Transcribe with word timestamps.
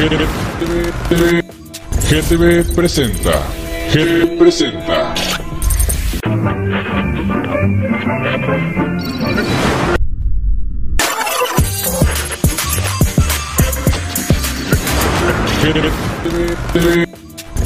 GTV, 0.00 1.42
GTV 2.08 2.74
presenta. 2.74 3.42
GTV 3.92 4.38
presenta. 4.38 5.14
GTV, 15.62 17.06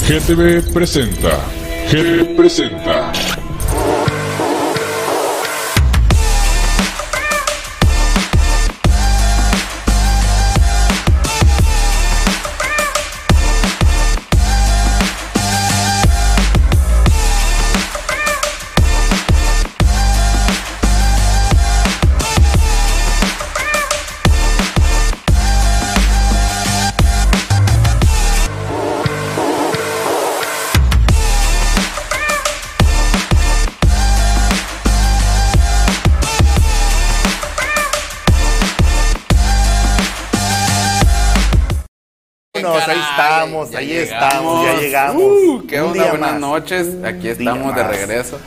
GTV 0.07 0.73
presenta. 0.73 1.41
GTV 1.89 2.35
presenta. 2.37 3.34
Ahí 43.85 43.99
llegamos. 44.07 44.25
estamos, 44.33 44.67
ya 44.67 44.81
llegamos. 44.81 45.23
Uh, 45.23 45.67
¿Qué 45.69 45.81
Un 45.81 45.89
onda? 45.89 46.03
día 46.03 46.11
Buenas 46.11 46.31
más. 46.33 46.41
noches. 46.41 46.89
Aquí 47.05 47.27
Un 47.29 47.33
estamos 47.33 47.75
de 47.77 47.83
más. 47.83 47.91
regreso. 47.97 48.39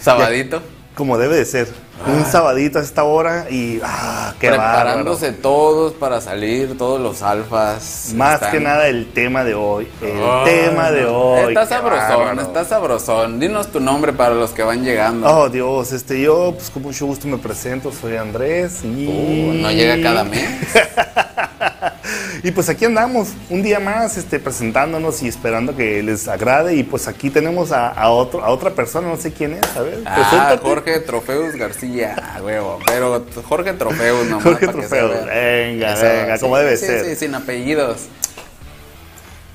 Sabadito. 0.00 0.62
Como 0.94 1.18
debe 1.18 1.36
de 1.36 1.44
ser. 1.44 1.68
Un 2.06 2.24
sabadito 2.26 2.78
a 2.78 2.82
esta 2.82 3.04
hora 3.04 3.46
y 3.50 3.80
ah, 3.82 4.34
qué 4.38 4.48
preparándose 4.48 5.32
todos 5.32 5.94
para 5.94 6.20
salir, 6.20 6.76
todos 6.76 7.00
los 7.00 7.22
alfas. 7.22 8.08
bárbaro. 8.12 8.18
Más 8.18 8.34
están- 8.34 8.50
que 8.52 8.60
nada 8.60 8.86
el 8.88 9.12
tema 9.12 9.44
de 9.44 9.54
hoy. 9.54 9.88
El 10.02 10.12
Ah, 10.22 10.42
tema 10.44 10.90
de 10.90 11.06
hoy. 11.06 11.48
Está 11.48 11.64
sabrosón, 11.66 12.08
bárbaro. 12.18 12.40
está 12.42 12.64
sabrosón. 12.66 13.40
Dinos 13.40 13.72
tu 13.72 13.80
nombre 13.80 14.12
para 14.12 14.34
los 14.34 14.50
que 14.50 14.62
van 14.62 14.84
llegando. 14.84 15.26
Oh 15.26 15.48
Dios, 15.48 15.92
este 15.92 16.20
yo 16.20 16.52
pues 16.54 16.68
con 16.70 16.82
mucho 16.82 17.06
gusto 17.06 17.26
me 17.28 17.38
presento, 17.38 17.90
soy 17.92 18.16
Andrés 18.16 18.80
y 18.84 19.06
Uh, 19.06 19.62
no 19.62 19.70
llega 19.70 20.00
cada 20.02 20.22
mes. 20.24 20.48
y 22.42 22.50
pues 22.50 22.68
aquí 22.68 22.84
andamos, 22.84 23.28
un 23.50 23.62
día 23.62 23.80
más 23.80 24.16
este, 24.16 24.38
presentándonos 24.38 25.22
y 25.22 25.28
esperando 25.28 25.74
que 25.76 26.02
les 26.02 26.28
agrade. 26.28 26.74
Y 26.74 26.82
pues 26.82 27.08
aquí 27.08 27.30
tenemos 27.30 27.72
a, 27.72 27.88
a 27.88 28.10
otro, 28.10 28.44
a 28.44 28.50
otra 28.50 28.70
persona, 28.70 29.08
no 29.08 29.16
sé 29.16 29.32
quién 29.32 29.54
es, 29.54 29.76
a 29.76 29.82
ver, 29.82 30.02
Ah, 30.06 30.14
preséntate. 30.14 30.66
Jorge 30.68 31.00
Trofeus 31.00 31.54
García, 31.56 32.16
ah, 32.22 32.40
huevo. 32.42 32.78
Pero 32.86 33.24
Jorge 33.48 33.72
Trofeus 33.74 34.26
nomás. 34.28 34.44
Jorge 34.44 34.66
Trofeus, 34.68 35.26
venga, 35.26 35.94
venga, 35.94 36.38
como 36.38 36.56
debe 36.58 36.76
sí, 36.76 36.86
ser. 36.86 37.04
Sí, 37.04 37.16
sin 37.16 37.34
apellidos. 37.34 38.06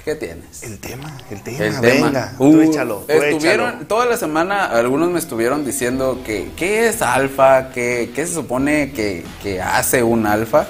¿Qué 0.03 0.15
tienes? 0.15 0.63
El 0.63 0.79
tema, 0.79 1.15
el 1.29 1.43
tema, 1.43 1.63
El 1.63 1.79
tema. 1.79 2.07
venga, 2.07 2.33
Uh, 2.39 2.51
tú 2.53 2.61
échalo, 2.61 2.95
tú 3.07 3.13
estuvieron, 3.13 3.69
échalo. 3.69 3.85
toda 3.85 4.07
la 4.07 4.17
semana 4.17 4.65
algunos 4.65 5.11
me 5.11 5.19
estuvieron 5.19 5.63
diciendo 5.63 6.21
que 6.25 6.49
qué 6.57 6.87
es 6.87 7.03
alfa, 7.03 7.69
qué, 7.69 8.11
qué 8.15 8.25
se 8.25 8.33
supone 8.33 8.93
que, 8.93 9.23
que 9.43 9.61
hace 9.61 10.01
un 10.01 10.25
alfa, 10.25 10.65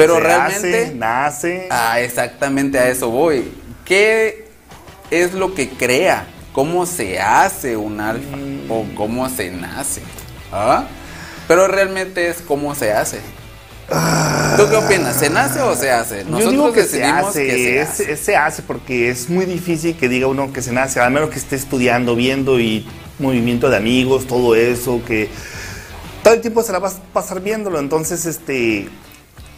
pero 0.00 0.14
Se 0.16 0.20
realmente 0.20 0.82
hace, 0.84 0.94
nace. 0.94 1.66
ah, 1.70 2.00
exactamente 2.00 2.78
a 2.78 2.88
eso 2.88 3.10
voy. 3.10 3.50
¿Qué 3.84 4.46
es 5.10 5.34
lo 5.34 5.54
que 5.54 5.68
crea? 5.68 6.26
¿Cómo 6.52 6.86
se 6.86 7.20
hace 7.20 7.76
un 7.76 8.00
alfa 8.00 8.36
Mm. 8.36 8.70
o 8.70 8.84
cómo 8.96 9.28
se 9.28 9.50
nace? 9.50 10.02
¿Ah? 10.52 10.84
Pero 11.46 11.66
realmente 11.68 12.28
es 12.28 12.38
cómo 12.46 12.74
se 12.74 12.92
hace. 12.92 13.18
¿Tú 14.56 14.68
qué 14.70 14.76
opinas? 14.76 15.16
¿Se 15.16 15.28
nace 15.30 15.60
o 15.60 15.74
se 15.74 15.90
hace? 15.90 16.18
Nosotros 16.24 16.44
Yo 16.44 16.50
digo 16.50 16.72
que 16.72 16.84
se 16.84 17.02
hace, 17.04 17.46
que 17.46 17.52
se 17.52 17.80
es- 17.80 17.88
hace. 17.88 18.16
se 18.16 18.36
hace 18.36 18.62
porque 18.62 19.10
es 19.10 19.28
muy 19.28 19.46
difícil 19.46 19.96
que 19.96 20.08
diga 20.08 20.28
uno 20.28 20.52
que 20.52 20.62
se 20.62 20.70
nace, 20.72 21.00
a 21.00 21.10
menos 21.10 21.30
que 21.30 21.38
esté 21.40 21.56
estudiando, 21.56 22.14
viendo 22.14 22.60
y 22.60 22.86
movimiento 23.18 23.68
de 23.68 23.76
amigos, 23.76 24.26
todo 24.28 24.54
eso, 24.54 25.00
que 25.06 25.28
todo 26.22 26.34
el 26.34 26.40
tiempo 26.40 26.62
se 26.62 26.70
la 26.72 26.78
vas 26.78 26.94
a 26.96 27.12
pasar 27.12 27.40
viéndolo. 27.40 27.80
Entonces, 27.80 28.26
este, 28.26 28.88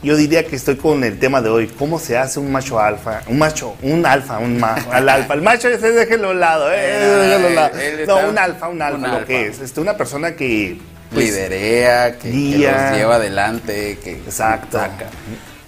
yo 0.02 0.16
diría 0.16 0.44
que 0.46 0.56
estoy 0.56 0.76
con 0.76 1.04
el 1.04 1.18
tema 1.18 1.40
de 1.40 1.48
hoy, 1.50 1.66
¿cómo 1.68 1.98
se 1.98 2.16
hace 2.18 2.40
un 2.40 2.50
macho 2.50 2.80
alfa? 2.80 3.20
Un 3.28 3.38
macho, 3.38 3.76
un 3.82 4.04
alfa, 4.04 4.38
un 4.38 4.58
ma, 4.58 4.74
al 4.92 5.08
alfa. 5.08 5.34
El 5.34 5.42
macho 5.42 5.68
ese 5.68 5.92
déjenlo 5.92 6.28
a 6.28 6.30
un 6.32 6.40
lado, 6.40 6.72
eh, 6.72 6.76
Eh, 6.76 6.98
déjenlo 7.28 7.46
a 7.46 7.50
un 7.50 7.54
lado. 7.54 7.78
él 7.78 8.06
No, 8.06 8.28
un 8.28 8.38
alfa, 8.38 8.68
un 8.68 8.82
alfa, 8.82 8.96
un 8.96 9.02
lo 9.02 9.08
alfa. 9.16 9.26
que 9.26 9.46
es. 9.46 9.60
Este, 9.60 9.80
una 9.80 9.96
persona 9.96 10.32
que... 10.34 10.78
pues, 11.12 11.26
liderea, 11.26 12.12
que, 12.18 12.18
que 12.18 12.30
guía. 12.30 12.88
los 12.90 12.98
lleva 12.98 13.14
adelante, 13.16 13.98
que 14.02 14.12
Exacto. 14.12 14.78
saca. 14.78 15.06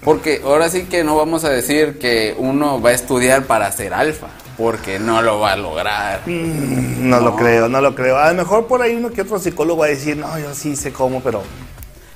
Porque 0.03 0.43
ahora 0.44 0.69
sí 0.69 0.84
que 0.84 1.03
no 1.05 1.17
vamos 1.17 1.44
a 1.44 1.49
decir 1.50 1.99
que 1.99 2.34
uno 2.37 2.81
va 2.83 2.91
a 2.91 2.93
estudiar 2.93 3.44
para 3.44 3.71
ser 3.73 3.94
alfa, 3.94 4.27
porque 4.59 4.99
no 4.99 5.23
lo 5.23 5.41
va 5.41 5.53
a 5.53 5.56
lograr. 5.56 6.21
No, 6.27 7.21
lo 7.21 7.34
creo, 7.37 7.69
no 7.71 7.81
lo 7.81 7.94
creo. 7.94 8.19
A 8.19 8.28
lo 8.31 8.34
mejor 8.34 8.67
por 8.67 8.83
ahí 8.83 8.94
uno 8.94 9.11
que 9.11 9.23
otro 9.23 9.39
psicólogo 9.39 9.81
va 9.81 9.87
a 9.87 9.91
decir, 9.91 10.17
no, 10.19 10.39
yo 10.39 10.55
sí 10.55 10.77
sé 10.77 10.93
cómo, 10.93 11.23
pero... 11.23 11.43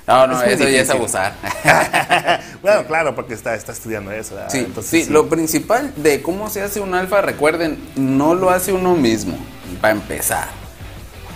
No, 0.09 0.25
no, 0.25 0.41
Es 0.41 0.59
eso 0.59 0.67
ya 0.67 0.81
es 0.81 0.89
abusar. 0.89 1.35
bueno, 2.63 2.83
claro, 2.87 3.13
porque 3.13 3.35
está, 3.35 3.53
está 3.53 3.73
estudiando 3.73 4.11
eso. 4.11 4.35
Sí, 4.47 4.57
Entonces, 4.57 5.05
sí, 5.05 5.13
lo 5.13 5.29
principal 5.29 5.93
de 5.97 6.23
cómo 6.23 6.49
se 6.49 6.63
hace 6.63 6.79
un 6.79 6.95
alfa, 6.95 7.21
recuerden, 7.21 7.77
no 7.95 8.33
lo 8.33 8.49
hace 8.49 8.73
uno 8.73 8.95
mismo, 8.95 9.37
para 9.79 9.93
empezar. 9.93 10.47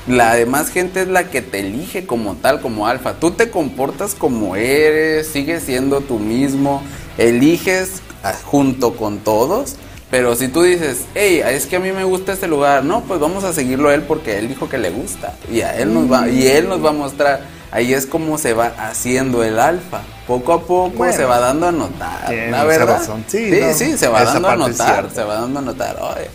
La 0.08 0.34
demás 0.34 0.72
gente 0.72 1.04
es 1.04 1.08
la 1.08 1.30
que 1.30 1.44
te 1.44 1.60
elige 1.60 2.08
como 2.08 2.34
tal, 2.34 2.62
como 2.62 2.88
alfa. 2.88 3.14
Tú 3.14 3.30
te 3.30 3.52
comportas 3.52 4.16
como 4.16 4.56
eres, 4.56 5.28
sigues 5.28 5.62
siendo 5.62 6.02
tú 6.02 6.18
mismo, 6.18 6.82
eliges 7.20 8.02
ah, 8.24 8.34
junto 8.44 8.96
con 8.96 9.20
todos. 9.20 9.76
Pero 10.10 10.36
si 10.36 10.48
tú 10.48 10.64
dices, 10.64 11.06
hey, 11.14 11.44
es 11.46 11.68
que 11.68 11.76
a 11.76 11.80
mí 11.80 11.92
me 11.92 12.06
gusta 12.06 12.34
este 12.34 12.48
lugar, 12.48 12.84
no, 12.84 13.02
pues 13.02 13.20
vamos 13.20 13.44
a 13.44 13.54
seguirlo 13.54 13.90
a 13.90 13.94
él 13.94 14.02
porque 14.02 14.40
él 14.40 14.48
dijo 14.48 14.68
que 14.68 14.80
le 14.80 14.90
gusta. 14.90 15.36
Y 15.52 15.62
a 15.62 15.78
él 15.78 15.94
nos 15.94 16.12
va, 16.12 16.28
y 16.28 16.48
él 16.48 16.68
nos 16.68 16.84
va 16.84 16.90
a 16.90 16.94
mostrar. 16.94 17.63
Ahí 17.74 17.92
es 17.94 18.06
como 18.06 18.38
se 18.38 18.54
va 18.54 18.68
haciendo 18.78 19.44
el 19.44 19.60
alfa. 19.60 20.02
Poco 20.28 20.54
a 20.54 20.62
poco 20.62 20.92
Bueno, 20.96 21.14
se 21.14 21.26
va 21.26 21.40
dando 21.40 21.68
a 21.68 21.72
notar. 21.72 22.32
La 22.32 22.64
verdad. 22.64 23.00
razón. 23.00 23.26
Sí, 23.28 23.50
Sí, 23.52 23.60
no, 23.62 23.74
sí, 23.74 23.98
se 23.98 24.08
va 24.08 24.24
dando 24.24 24.48
a 24.48 24.56
notar, 24.56 25.10
se 25.14 25.24
va 25.24 25.36
dando 25.42 25.58
a 25.60 25.62
notar. 25.64 25.98
oye. 26.00 26.30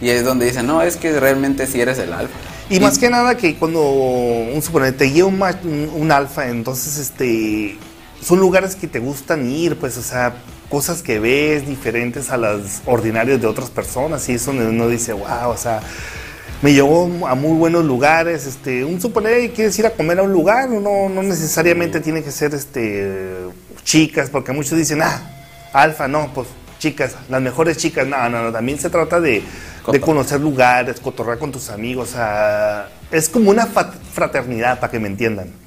Y 0.00 0.10
es 0.10 0.24
donde 0.24 0.46
dicen, 0.46 0.66
no, 0.68 0.82
es 0.82 0.96
que 0.96 1.18
realmente 1.18 1.66
sí 1.66 1.80
eres 1.80 1.98
el 1.98 2.12
alfa. 2.12 2.34
Y 2.70 2.78
más 2.78 2.98
que 2.98 3.10
nada 3.10 3.36
que 3.36 3.56
cuando 3.56 3.82
un 3.82 4.62
suponente 4.62 4.98
te 4.98 5.04
guía 5.06 5.26
un, 5.26 5.42
un, 5.42 5.90
un 5.94 6.12
alfa, 6.12 6.48
entonces 6.48 6.96
este 6.98 7.76
son 8.22 8.38
lugares 8.38 8.74
que 8.76 8.86
te 8.86 9.00
gustan 9.00 9.50
ir, 9.50 9.76
pues, 9.78 9.98
o 9.98 10.02
sea, 10.02 10.36
cosas 10.70 11.02
que 11.02 11.18
ves 11.18 11.66
diferentes 11.66 12.30
a 12.30 12.36
las 12.38 12.80
ordinarias 12.86 13.40
de 13.40 13.46
otras 13.46 13.68
personas, 13.68 14.26
y 14.28 14.32
eso 14.34 14.52
donde 14.52 14.66
uno 14.68 14.88
dice, 14.88 15.12
wow, 15.12 15.48
o 15.50 15.56
sea, 15.58 15.80
me 16.62 16.72
llevó 16.72 17.26
a 17.26 17.34
muy 17.34 17.56
buenos 17.56 17.84
lugares, 17.84 18.46
este, 18.46 18.84
un 18.84 19.00
suponer 19.00 19.50
quieres 19.52 19.78
ir 19.78 19.86
a 19.86 19.90
comer 19.90 20.18
a 20.18 20.22
un 20.22 20.32
lugar, 20.32 20.68
no, 20.68 21.08
no 21.08 21.22
necesariamente 21.22 22.00
tiene 22.00 22.22
que 22.22 22.30
ser 22.30 22.54
este 22.54 23.34
chicas, 23.84 24.30
porque 24.30 24.52
muchos 24.52 24.78
dicen, 24.78 25.02
ah, 25.02 25.20
alfa, 25.72 26.08
no, 26.08 26.32
pues 26.34 26.48
chicas, 26.78 27.16
las 27.28 27.40
mejores 27.40 27.76
chicas, 27.76 28.06
no, 28.06 28.28
no, 28.28 28.42
no, 28.42 28.52
también 28.52 28.78
se 28.78 28.90
trata 28.90 29.20
de, 29.20 29.42
de 29.90 30.00
conocer 30.00 30.40
lugares, 30.40 31.00
cotorrear 31.00 31.38
con 31.38 31.52
tus 31.52 31.70
amigos, 31.70 32.10
o 32.10 32.12
sea, 32.12 32.88
es 33.10 33.28
como 33.28 33.50
una 33.50 33.66
fraternidad, 33.66 34.80
para 34.80 34.90
que 34.90 34.98
me 34.98 35.08
entiendan. 35.08 35.63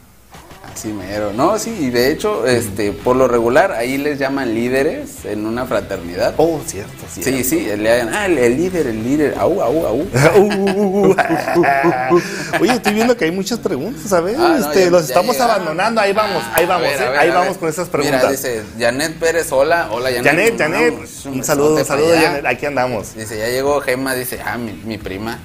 Así 0.77 0.89
mero. 0.93 1.33
No, 1.33 1.57
sí, 1.57 1.75
y 1.79 1.89
de 1.89 2.11
hecho, 2.11 2.45
este, 2.45 2.91
por 2.91 3.15
lo 3.15 3.27
regular, 3.27 3.71
ahí 3.71 3.97
les 3.97 4.19
llaman 4.19 4.53
líderes 4.53 5.25
en 5.25 5.47
una 5.47 5.65
fraternidad. 5.65 6.35
Oh, 6.37 6.61
cierto, 6.67 6.91
cierto. 7.11 7.31
Sí, 7.31 7.43
sí, 7.43 7.67
le 7.75 7.91
hagan, 7.91 8.13
ah, 8.13 8.27
el, 8.27 8.37
el 8.37 8.55
líder, 8.57 8.85
el 8.85 9.03
líder, 9.03 9.33
au, 9.39 9.59
au, 9.61 9.87
au. 9.87 10.05
Uh, 10.37 12.19
Oye, 12.61 12.73
estoy 12.73 12.93
viendo 12.93 13.15
que 13.17 13.25
hay 13.25 13.31
muchas 13.31 13.59
preguntas, 13.59 14.11
a 14.13 14.21
ver, 14.21 14.35
Ah, 14.39 14.57
no, 14.59 14.67
este, 14.67 14.85
ya- 14.85 14.91
los 14.91 15.01
ya 15.07 15.13
estamos 15.13 15.33
llegaron. 15.35 15.55
abandonando, 15.55 16.01
ahí 16.01 16.13
vamos, 16.13 16.43
ahí 16.53 16.65
A 16.65 16.67
vamos, 16.67 16.87
ver, 16.89 17.01
eh, 17.01 17.09
ver, 17.09 17.19
ahí 17.19 17.29
vamos 17.31 17.57
con 17.57 17.69
esas 17.69 17.89
preguntas. 17.89 18.19
Mira, 18.21 18.31
dice 18.31 18.63
Janet 18.79 19.15
Pérez, 19.17 19.51
hola, 19.51 19.89
hola 19.91 20.09
Janet. 20.11 20.25
Janet, 20.25 20.57
Janet, 20.57 20.93
un 21.25 21.43
saludo, 21.43 21.75
un 21.77 21.85
saludo. 21.85 22.13
Janet, 22.15 22.45
aquí 22.45 22.65
andamos. 22.65 23.15
Dice, 23.15 23.37
ya 23.37 23.47
llegó 23.47 23.81
Gemma, 23.81 24.13
dice, 24.15 24.39
ah, 24.45 24.57
mi, 24.57 24.73
mi 24.85 24.97
prima. 24.97 25.39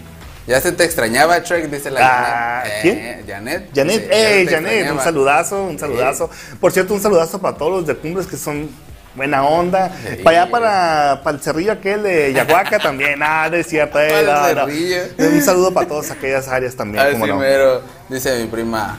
Ya 0.46 0.60
se 0.60 0.72
te 0.72 0.84
extrañaba, 0.84 1.40
Trek, 1.42 1.70
dice 1.70 1.90
la 1.90 2.00
Ah, 2.02 2.62
Janet. 2.64 2.82
¿quién? 2.82 2.98
Eh, 2.98 3.24
Janet. 3.28 3.68
Janet, 3.74 4.08
ya 4.10 4.16
hey, 4.16 4.46
Janet, 4.50 4.90
un 4.90 4.98
saludazo, 5.00 5.62
un 5.64 5.78
saludazo. 5.78 6.28
Por 6.60 6.72
cierto, 6.72 6.94
un 6.94 7.00
saludazo 7.00 7.40
para 7.40 7.56
todos 7.56 7.70
los 7.72 7.86
de 7.86 7.94
Cumbres 7.96 8.26
que 8.26 8.36
son 8.36 8.68
buena 9.14 9.44
onda. 9.44 9.92
Sí. 10.08 10.16
Para 10.24 10.42
allá, 10.42 10.50
para, 10.50 11.20
para 11.22 11.36
el 11.36 11.42
cerrillo 11.42 11.72
aquel 11.72 12.02
de 12.02 12.32
Yahuaca 12.32 12.80
también, 12.80 13.20
ah, 13.22 13.48
no 13.50 13.56
es 13.56 13.68
cierto. 13.68 14.00
eh, 14.00 14.24
no, 14.26 14.54
no. 14.66 15.28
Un 15.28 15.42
saludo 15.42 15.72
para 15.72 15.86
todas 15.86 16.10
aquellas 16.10 16.48
áreas 16.48 16.74
también, 16.74 17.04
Al 17.04 17.12
cómo 17.12 17.26
no. 17.28 17.38
primero, 17.38 17.82
dice 18.08 18.40
mi 18.40 18.46
prima 18.48 18.98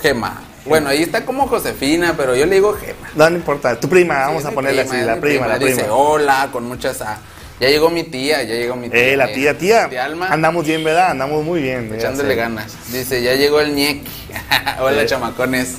Gema. 0.00 0.42
Bueno, 0.64 0.88
ahí 0.90 1.02
está 1.02 1.24
como 1.26 1.46
Josefina, 1.48 2.14
pero 2.16 2.36
yo 2.36 2.46
le 2.46 2.54
digo 2.54 2.72
Gema. 2.74 3.08
No, 3.16 3.28
no 3.28 3.36
importa, 3.36 3.78
tu 3.80 3.88
prima, 3.88 4.20
vamos 4.26 4.44
a 4.44 4.52
ponerle 4.52 4.82
prima, 4.84 4.96
así, 4.98 5.06
la 5.06 5.16
prima, 5.16 5.46
la 5.48 5.56
prima. 5.56 5.70
Dice 5.70 5.86
hola, 5.90 6.48
con 6.52 6.64
muchas 6.68 7.02
A. 7.02 7.18
Ya 7.60 7.68
llegó 7.68 7.88
mi 7.88 8.02
tía, 8.02 8.42
ya 8.42 8.54
llegó 8.54 8.74
mi 8.76 8.88
tía. 8.88 9.00
Eh, 9.00 9.16
la 9.16 9.32
tía, 9.32 9.56
tía, 9.56 9.88
Tía 9.88 10.04
Alma. 10.04 10.28
andamos 10.28 10.66
bien, 10.66 10.82
¿verdad? 10.82 11.10
Andamos 11.12 11.44
muy 11.44 11.62
bien. 11.62 11.92
Echándole 11.94 12.34
ganas. 12.34 12.72
Dice, 12.92 13.22
ya 13.22 13.34
llegó 13.34 13.60
el 13.60 13.74
ñek. 13.74 14.02
Hola, 14.80 15.02
Eh. 15.02 15.06
chamacones. 15.06 15.74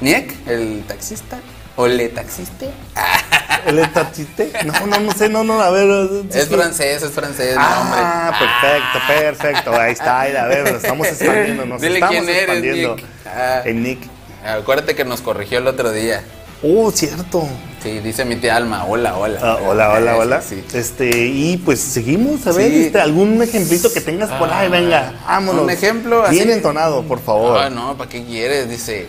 ¿Ñek? 0.00 0.32
¿El 0.48 0.84
taxista? 0.88 1.38
¿O 1.76 1.86
le 1.86 2.08
taxiste? 2.08 2.70
¿El 3.66 3.92
taxiste? 3.92 4.50
No, 4.64 4.86
no, 4.86 5.00
no 5.00 5.12
sé, 5.12 5.28
no, 5.28 5.44
no, 5.44 5.60
a 5.60 5.70
ver. 5.70 6.08
Es 6.32 6.48
francés, 6.48 7.02
es 7.02 7.10
francés, 7.10 7.56
mi 7.56 7.62
hombre. 7.62 8.00
Ah, 8.02 8.32
perfecto, 8.38 8.98
perfecto. 9.06 9.72
Ahí 9.80 9.92
está, 9.92 10.20
ahí, 10.22 10.34
a 10.34 10.46
ver, 10.46 10.64
nos 10.72 10.82
estamos 10.82 11.06
expandiendo, 11.06 11.66
nos 11.66 11.80
Dile 11.80 11.94
estamos 11.96 12.16
quién 12.16 12.28
eres, 12.28 12.38
expandiendo. 12.42 12.96
Nick. 12.96 13.04
Ah. 13.26 13.62
El 13.64 13.82
Nick. 13.82 14.00
Acuérdate 14.44 14.94
que 14.94 15.04
nos 15.04 15.20
corrigió 15.20 15.58
el 15.58 15.66
otro 15.66 15.92
día. 15.92 16.22
Uh, 16.62 16.90
cierto. 16.90 17.46
Sí, 17.88 18.00
dice 18.00 18.26
mi 18.26 18.36
tía 18.36 18.56
Alma, 18.56 18.84
hola, 18.84 19.16
hola. 19.16 19.38
Ah, 19.42 19.58
hola, 19.66 19.92
hola, 19.94 20.12
Eh, 20.12 20.18
hola. 20.18 20.42
Sí, 20.42 20.62
sí. 20.68 20.76
Este, 20.76 21.08
y 21.08 21.56
pues 21.56 21.80
seguimos, 21.80 22.46
a 22.46 22.52
ver, 22.52 22.70
Sí. 22.70 22.84
este, 22.84 23.00
algún 23.00 23.40
ejemplito 23.42 23.90
que 23.90 24.02
tengas 24.02 24.28
por 24.32 24.50
ahí, 24.52 24.66
Ah, 24.66 24.68
venga, 24.68 25.14
vámonos. 25.26 25.62
un 25.62 25.70
ejemplo 25.70 26.22
así. 26.22 26.34
Bien 26.36 26.50
entonado, 26.50 27.02
por 27.04 27.18
favor. 27.20 27.58
Ah, 27.58 27.70
no, 27.70 27.96
¿para 27.96 28.10
qué 28.10 28.22
quieres? 28.24 28.68
Dice. 28.68 29.06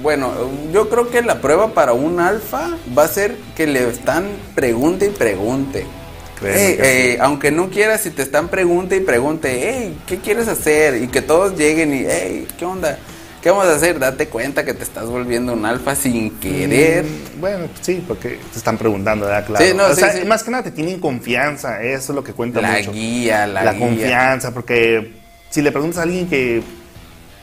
Bueno, 0.00 0.32
yo 0.72 0.88
creo 0.88 1.10
que 1.10 1.22
la 1.22 1.40
prueba 1.40 1.74
para 1.74 1.92
un 1.92 2.20
alfa 2.20 2.70
va 2.96 3.02
a 3.04 3.08
ser 3.08 3.34
que 3.56 3.66
le 3.66 3.88
están 3.88 4.28
pregunte 4.54 5.06
y 5.06 5.10
pregunte. 5.10 5.84
Que 6.40 7.12
eh, 7.14 7.18
aunque 7.20 7.50
no 7.50 7.68
quieras, 7.68 8.00
si 8.02 8.10
te 8.10 8.22
están 8.22 8.46
pregunte 8.48 8.96
y 8.96 9.00
pregunte, 9.00 9.60
hey, 9.64 9.98
¿qué 10.06 10.18
quieres 10.18 10.46
hacer? 10.48 11.02
Y 11.02 11.08
que 11.08 11.20
todos 11.20 11.56
lleguen 11.58 11.92
y, 11.94 12.04
hey, 12.08 12.46
¿qué 12.58 12.64
onda? 12.64 12.98
¿Qué 13.42 13.50
vamos 13.50 13.66
a 13.66 13.74
hacer? 13.74 13.98
Date 13.98 14.28
cuenta 14.28 14.64
que 14.64 14.72
te 14.72 14.84
estás 14.84 15.06
volviendo 15.06 15.52
un 15.52 15.66
alfa 15.66 15.96
sin 15.96 16.30
querer. 16.38 17.04
Mm, 17.04 17.40
Bueno, 17.40 17.64
sí, 17.80 18.02
porque 18.06 18.38
te 18.52 18.58
están 18.58 18.78
preguntando, 18.78 19.26
¿verdad? 19.26 19.44
Claro. 19.46 19.64
Sí, 19.66 19.72
no, 19.74 19.86
o 19.86 19.94
sí, 19.94 20.00
sea, 20.00 20.12
sí. 20.12 20.24
más 20.24 20.44
que 20.44 20.50
nada 20.52 20.62
te 20.62 20.70
tienen 20.70 21.00
confianza, 21.00 21.82
eso 21.82 22.12
es 22.12 22.16
lo 22.16 22.22
que 22.22 22.32
cuenta 22.34 22.60
La 22.60 22.74
mucho. 22.78 22.92
guía, 22.92 23.46
la, 23.48 23.64
la 23.64 23.72
guía. 23.72 23.80
confianza, 23.80 24.52
porque 24.52 25.20
si 25.50 25.60
le 25.60 25.72
preguntas 25.72 25.98
a 25.98 26.02
alguien 26.02 26.28
que 26.28 26.62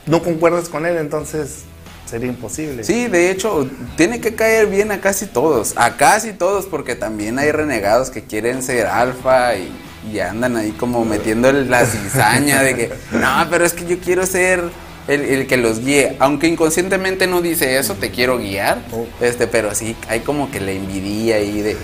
no 0.06 0.22
concuerdas 0.22 0.70
con 0.70 0.86
él, 0.86 0.96
entonces 0.96 1.64
sería 2.08 2.28
imposible. 2.28 2.82
Sí, 2.82 3.06
de 3.08 3.30
hecho, 3.30 3.68
tiene 3.98 4.20
que 4.22 4.34
caer 4.34 4.68
bien 4.68 4.92
a 4.92 5.02
casi 5.02 5.26
todos. 5.26 5.74
A 5.76 5.98
casi 5.98 6.32
todos, 6.32 6.64
porque 6.64 6.94
también 6.94 7.38
hay 7.38 7.52
renegados 7.52 8.08
que 8.08 8.24
quieren 8.24 8.62
ser 8.62 8.86
alfa 8.86 9.54
y, 9.56 9.70
y 10.10 10.18
andan 10.20 10.56
ahí 10.56 10.70
como 10.72 11.04
metiendo 11.04 11.52
la 11.52 11.84
cizaña 11.84 12.62
de 12.62 12.74
que, 12.74 12.90
no, 13.12 13.46
pero 13.50 13.66
es 13.66 13.74
que 13.74 13.84
yo 13.84 13.98
quiero 14.00 14.24
ser 14.26 14.64
el, 15.08 15.20
el 15.22 15.46
que 15.46 15.56
los 15.56 15.80
guíe. 15.80 16.16
Aunque 16.18 16.46
inconscientemente 16.48 17.26
no 17.26 17.40
dice 17.42 17.78
eso, 17.78 17.94
te 17.94 18.10
quiero 18.10 18.38
guiar. 18.38 18.78
Oh. 18.92 19.06
Este, 19.20 19.46
pero 19.46 19.74
sí, 19.74 19.96
hay 20.08 20.20
como 20.20 20.50
que 20.50 20.60
la 20.60 20.72
envidia 20.72 21.36
ahí 21.36 21.60
de, 21.62 21.76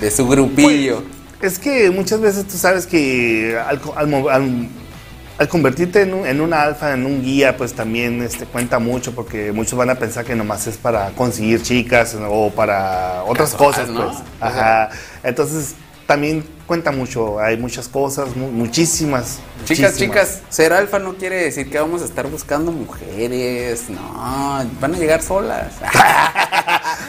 de 0.00 0.10
su 0.10 0.26
grupillo. 0.28 1.02
Es 1.42 1.58
que 1.58 1.90
muchas 1.90 2.20
veces 2.20 2.46
tú 2.46 2.56
sabes 2.56 2.86
que 2.86 3.58
al, 3.66 3.80
co- 3.80 3.94
al 3.96 4.06
mo- 4.08 4.28
al- 4.28 4.68
al 5.36 5.48
convertirte 5.48 6.02
en 6.02 6.14
un, 6.14 6.26
en 6.26 6.40
una 6.40 6.62
alfa, 6.62 6.92
en 6.94 7.04
un 7.04 7.20
guía, 7.20 7.56
pues 7.56 7.74
también 7.74 8.22
este, 8.22 8.44
cuenta 8.46 8.78
mucho 8.78 9.14
porque 9.16 9.50
muchos 9.50 9.76
van 9.76 9.90
a 9.90 9.96
pensar 9.96 10.24
que 10.24 10.36
nomás 10.36 10.66
es 10.68 10.76
para 10.76 11.10
conseguir 11.10 11.60
chicas 11.60 12.16
o 12.28 12.50
para 12.50 13.24
otras 13.24 13.50
Casual, 13.50 13.70
cosas, 13.72 13.88
¿no? 13.88 14.04
pues. 14.06 14.18
Ajá. 14.40 14.90
Entonces 15.24 15.74
también 16.06 16.44
cuenta 16.66 16.90
mucho, 16.92 17.38
hay 17.40 17.56
muchas 17.56 17.88
cosas, 17.88 18.36
mu- 18.36 18.50
muchísimas. 18.50 19.38
Chicas, 19.64 19.92
muchísimas. 19.92 19.96
chicas, 19.96 20.40
ser 20.50 20.72
alfa 20.72 20.98
no 20.98 21.14
quiere 21.14 21.36
decir 21.36 21.70
que 21.70 21.78
vamos 21.78 22.02
a 22.02 22.04
estar 22.04 22.26
buscando 22.28 22.72
mujeres. 22.72 23.88
No, 23.88 24.64
van 24.80 24.94
a 24.94 24.98
llegar 24.98 25.22
solas. 25.22 25.72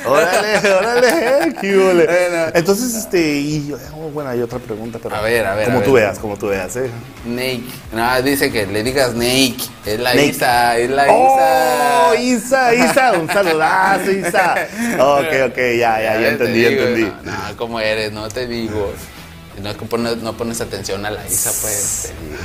Órale, 0.07 0.73
órale, 0.73 1.55
qué 1.59 1.77
hule. 1.77 2.05
Bueno. 2.05 2.51
Entonces, 2.53 2.93
este, 2.95 3.19
y 3.21 3.73
oh, 3.93 4.09
bueno, 4.09 4.29
hay 4.29 4.41
otra 4.41 4.59
pregunta, 4.59 4.99
pero 5.01 5.15
A 5.15 5.21
ver, 5.21 5.45
a 5.45 5.55
ver, 5.55 5.65
Como 5.65 5.79
a 5.79 5.83
tú 5.83 5.93
ver. 5.93 6.03
veas, 6.03 6.19
como 6.19 6.37
tú 6.37 6.47
veas, 6.47 6.75
¿eh? 6.75 6.89
Snake. 7.23 7.63
No, 7.91 8.21
dice 8.21 8.51
que 8.51 8.65
le 8.67 8.83
digas 8.83 9.11
Snake. 9.11 9.57
Es 9.85 9.99
la. 9.99 10.15
Isa, 10.15 10.77
es 10.77 10.89
la 10.89 11.05
¡Oh! 11.09 12.13
Isa. 12.15 12.73
Isa, 12.73 12.73
Isa, 12.73 13.11
un 13.13 13.27
saludazo, 13.27 14.11
Isa. 14.11 14.55
Ok, 14.99 15.51
ok, 15.51 15.57
ya, 15.77 16.01
ya, 16.01 16.13
ya 16.13 16.19
te 16.19 16.29
entendí, 16.29 16.61
ya 16.61 16.69
digo, 16.69 16.83
entendí. 16.83 17.11
No, 17.23 17.31
no, 17.31 17.57
¿cómo 17.57 17.79
eres? 17.79 18.11
No 18.11 18.27
te 18.29 18.47
digo. 18.47 18.93
No, 19.61 19.73
pones, 19.73 20.17
no 20.17 20.33
pones 20.35 20.61
atención 20.61 21.05
a 21.05 21.11
la 21.11 21.25
Isa, 21.27 21.51
pues. 21.61 22.09
te 22.19 22.25
digo. 22.25 22.37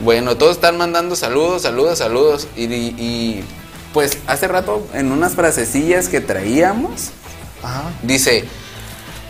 Bueno, 0.00 0.36
todos 0.36 0.56
están 0.56 0.76
mandando 0.78 1.14
saludos, 1.14 1.62
saludos, 1.62 1.98
saludos. 1.98 2.48
Y, 2.56 3.44
pues 3.92 4.18
hace 4.26 4.48
rato 4.48 4.86
en 4.94 5.12
unas 5.12 5.34
frasecillas 5.34 6.08
que 6.08 6.20
traíamos, 6.20 7.10
Ajá. 7.62 7.90
dice, 8.02 8.44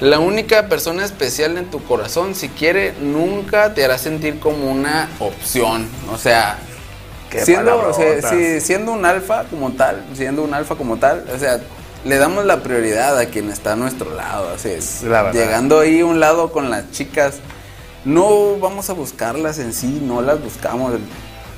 la 0.00 0.18
única 0.18 0.68
persona 0.68 1.04
especial 1.04 1.56
en 1.58 1.70
tu 1.70 1.82
corazón, 1.84 2.34
si 2.34 2.48
quiere, 2.48 2.92
nunca 3.00 3.72
te 3.74 3.84
hará 3.84 3.98
sentir 3.98 4.40
como 4.40 4.70
una 4.70 5.08
opción. 5.20 5.88
O 6.12 6.18
sea, 6.18 6.58
siendo, 7.44 7.88
o 7.88 7.92
sea, 7.92 8.20
sí, 8.30 8.60
siendo 8.60 8.92
un 8.92 9.04
alfa 9.04 9.44
como 9.44 9.72
tal, 9.72 10.04
siendo 10.14 10.42
un 10.42 10.54
alfa 10.54 10.74
como 10.74 10.96
tal, 10.96 11.24
o 11.32 11.38
sea, 11.38 11.60
le 12.04 12.16
damos 12.16 12.44
la 12.44 12.62
prioridad 12.62 13.16
a 13.16 13.26
quien 13.26 13.48
está 13.48 13.74
a 13.74 13.76
nuestro 13.76 14.14
lado, 14.14 14.50
así 14.54 14.70
es. 14.70 15.02
Llegando 15.32 15.78
ahí 15.78 16.00
a 16.00 16.06
un 16.06 16.18
lado 16.18 16.50
con 16.50 16.68
las 16.68 16.90
chicas, 16.90 17.36
no 18.04 18.58
vamos 18.58 18.90
a 18.90 18.94
buscarlas 18.94 19.60
en 19.60 19.72
sí, 19.72 20.00
no 20.02 20.20
las 20.20 20.42
buscamos. 20.42 20.94
O 20.94 20.98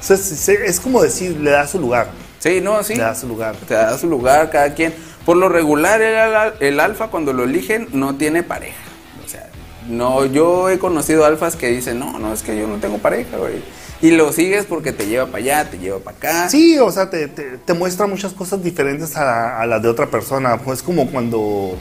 sea, 0.03 0.17
es 0.17 0.81
como 0.81 1.03
decir, 1.03 1.39
le 1.41 1.51
da 1.51 1.67
su 1.67 1.81
lugar. 1.81 2.09
Sí, 2.45 2.61
no, 2.61 2.83
sí. 2.83 2.95
Le 2.95 3.01
da 3.05 3.15
su 3.15 3.27
lugar. 3.27 3.57
Te 3.67 3.73
da 3.73 3.97
su 3.97 4.07
lugar 4.07 4.51
cada 4.51 4.75
quien. 4.75 4.95
Por 5.25 5.39
lo 5.39 5.49
regular, 5.49 6.03
el, 6.03 6.53
el 6.61 6.79
alfa 6.79 7.09
cuando 7.09 7.33
lo 7.33 7.45
eligen 7.45 7.89
no 7.95 8.17
tiene 8.17 8.43
pareja. 8.43 8.77
O 9.25 9.29
sea, 9.29 9.49
no, 9.89 10.27
yo 10.27 10.69
he 10.69 10.79
conocido 10.79 11.25
alfas 11.25 11.57
que 11.57 11.69
dicen, 11.69 11.99
no, 11.99 12.19
no, 12.19 12.35
es 12.35 12.43
que 12.43 12.55
yo 12.55 12.67
no 12.67 12.77
tengo 12.77 12.99
pareja, 12.99 13.39
güey. 13.39 13.63
Y 14.03 14.11
lo 14.11 14.31
sigues 14.31 14.67
porque 14.67 14.93
te 14.93 15.07
lleva 15.07 15.25
para 15.25 15.39
allá, 15.39 15.71
te 15.71 15.79
lleva 15.79 16.01
para 16.01 16.17
acá. 16.19 16.49
Sí, 16.51 16.79
o 16.79 16.91
sea, 16.93 17.09
te, 17.09 17.29
te- 17.29 17.57
te 17.57 17.73
muestra 17.73 18.07
muchas 18.07 18.35
cosas 18.35 18.63
diferentes 18.63 19.17
a, 19.17 19.59
a 19.63 19.65
las 19.65 19.81
de 19.83 19.89
otra 19.89 20.09
persona. 20.11 20.59
Pues 20.59 20.83
como 20.83 21.11
cuando 21.11 21.79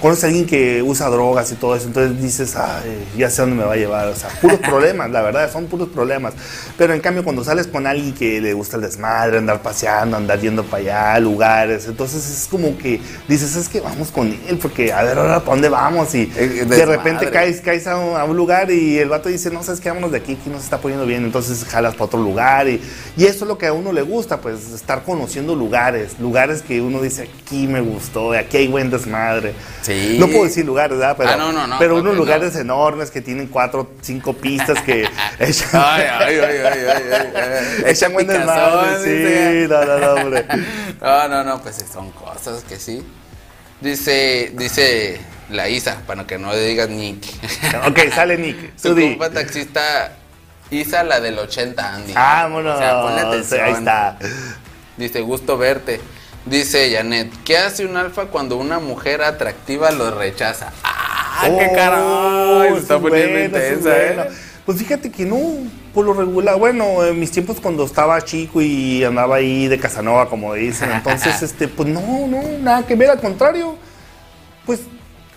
conoces 0.00 0.24
a 0.24 0.26
alguien 0.28 0.46
que 0.46 0.82
usa 0.82 1.08
drogas 1.08 1.50
y 1.52 1.54
todo 1.54 1.76
eso, 1.76 1.86
entonces 1.86 2.20
dices, 2.20 2.56
ay, 2.56 3.06
ya 3.16 3.30
sé 3.30 3.42
dónde 3.42 3.56
me 3.56 3.64
va 3.64 3.72
a 3.72 3.76
llevar. 3.76 4.08
O 4.08 4.14
sea, 4.14 4.28
puros 4.40 4.58
problemas, 4.68 5.10
la 5.10 5.22
verdad, 5.22 5.50
son 5.52 5.66
puros 5.66 5.88
problemas. 5.88 6.34
Pero 6.76 6.94
en 6.94 7.00
cambio, 7.00 7.24
cuando 7.24 7.44
sales 7.44 7.66
con 7.66 7.86
alguien 7.86 8.12
que 8.12 8.40
le 8.40 8.52
gusta 8.52 8.76
el 8.76 8.82
desmadre, 8.82 9.38
andar 9.38 9.62
paseando, 9.62 10.16
andar 10.16 10.40
yendo 10.40 10.64
para 10.64 10.82
allá, 10.82 11.20
lugares, 11.20 11.86
entonces 11.86 12.28
es 12.28 12.46
como 12.48 12.76
que 12.76 13.00
dices, 13.28 13.56
es 13.56 13.68
que 13.68 13.80
vamos 13.80 14.10
con 14.10 14.28
él, 14.48 14.58
porque 14.60 14.92
a 14.92 15.02
ver, 15.02 15.18
ahora, 15.18 15.40
¿para 15.40 15.52
dónde 15.52 15.68
vamos? 15.68 16.14
Y 16.14 16.26
de 16.26 16.86
repente 16.86 17.30
caes, 17.30 17.60
caes 17.60 17.86
a 17.86 17.96
un, 17.96 18.16
a 18.16 18.24
un 18.24 18.36
lugar 18.36 18.70
y 18.70 18.98
el 18.98 19.08
vato 19.08 19.28
dice, 19.28 19.50
no, 19.50 19.62
sabes 19.62 19.80
qué, 19.80 19.88
vámonos 19.88 20.12
de 20.12 20.18
aquí, 20.18 20.32
aquí 20.40 20.50
no 20.50 20.58
se 20.58 20.64
está 20.64 20.78
poniendo 20.78 21.06
bien, 21.06 21.24
entonces 21.24 21.64
jalas 21.64 21.94
para 21.94 22.04
otro 22.04 22.20
lugar. 22.20 22.68
Y, 22.68 22.80
y 23.16 23.24
eso 23.24 23.44
es 23.44 23.48
lo 23.48 23.58
que 23.58 23.66
a 23.66 23.72
uno 23.72 23.92
le 23.92 24.02
gusta, 24.02 24.40
pues 24.40 24.72
estar 24.72 25.02
conociendo 25.04 25.54
lugares, 25.54 26.18
lugares 26.18 26.62
que 26.62 26.80
uno 26.80 27.00
dice, 27.00 27.28
aquí 27.42 27.66
me 27.66 27.80
gustó, 27.80 28.32
aquí 28.32 28.58
hay 28.58 28.68
buen 28.68 28.90
desmadre. 28.90 29.54
Sí. 29.82 29.93
No 30.18 30.26
puedo 30.28 30.44
decir 30.44 30.64
lugares, 30.64 30.98
¿verdad? 30.98 31.16
Pero, 31.16 31.30
Ah, 31.30 31.36
no, 31.36 31.52
no, 31.52 31.66
no, 31.66 31.78
pero 31.78 31.96
unos 31.96 32.16
lugares 32.16 32.54
enormes 32.56 33.10
que 33.10 33.20
tienen 33.20 33.46
cuatro, 33.48 33.92
cinco 34.00 34.32
pistas 34.34 34.80
que 34.82 35.02
echan, 35.38 35.68
Ay, 35.72 36.04
ay, 36.10 36.38
ay, 36.38 36.38
ay, 36.38 36.58
ay, 36.64 37.02
ay, 37.14 37.32
ay. 37.34 37.84
echan 37.86 38.12
buen 38.12 38.26
picazón, 38.26 38.46
desmadre. 38.48 39.12
dice. 39.14 39.62
Sí, 39.62 39.68
no, 39.68 39.84
no, 39.84 39.98
no, 39.98 40.22
hombre. 40.22 40.46
No, 41.00 41.28
no, 41.28 41.44
no, 41.44 41.60
pues 41.62 41.84
son 41.92 42.10
cosas 42.12 42.62
que 42.64 42.76
sí. 42.78 43.02
Dice, 43.80 44.52
dice 44.54 45.20
la 45.50 45.68
Isa, 45.68 46.00
para 46.06 46.26
que 46.26 46.38
no 46.38 46.52
le 46.52 46.60
digas 46.66 46.88
Nick. 46.88 47.24
Ok, 47.86 47.98
sale 48.14 48.38
Nick. 48.38 48.78
Su 48.78 48.94
compa 48.94 49.28
taxista 49.30 50.12
Isa, 50.70 51.04
la 51.04 51.20
del 51.20 51.38
80, 51.38 51.94
Andy. 51.94 52.12
Vámonos. 52.14 52.76
O 52.76 52.78
sea, 52.78 53.02
ponle 53.02 53.20
atención. 53.20 53.60
Ahí 53.62 53.72
está. 53.72 54.18
Dice, 54.96 55.20
gusto 55.20 55.58
verte. 55.58 56.00
Dice 56.46 56.92
Janet, 56.94 57.32
¿qué 57.44 57.56
hace 57.56 57.86
un 57.86 57.96
alfa 57.96 58.26
cuando 58.26 58.56
una 58.56 58.78
mujer 58.78 59.22
atractiva 59.22 59.90
lo 59.90 60.10
rechaza? 60.10 60.72
¡Ah, 60.82 61.44
qué 61.46 61.68
Oh, 61.70 61.74
carajo! 61.74 62.62
Está 62.64 62.96
es 62.96 63.00
poniendo 63.00 63.08
bueno, 63.08 63.56
eso 63.56 63.56
es 63.56 63.72
intensa, 63.76 63.96
¿eh? 63.96 64.28
Pues 64.66 64.78
fíjate 64.78 65.10
que 65.10 65.24
no, 65.24 65.38
por 65.94 66.04
lo 66.04 66.12
regular, 66.14 66.58
bueno, 66.58 67.04
en 67.04 67.18
mis 67.18 67.30
tiempos 67.30 67.60
cuando 67.60 67.84
estaba 67.84 68.20
chico 68.22 68.60
y 68.60 69.04
andaba 69.04 69.36
ahí 69.36 69.68
de 69.68 69.78
Casanova, 69.78 70.28
como 70.28 70.52
dicen, 70.54 70.90
entonces, 70.90 71.42
este, 71.42 71.68
pues 71.68 71.88
no, 71.88 72.26
no, 72.26 72.42
nada 72.60 72.86
que 72.86 72.94
ver, 72.94 73.10
al 73.10 73.20
contrario, 73.20 73.76
pues 74.66 74.80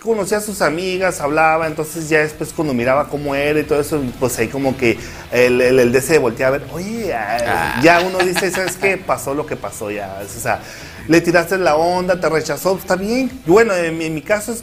conocía 0.02 0.38
a 0.38 0.40
sus 0.40 0.62
amigas, 0.62 1.20
hablaba, 1.20 1.66
entonces 1.66 2.08
ya 2.08 2.20
después 2.20 2.52
cuando 2.52 2.72
miraba 2.72 3.08
cómo 3.08 3.34
era 3.34 3.60
y 3.60 3.64
todo 3.64 3.80
eso, 3.80 4.00
pues 4.20 4.38
ahí 4.38 4.48
como 4.48 4.76
que 4.76 4.98
el, 5.32 5.60
el, 5.60 5.78
el 5.78 5.92
DC 5.92 6.18
voltea 6.18 6.48
a 6.48 6.50
ver, 6.50 6.64
oye, 6.72 7.12
ah, 7.14 7.80
ya 7.82 8.00
uno 8.00 8.18
dice, 8.18 8.50
¿sabes 8.50 8.76
qué? 8.76 8.96
Pasó 8.96 9.34
lo 9.34 9.44
que 9.44 9.56
pasó 9.56 9.90
ya. 9.90 10.20
O 10.24 10.40
sea, 10.40 10.60
le 11.08 11.20
tiraste 11.20 11.58
la 11.58 11.76
onda, 11.76 12.20
te 12.20 12.28
rechazó, 12.28 12.76
está 12.76 12.94
bien. 12.96 13.30
Y 13.46 13.50
bueno, 13.50 13.74
en 13.74 13.96
mi, 13.98 14.04
en 14.06 14.14
mi 14.14 14.22
caso 14.22 14.52
es 14.52 14.62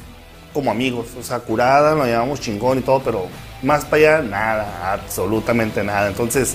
como 0.53 0.71
amigos, 0.71 1.07
o 1.19 1.23
sea, 1.23 1.39
curada, 1.39 1.95
nos 1.95 2.07
llamamos 2.07 2.39
chingón 2.39 2.77
y 2.79 2.81
todo, 2.81 3.01
pero 3.03 3.25
más 3.61 3.83
para 3.83 4.19
allá, 4.19 4.21
nada, 4.21 4.93
absolutamente 4.93 5.83
nada. 5.83 6.07
Entonces, 6.07 6.53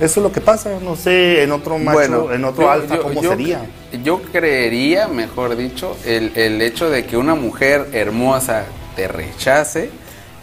eso 0.00 0.20
es 0.20 0.24
lo 0.24 0.32
que 0.32 0.40
pasa, 0.40 0.70
no 0.82 0.96
sé, 0.96 1.42
en 1.42 1.52
otro 1.52 1.78
macho, 1.78 2.32
en 2.32 2.44
otro 2.44 2.62
yo- 2.64 2.70
alfa, 2.70 2.96
yo- 2.96 3.02
¿cómo 3.02 3.22
yo- 3.22 3.30
sería? 3.30 3.60
Yo 4.02 4.22
creería, 4.22 5.06
mejor 5.08 5.56
dicho, 5.56 5.96
el, 6.06 6.32
el 6.36 6.60
hecho 6.62 6.88
de 6.90 7.04
que 7.04 7.16
una 7.16 7.34
mujer 7.34 7.88
hermosa 7.92 8.64
te 8.96 9.06
rechace, 9.08 9.90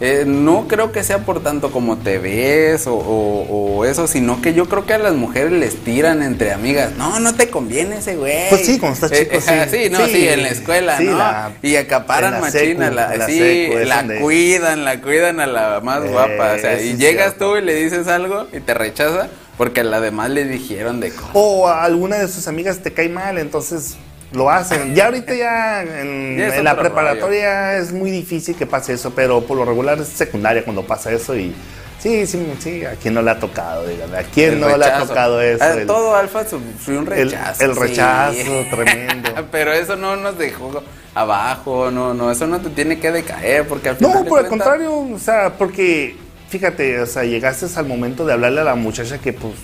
eh, 0.00 0.24
no 0.26 0.68
creo 0.68 0.92
que 0.92 1.02
sea 1.02 1.18
por 1.24 1.42
tanto 1.42 1.70
como 1.72 1.98
te 1.98 2.18
ves 2.18 2.86
o, 2.86 2.94
o- 2.94 3.78
o 3.78 3.84
eso, 3.84 4.06
sino 4.06 4.40
que 4.40 4.54
yo 4.54 4.66
creo 4.66 4.86
que 4.86 4.94
a 4.94 4.98
las 4.98 5.14
mujeres 5.14 5.50
les 5.52 5.76
tiran 5.82 6.22
entre 6.22 6.52
amigas. 6.52 6.92
No, 6.96 7.18
no 7.18 7.34
te 7.34 7.48
conviene 7.50 7.98
ese 7.98 8.14
güey. 8.16 8.48
Pues 8.48 8.64
sí, 8.64 8.78
cuando 8.78 8.94
estás 9.06 9.18
chico, 9.18 9.34
Eh, 9.34 9.40
sí. 9.40 9.76
sí, 9.84 9.90
no, 9.90 10.04
sí, 10.06 10.12
Sí, 10.12 10.28
en 10.28 10.42
la 10.42 10.48
escuela, 10.50 10.96
sí, 10.98 11.04
¿no? 11.04 11.18
la- 11.18 11.50
y 11.62 11.76
acaparan 11.76 12.32
la 12.34 12.40
machina, 12.40 12.86
secu, 12.86 12.94
la, 12.94 13.16
la 13.16 13.26
sí, 13.26 13.38
secu, 13.38 13.78
es 13.78 13.88
la 13.88 13.96
donde- 13.96 14.20
cuidan, 14.20 14.84
la 14.84 15.00
cuidan 15.00 15.40
a 15.40 15.46
la 15.46 15.80
más 15.80 16.04
Eh, 16.04 16.08
guapa. 16.08 16.52
O 16.54 16.58
sea, 16.58 16.80
y 16.80 16.96
llegas 16.96 17.34
cierto. 17.34 17.52
tú 17.52 17.56
y 17.56 17.62
le 17.62 17.74
dices 17.74 18.06
algo 18.08 18.46
y 18.52 18.60
te 18.60 18.74
rechaza 18.74 19.28
porque 19.56 19.80
a 19.80 19.84
la 19.84 20.00
demás 20.00 20.30
le 20.30 20.44
dijeron 20.44 21.00
de 21.00 21.10
cosas. 21.10 21.30
O 21.34 21.66
a 21.68 21.82
alguna 21.84 22.18
de 22.18 22.28
sus 22.28 22.46
amigas 22.46 22.78
te 22.78 22.92
cae 22.92 23.08
mal, 23.08 23.38
entonces 23.38 23.96
lo 24.32 24.50
hacen. 24.50 24.94
Ya 24.94 25.06
ahorita 25.06 25.34
ya 25.34 25.82
en, 25.82 26.64
la 26.64 26.76
preparatoria 26.76 27.76
es 27.78 27.92
muy 27.92 28.10
difícil 28.10 28.56
que 28.56 28.66
pase 28.66 28.92
eso, 28.94 29.12
pero 29.14 29.40
por 29.42 29.56
lo 29.56 29.64
regular 29.64 29.98
es 29.98 30.08
secundaria 30.08 30.64
cuando 30.64 30.86
pasa 30.86 31.10
eso 31.12 31.36
y 31.36 31.54
sí, 31.98 32.26
sí, 32.26 32.46
sí, 32.58 32.84
a 32.84 32.92
quién 32.92 33.14
no 33.14 33.22
le 33.22 33.30
ha 33.30 33.38
tocado, 33.40 33.86
dígame, 33.86 34.18
a 34.18 34.22
quién 34.22 34.54
El 34.54 34.60
no 34.60 34.76
le 34.76 34.84
ha 34.84 34.98
tocado 34.98 35.40
eso. 35.40 35.64
Ah, 35.64 35.72
el- 35.72 35.86
todo 35.86 36.14
alfa 36.14 36.44
sufrió 36.46 36.98
un 37.00 37.06
rechazo. 37.06 37.64
el 37.64 37.74
rechazo 37.76 38.64
tremendo. 38.70 39.30
Pero 39.50 39.72
eso 39.72 39.96
no 39.96 40.16
nos 40.16 40.36
dejó 40.38 40.82
abajo, 41.14 41.90
no, 41.90 42.14
no, 42.14 42.30
eso 42.30 42.46
no 42.46 42.60
te 42.60 42.70
tiene 42.70 43.00
que 43.00 43.10
decaer 43.10 43.66
porque 43.66 43.88
al 43.88 43.96
No, 44.00 44.08
final 44.10 44.26
por 44.26 44.40
el 44.40 44.46
contrario, 44.46 44.94
o 44.96 45.18
sea, 45.18 45.54
porque 45.56 46.16
fíjate, 46.50 47.00
o 47.00 47.06
sea, 47.06 47.24
llegaste 47.24 47.66
al 47.76 47.86
momento 47.86 48.24
de 48.26 48.34
hablarle 48.34 48.60
a 48.60 48.64
la 48.64 48.74
muchacha 48.74 49.18
que 49.18 49.32
pues 49.32 49.54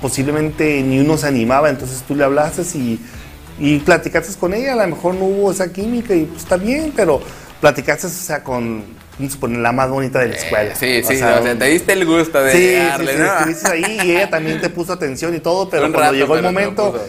posiblemente 0.00 0.82
ni 0.82 0.98
uno 0.98 1.16
se 1.16 1.28
animaba, 1.28 1.70
entonces 1.70 2.02
tú 2.06 2.14
le 2.14 2.24
hablaste 2.24 2.62
y, 2.76 2.98
y 3.58 3.78
platicaste 3.80 4.32
con 4.38 4.54
ella, 4.54 4.72
a 4.72 4.76
lo 4.76 4.86
mejor 4.96 5.14
no 5.14 5.24
hubo 5.24 5.50
esa 5.52 5.72
química 5.72 6.14
y 6.14 6.24
pues 6.24 6.42
está 6.42 6.56
bien, 6.56 6.92
pero 6.96 7.20
platicaste, 7.60 8.06
o 8.06 8.10
sea, 8.10 8.42
con, 8.42 8.84
suponer, 9.30 9.58
la 9.60 9.72
más 9.72 9.88
bonita 9.90 10.18
de 10.20 10.28
la 10.28 10.36
escuela. 10.36 10.72
Eh, 10.72 10.76
Sí, 10.76 11.02
O 11.04 11.08
sí, 11.08 11.16
sea, 11.18 11.38
o 11.38 11.42
sea, 11.42 11.56
te 11.58 11.64
diste 11.66 11.92
el 11.92 12.04
gusto 12.06 12.42
de 12.42 12.52
Sí, 12.52 12.58
sí, 12.58 12.74
darle, 12.74 13.12
sí, 13.12 13.18
¿no? 13.18 13.38
estuviste 13.38 13.68
ahí 13.70 13.98
y 14.04 14.10
ella 14.12 14.30
también 14.30 14.60
te 14.60 14.68
puso 14.70 14.92
atención 14.92 15.34
y 15.34 15.38
todo, 15.40 15.68
pero 15.68 15.86
Un 15.86 15.92
cuando 15.92 16.00
rato, 16.10 16.14
llegó 16.14 16.34
el 16.36 16.40
pero 16.42 16.52
momento, 16.52 16.92
puso. 16.92 17.04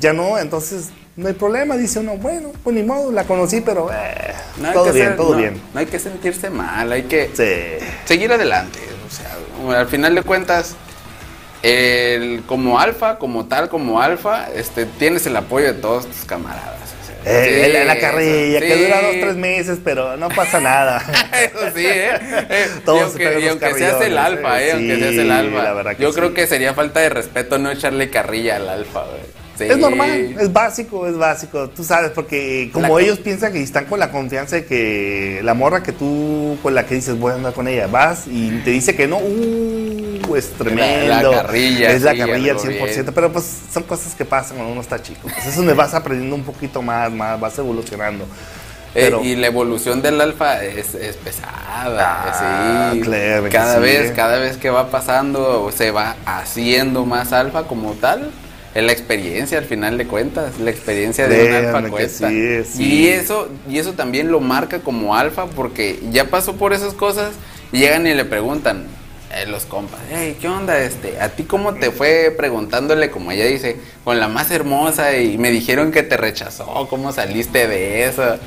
ya 0.00 0.12
no, 0.12 0.38
entonces 0.38 0.88
no 1.16 1.28
hay 1.28 1.34
problema, 1.34 1.76
dice 1.76 1.98
uno, 2.00 2.16
bueno, 2.16 2.50
pues 2.64 2.74
ni 2.74 2.82
modo, 2.82 3.12
la 3.12 3.24
conocí, 3.24 3.60
pero 3.60 3.90
eh, 3.92 4.32
No 4.60 4.72
todo 4.72 4.92
bien, 4.92 5.06
ser- 5.08 5.16
todo 5.16 5.32
no, 5.32 5.38
bien. 5.38 5.60
No 5.74 5.80
hay 5.80 5.86
que 5.86 5.98
sentirse 5.98 6.48
mal, 6.50 6.90
hay 6.90 7.02
que 7.04 7.30
Sí. 7.34 7.86
seguir 8.06 8.32
adelante. 8.32 8.78
O 9.06 9.68
sea, 9.68 9.78
al 9.80 9.86
final 9.88 10.14
de 10.14 10.22
cuentas, 10.22 10.74
el, 11.62 12.42
como 12.46 12.78
alfa, 12.80 13.18
como 13.18 13.46
tal, 13.46 13.68
como 13.68 14.00
alfa, 14.00 14.48
este, 14.54 14.86
tienes 14.86 15.26
el 15.26 15.36
apoyo 15.36 15.66
de 15.66 15.74
todos 15.74 16.06
tus 16.06 16.24
camaradas. 16.24 16.78
o 17.02 17.06
sea, 17.06 17.16
Eh, 17.26 17.66
sí, 17.66 17.72
la, 17.86 17.92
eso, 17.92 18.00
carrilla, 18.00 18.60
que 18.60 18.74
sí. 18.76 18.82
dura 18.84 19.02
dos, 19.02 19.16
tres 19.20 19.36
meses, 19.36 19.78
pero 19.84 20.16
no 20.16 20.28
pasa 20.30 20.58
nada. 20.60 20.98
Eso 21.44 21.58
sí, 21.76 21.84
¿eh? 21.86 22.10
Eh, 22.50 22.66
Todos 22.84 23.14
y 23.14 23.18
se 23.18 23.26
aunque, 23.26 23.44
y 23.44 23.48
aunque 23.48 23.74
seas 23.74 24.00
el 24.00 24.14
carrillones, 24.14 24.18
alfa, 24.24 24.62
¿eh? 24.62 24.68
¿eh? 24.68 24.72
Aunque 24.72 24.94
Sí, 24.94 25.00
seas 25.02 25.14
el 25.16 25.30
alfa. 25.30 25.62
la 25.62 25.72
verdad 25.74 25.96
que 25.96 26.02
Yo 26.02 26.12
creo 26.14 26.32
que 26.34 26.46
sería 26.46 26.72
falta 26.74 27.00
de 27.00 27.10
respeto 27.10 27.58
no 27.58 27.70
echarle 27.70 28.08
carrilla 28.10 28.56
al 28.56 28.68
alfa, 28.68 29.00
güey. 29.04 29.40
Sí. 29.58 29.64
Es 29.68 29.76
normal, 29.76 30.36
es 30.40 30.50
básico, 30.54 31.06
es 31.06 31.18
básico. 31.18 31.68
Tú 31.68 31.84
sabes, 31.84 32.12
porque 32.12 32.70
como 32.72 32.96
La- 32.98 33.04
ellos 33.04 33.18
piensan 33.18 33.52
que 33.52 33.62
están 33.62 33.84
con 33.84 33.98
la 34.00 34.10
confianza 34.10 34.56
de 34.56 34.64
que 34.64 35.40
la 35.44 35.52
morra 35.52 35.82
que 35.82 35.92
tú, 35.92 36.56
con 36.62 36.74
la 36.74 36.86
que 36.86 36.94
dices 36.94 37.18
voy 37.18 37.32
a 37.32 37.34
andar 37.34 37.52
con 37.52 37.68
ella, 37.68 37.86
vas 37.86 38.24
y 38.26 38.48
te 38.64 38.70
dice 38.70 38.96
que 38.96 39.06
no, 39.06 39.18
uh, 39.18 40.09
es 40.36 40.50
tremendo. 40.52 41.30
carrilla, 41.32 41.90
Es 41.92 42.02
la 42.02 42.12
sí, 42.12 42.18
carrilla 42.18 42.52
al 42.52 42.58
algo 42.58 42.70
100%. 42.70 42.94
bien. 42.94 43.14
Pero 43.14 43.32
pues 43.32 43.44
son 43.72 43.82
cosas 43.84 44.14
que 44.14 44.24
pasan 44.24 44.56
cuando 44.56 44.72
uno 44.72 44.80
está 44.80 45.02
chico. 45.02 45.28
Pues 45.32 45.46
eso 45.46 45.62
me 45.62 45.72
vas 45.74 45.94
aprendiendo 45.94 46.34
un 46.36 46.44
poquito 46.44 46.82
más, 46.82 47.10
más, 47.12 47.38
vas 47.40 47.58
evolucionando. 47.58 48.24
Eh, 48.92 49.04
Pero, 49.04 49.22
y 49.22 49.36
la 49.36 49.46
evolución 49.46 50.02
del 50.02 50.20
alfa 50.20 50.64
es, 50.64 50.96
es 50.96 51.14
pesada, 51.16 52.24
Ah, 52.24 52.90
sí. 52.92 53.00
claro 53.02 53.48
cada 53.50 53.76
sí, 53.76 53.80
vez, 53.82 54.10
eh. 54.10 54.12
cada 54.16 54.38
vez 54.40 54.56
que 54.56 54.68
va 54.70 54.90
pasando, 54.90 55.70
se 55.72 55.92
va 55.92 56.16
haciendo 56.26 57.06
más 57.06 57.32
alfa 57.32 57.64
como 57.64 57.92
tal. 57.94 58.30
Es 58.74 58.84
la 58.84 58.92
experiencia 58.92 59.58
al 59.58 59.64
final 59.64 59.98
de 59.98 60.06
cuentas, 60.06 60.58
la 60.60 60.70
experiencia 60.70 61.26
de 61.28 61.44
un 61.44 61.52
alfa 61.54 61.88
cuesta. 61.88 62.28
sí, 62.28 62.64
sí. 62.64 62.84
Y 62.84 63.08
eso, 63.08 63.48
y 63.68 63.78
eso 63.78 63.94
también 63.94 64.30
lo 64.30 64.40
marca 64.40 64.80
como 64.80 65.16
alfa 65.16 65.46
porque 65.46 66.00
ya 66.12 66.26
pasó 66.26 66.54
por 66.54 66.72
esas 66.72 66.94
cosas 66.94 67.32
y 67.72 67.78
llegan 67.78 68.06
y 68.06 68.14
le 68.14 68.24
preguntan 68.24 68.86
eh, 69.32 69.46
los 69.46 69.64
compas, 69.64 70.00
hey, 70.10 70.36
¿qué 70.40 70.48
onda 70.48 70.78
este? 70.80 71.20
¿A 71.20 71.28
ti 71.28 71.44
cómo 71.44 71.74
te 71.74 71.92
fue 71.92 72.34
preguntándole, 72.36 73.10
como 73.10 73.30
ella 73.30 73.46
dice, 73.46 73.76
con 74.02 74.18
la 74.18 74.26
más 74.26 74.50
hermosa 74.50 75.16
y 75.16 75.38
me 75.38 75.50
dijeron 75.50 75.92
que 75.92 76.02
te 76.02 76.16
rechazó, 76.16 76.88
cómo 76.90 77.12
saliste 77.12 77.68
de 77.68 78.06
eso? 78.06 78.38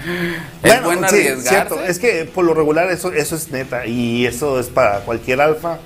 es 0.61 0.83
bueno 0.83 1.07
sí, 1.07 1.15
arriesgarse. 1.15 1.49
cierto. 1.49 1.83
Es 1.83 1.99
que 1.99 2.25
por 2.25 2.43
lo 2.43 2.53
regular 2.53 2.89
eso, 2.91 3.13
eso 3.13 3.35
es 3.35 3.49
neta 3.49 3.85
y 3.85 4.25
eso 4.25 4.59
es 4.59 4.67
para 4.67 4.99
cualquier 4.99 5.39
alfa. 5.39 5.77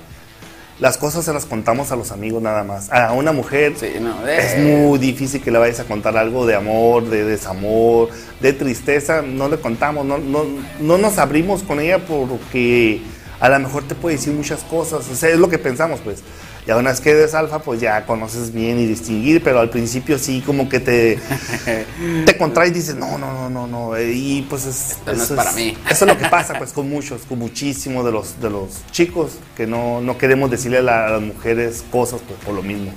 Las 0.80 0.96
cosas 0.96 1.24
se 1.24 1.32
las 1.32 1.44
contamos 1.44 1.90
a 1.90 1.96
los 1.96 2.12
amigos 2.12 2.40
nada 2.40 2.62
más. 2.62 2.92
A 2.92 3.12
una 3.12 3.32
mujer 3.32 3.74
Sí, 3.76 3.94
no, 4.00 4.26
es 4.28 4.54
eh, 4.54 4.58
muy 4.60 4.98
difícil 4.98 5.42
que 5.42 5.50
le 5.50 5.58
vayas 5.58 5.80
a 5.80 5.84
contar 5.84 6.16
algo 6.16 6.46
de 6.46 6.54
amor, 6.54 7.08
de 7.08 7.24
desamor, 7.24 8.10
de 8.40 8.52
tristeza. 8.52 9.22
No 9.22 9.48
le 9.48 9.58
contamos, 9.58 10.06
no, 10.06 10.18
no, 10.18 10.44
no 10.78 10.98
nos 10.98 11.18
abrimos 11.18 11.64
con 11.64 11.80
ella 11.80 11.98
porque 11.98 13.02
a 13.40 13.48
lo 13.48 13.58
mejor 13.60 13.84
te 13.86 13.94
puede 13.94 14.16
decir 14.16 14.32
muchas 14.32 14.60
cosas. 14.64 15.06
O 15.10 15.14
sea, 15.14 15.30
es 15.30 15.38
lo 15.38 15.48
que 15.48 15.58
pensamos, 15.58 16.00
pues. 16.02 16.20
Y 16.66 16.70
una 16.70 16.90
vez 16.90 17.00
que 17.00 17.10
eres 17.12 17.32
alfa, 17.34 17.60
pues 17.60 17.80
ya 17.80 18.04
conoces 18.04 18.52
bien 18.52 18.78
y 18.78 18.84
distinguir, 18.86 19.42
pero 19.42 19.60
al 19.60 19.70
principio 19.70 20.18
sí 20.18 20.42
como 20.44 20.68
que 20.68 20.80
te, 20.80 21.18
te 22.26 22.36
contraes 22.36 22.72
y 22.72 22.74
dices, 22.74 22.94
no, 22.94 23.16
no, 23.16 23.32
no, 23.32 23.48
no, 23.48 23.66
no. 23.66 23.96
eh, 23.96 24.12
Y 24.12 24.42
pues 24.42 24.66
es, 24.66 24.90
Esto 24.90 25.14
no 25.14 25.22
es 25.22 25.28
para 25.30 25.52
mí. 25.52 25.76
Eso 25.90 26.04
es 26.04 26.12
lo 26.12 26.18
que 26.18 26.26
pasa 26.28 26.58
pues 26.58 26.72
con 26.74 26.88
muchos, 26.90 27.22
con 27.26 27.38
muchísimos 27.38 28.04
de 28.04 28.12
los, 28.12 28.38
de 28.42 28.50
los 28.50 28.68
chicos 28.90 29.32
que 29.56 29.66
no, 29.66 30.02
no 30.02 30.18
queremos 30.18 30.50
decirle 30.50 30.78
a, 30.78 30.82
la- 30.82 31.06
a 31.06 31.10
las 31.12 31.22
mujeres 31.22 31.84
cosas 31.90 32.20
pues 32.26 32.38
por 32.44 32.54
lo 32.54 32.62
mismo. 32.62 32.92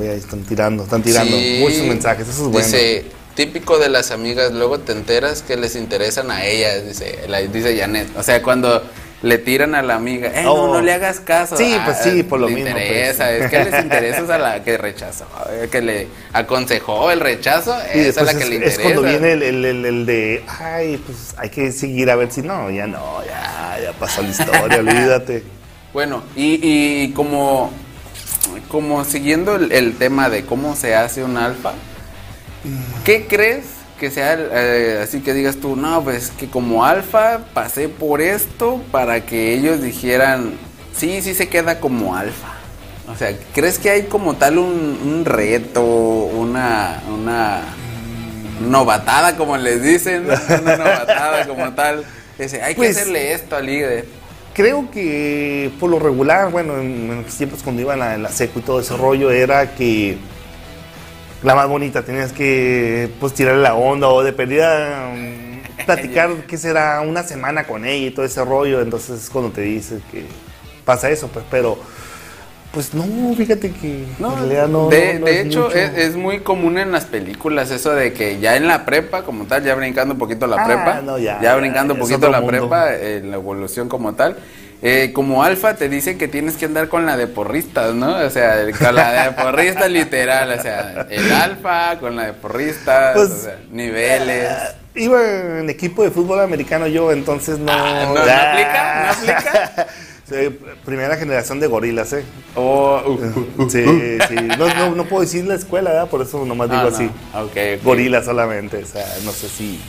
Ahí 0.00 0.08
están 0.08 0.42
tirando, 0.42 0.82
están 0.82 1.02
tirando 1.02 1.36
Sí. 1.36 1.58
muchos 1.60 1.82
mensajes, 1.82 2.26
eso 2.28 2.46
es 2.46 2.48
bueno. 2.52 2.66
Dice, 2.66 3.04
típico 3.36 3.78
de 3.78 3.88
las 3.88 4.10
amigas, 4.10 4.52
luego 4.52 4.80
te 4.80 4.92
enteras 4.92 5.42
que 5.42 5.56
les 5.56 5.76
interesan 5.76 6.30
a 6.30 6.44
ellas, 6.44 6.84
dice, 6.88 7.20
la, 7.28 7.38
dice 7.40 7.78
Janet. 7.78 8.08
O 8.16 8.22
sea, 8.24 8.42
cuando 8.42 8.82
le 9.22 9.38
tiran 9.38 9.74
a 9.74 9.82
la 9.82 9.94
amiga, 9.94 10.30
eh, 10.34 10.42
no, 10.44 10.52
Oh. 10.52 10.74
no 10.74 10.82
le 10.82 10.92
hagas 10.92 11.20
caso. 11.20 11.56
Sí, 11.56 11.76
pues 11.84 11.98
sí, 12.02 12.22
por 12.22 12.38
lo 12.38 12.48
le 12.48 12.54
mismo, 12.56 12.68
interesa, 12.70 13.24
pues. 13.26 13.42
es 13.44 13.50
que 13.50 13.64
les 13.70 13.82
interesa 13.84 14.34
a 14.34 14.38
la 14.38 14.62
que 14.62 14.76
rechazó, 14.78 15.26
eh, 15.50 15.68
que 15.72 15.80
le 15.80 16.08
aconsejó 16.32 17.10
el 17.10 17.20
rechazo, 17.20 17.74
Y 17.94 18.00
esa 18.00 18.20
es 18.20 18.26
la 18.26 18.34
que 18.34 18.44
es, 18.44 18.48
le 18.50 18.56
es 18.56 18.60
interesa. 18.74 18.82
cuando 18.82 19.02
viene 19.02 19.32
el, 19.32 19.42
el- 19.42 19.64
el- 19.64 19.84
el 19.86 20.06
de, 20.06 20.44
ay, 20.60 20.98
pues 21.04 21.34
hay 21.38 21.48
que 21.48 21.72
seguir 21.72 22.10
a 22.10 22.16
ver 22.16 22.30
si 22.30 22.42
no, 22.42 22.70
ya 22.70 22.86
no, 22.86 23.24
ya, 23.24 23.78
ya 23.82 23.92
pasó 23.98 24.22
la 24.22 24.28
historia, 24.28 24.62
olvídate. 24.78 25.42
Bueno, 25.94 26.22
y, 26.36 26.60
y 26.62 27.12
como, 27.12 27.72
como 28.68 29.02
siguiendo 29.06 29.56
el, 29.56 29.72
el 29.72 29.96
tema 29.96 30.28
de 30.28 30.44
cómo 30.44 30.76
se 30.76 30.94
hace 30.94 31.24
un 31.24 31.38
alfa, 31.38 31.72
¿qué 33.04 33.26
crees 33.26 33.64
que 33.98 34.10
sea 34.10 34.36
eh, 34.38 35.00
así 35.02 35.20
que 35.20 35.32
digas 35.32 35.56
tú, 35.56 35.76
no, 35.76 36.02
pues 36.04 36.30
que 36.30 36.48
como 36.48 36.84
alfa 36.84 37.40
pasé 37.54 37.88
por 37.88 38.20
esto 38.20 38.82
para 38.92 39.24
que 39.26 39.54
ellos 39.54 39.82
dijeran, 39.82 40.52
sí, 40.96 41.22
sí 41.22 41.34
se 41.34 41.48
queda 41.48 41.80
como 41.80 42.14
alfa? 42.16 42.52
O 43.08 43.16
sea, 43.16 43.32
¿crees 43.54 43.78
que 43.78 43.90
hay 43.90 44.02
como 44.04 44.34
tal 44.34 44.58
un, 44.58 44.98
un 45.04 45.24
reto, 45.24 45.82
una, 45.84 47.02
una 47.08 47.62
novatada, 48.60 49.36
como 49.36 49.56
les 49.56 49.82
dicen? 49.82 50.24
Una 50.26 50.76
novatada 50.76 51.46
como 51.46 51.72
tal. 51.72 52.04
Dice, 52.38 52.62
hay 52.62 52.74
Pues- 52.74 52.94
que 52.96 53.00
hacerle 53.02 53.32
esto 53.32 53.56
al 53.56 53.66
líder. 53.66 54.04
Creo 54.54 54.90
que 54.90 55.70
por 55.78 55.90
lo 55.90 55.98
regular, 55.98 56.50
bueno, 56.50 56.78
en, 56.78 57.10
en 57.10 57.22
los 57.22 57.34
tiempos 57.36 57.62
cuando 57.62 57.82
iba 57.82 57.92
en 57.92 58.00
la, 58.00 58.14
en 58.14 58.22
la 58.22 58.30
seco 58.30 58.58
y 58.58 58.62
todo 58.62 58.80
ese 58.80 58.96
rollo, 58.96 59.30
era 59.30 59.74
que 59.74 60.16
la 61.42 61.54
más 61.54 61.68
bonita 61.68 62.02
tenías 62.02 62.32
que 62.32 63.10
pues 63.20 63.34
tirarle 63.34 63.62
la 63.62 63.74
onda 63.74 64.08
o 64.08 64.22
de 64.22 64.32
perdida 64.32 65.12
mm, 65.14 65.84
platicar, 65.84 66.30
¿qué 66.48 66.56
será? 66.56 67.00
Una 67.02 67.22
semana 67.22 67.64
con 67.64 67.84
ella 67.84 68.06
y 68.08 68.10
todo 68.10 68.24
ese 68.24 68.44
rollo. 68.44 68.80
Entonces 68.80 69.24
es 69.24 69.30
cuando 69.30 69.50
te 69.52 69.60
dice 69.62 70.00
que 70.10 70.26
pasa 70.84 71.10
eso, 71.10 71.28
pues, 71.28 71.44
pero 71.50 71.78
Pues 72.72 72.92
no, 72.94 73.04
fíjate 73.34 73.70
que 73.70 74.04
No, 74.18 74.36
en 74.42 74.72
no. 74.72 74.88
de, 74.88 75.14
no- 75.14 75.20
no 75.20 75.26
de 75.26 75.40
hecho, 75.40 75.62
mucho. 75.62 75.74
es, 75.76 75.96
es 75.96 76.16
muy 76.16 76.40
común 76.40 76.78
en 76.78 76.92
las 76.92 77.04
películas 77.06 77.70
eso 77.70 77.92
de 77.94 78.12
que 78.12 78.38
ya 78.38 78.56
en 78.56 78.66
la 78.66 78.84
prepa, 78.84 79.22
como 79.22 79.44
tal, 79.46 79.64
ya 79.64 79.74
brincando 79.74 80.12
un 80.14 80.18
poquito 80.18 80.46
la 80.46 80.56
Ah, 80.56 80.64
prepa, 80.64 81.18
ya, 81.18 81.56
brincando 81.56 81.94
un 81.94 82.00
poquito 82.00 82.28
la 82.28 82.40
mundo. 82.40 82.68
prepa, 82.68 82.94
eh, 82.94 83.22
la 83.24 83.36
evolución 83.36 83.88
como 83.88 84.14
tal. 84.14 84.36
Eh, 84.82 85.10
como 85.14 85.42
alfa 85.42 85.74
te 85.74 85.88
dice 85.88 86.16
que 86.18 86.28
tienes 86.28 86.56
que 86.56 86.66
andar 86.66 86.88
con 86.88 87.06
la 87.06 87.16
de 87.16 87.26
porristas, 87.26 87.94
¿no? 87.94 88.16
O 88.16 88.30
sea, 88.30 88.60
el- 88.60 88.76
con 88.76 88.94
la 88.94 89.24
de 89.24 89.32
porristas 89.32 89.90
literal, 89.90 90.50
o 90.58 90.62
sea, 90.62 91.06
el 91.10 91.32
alfa 91.32 91.98
con 91.98 92.16
la 92.16 92.26
de 92.26 92.32
porristas, 92.34 93.14
Pues, 93.14 93.30
o 93.30 93.42
sea, 93.42 93.58
niveles. 93.70 94.48
Ah, 94.50 94.72
Iba 94.94 95.20
en 95.60 95.68
equipo 95.68 96.02
de 96.02 96.10
fútbol 96.10 96.40
americano 96.40 96.86
yo, 96.86 97.12
entonces 97.12 97.58
no. 97.58 97.70
Ah, 97.70 98.04
¿no- 98.06 98.14
no 98.14 98.20
aplica? 98.20 99.04
¿No 99.04 99.12
aplica? 99.12 99.86
Primera 100.84 101.16
generación 101.16 101.60
de 101.60 101.66
gorilas, 101.68 102.12
¿eh? 102.14 102.24
Oh, 102.56 103.00
uh, 103.06 103.62
uh, 103.62 103.70
Sí, 103.70 103.84
sí. 104.28 104.34
No, 104.58 104.66
no, 104.74 104.94
no 104.96 105.04
puedo 105.04 105.22
decir 105.22 105.44
la 105.46 105.54
escuela, 105.54 105.90
¿verdad? 105.90 106.08
Por 106.08 106.22
eso 106.22 106.44
nomás 106.44 106.68
digo 106.68 106.82
ah, 106.82 106.88
así. 106.92 107.04
no. 107.32 107.42
Ok, 107.42 107.50
ok. 107.78 107.84
Gorila 107.84 108.22
solamente, 108.24 108.82
o 108.82 108.86
sea, 108.86 109.06
no 109.24 109.30
sé 109.30 109.48
si, 109.48 109.80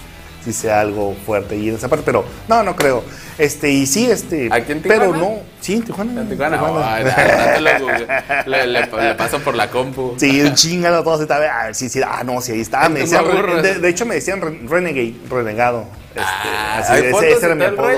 sea 0.54 0.80
algo 0.82 1.16
fuerte 1.25 1.56
y 1.56 1.70
en 1.70 1.75
esa 1.75 1.88
parte, 1.88 2.04
pero 2.06 2.24
no, 2.48 2.63
no 2.63 2.75
creo. 2.75 3.04
Este, 3.38 3.70
y 3.70 3.86
sí, 3.86 4.10
este. 4.10 4.50
¿Aquí 4.51 4.72
en 4.72 4.82
Pero 4.82 5.13
no, 5.13 5.39
sí, 5.62 5.74
en 5.75 5.84
Tijuana. 5.84 6.22
¿En 6.22 6.30
Tijuana? 6.30 6.58
Tijuana. 6.58 6.94
Ay, 6.96 7.04
no, 7.04 7.10
no 7.10 7.54
te 7.54 7.62
lo 7.62 7.80
google. 7.86 8.08
le, 8.48 8.68
le- 8.68 8.88
le 9.04 9.16
paso 9.16 9.39
por 9.39 9.56
la 9.56 9.70
compu. 9.70 10.16
Sí, 10.18 10.42
un 10.42 10.56
chingado 10.56 11.04
todo, 11.04 11.16
así, 11.22 11.32
a 11.32 11.38
ver, 11.39 11.75
sí, 11.75 11.88
sí, 11.89 12.01
ah, 12.04 12.24
no, 12.25 12.42
sí, 12.42 12.54
ahí 12.54 12.62
está. 12.62 12.89
Me 12.89 13.01
decían, 13.01 13.24
de, 13.62 13.75
de 13.80 13.89
hecho, 13.89 14.06
me 14.06 14.16
decían 14.16 14.42
re- 14.42 14.60
Renegade, 14.68 15.16
renegado. 15.30 15.86
Este, 16.10 16.22
Ah, 16.25 16.77
así, 16.80 16.94
¿hay 16.94 17.04
ese, 17.32 17.46
era 17.46 17.54
mi 17.56 17.66
apodo. 17.66 17.89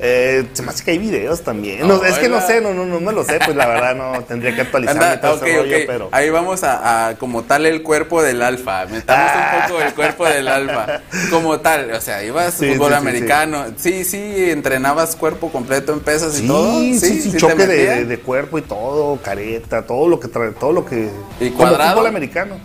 Eh, 0.00 0.48
se 0.54 0.62
me 0.62 0.70
hace 0.70 0.82
que 0.82 0.90
hay 0.90 0.98
videos 0.98 1.42
también. 1.42 1.86
No, 1.86 2.04
es 2.04 2.18
que 2.18 2.28
no 2.28 2.44
sé, 2.44 2.60
no, 2.60 2.74
no, 2.74 2.84
no 2.84 2.98
me 2.98 3.12
lo 3.12 3.22
sé, 3.22 3.38
pues 3.44 3.56
la 3.56 3.66
verdad 3.68 3.94
no 3.94 4.24
tendría 4.24 4.52
que 4.52 4.62
actualizarme 4.62 5.04
Anda, 5.04 5.20
todo 5.20 5.34
ok, 5.36 5.42
ese 5.46 5.56
rollo, 5.56 5.76
ok. 5.76 5.82
pero. 5.86 6.08
Ahí 6.10 6.30
vamos 6.30 6.64
a, 6.64 7.08
a 7.10 7.14
como 7.16 7.44
tal 7.44 7.64
el 7.64 7.82
cuerpo 7.84 8.20
del 8.20 8.42
alfa. 8.42 8.86
Metamos 8.86 9.30
Ah. 9.32 9.56
un 9.62 9.68
poco 9.68 9.82
el 9.82 9.94
cuerpo 9.94 10.24
del 10.26 10.48
alfa. 10.48 11.02
Como 11.30 11.60
tal, 11.60 11.92
o 11.92 12.00
sea, 12.00 12.24
ibas 12.24 12.54
Sí, 12.54 12.72
fútbol 12.72 12.90
sí, 12.90 12.94
americano. 12.96 13.66
Sí, 13.76 14.04
sí, 14.04 14.50
entrenabas 14.50 15.14
cuerpo 15.14 15.52
completo 15.52 15.92
en 15.92 16.00
pesas 16.00 16.34
y 16.38 16.40
Sí, 16.40 16.46
todo. 16.48 16.74
sí, 16.80 16.98
sí, 17.22 17.36
choque 17.36 17.66
de, 17.68 18.04
de- 18.04 18.18
cuerpo 18.18 18.58
y 18.58 18.62
todo, 18.62 19.16
careta, 19.22 19.82
todo 19.86 20.08
lo 20.08 20.18
que 20.18 20.26
trae, 20.26 20.50
todo 20.50 20.72
lo 20.72 20.84
que. 20.84 21.08
¿Y 21.38 21.50
como 21.50 21.58
cuadrado? 21.68 21.92
fútbol 21.92 22.06
americano. 22.08 22.58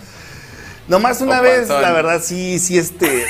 Nomás 0.88 1.21
una 1.21 1.41
¿O 1.41 1.43
vez, 1.43 1.69
la 1.69 1.91
verdad, 1.91 2.21
sí, 2.24 2.57
sí, 2.57 2.75
este. 2.79 3.25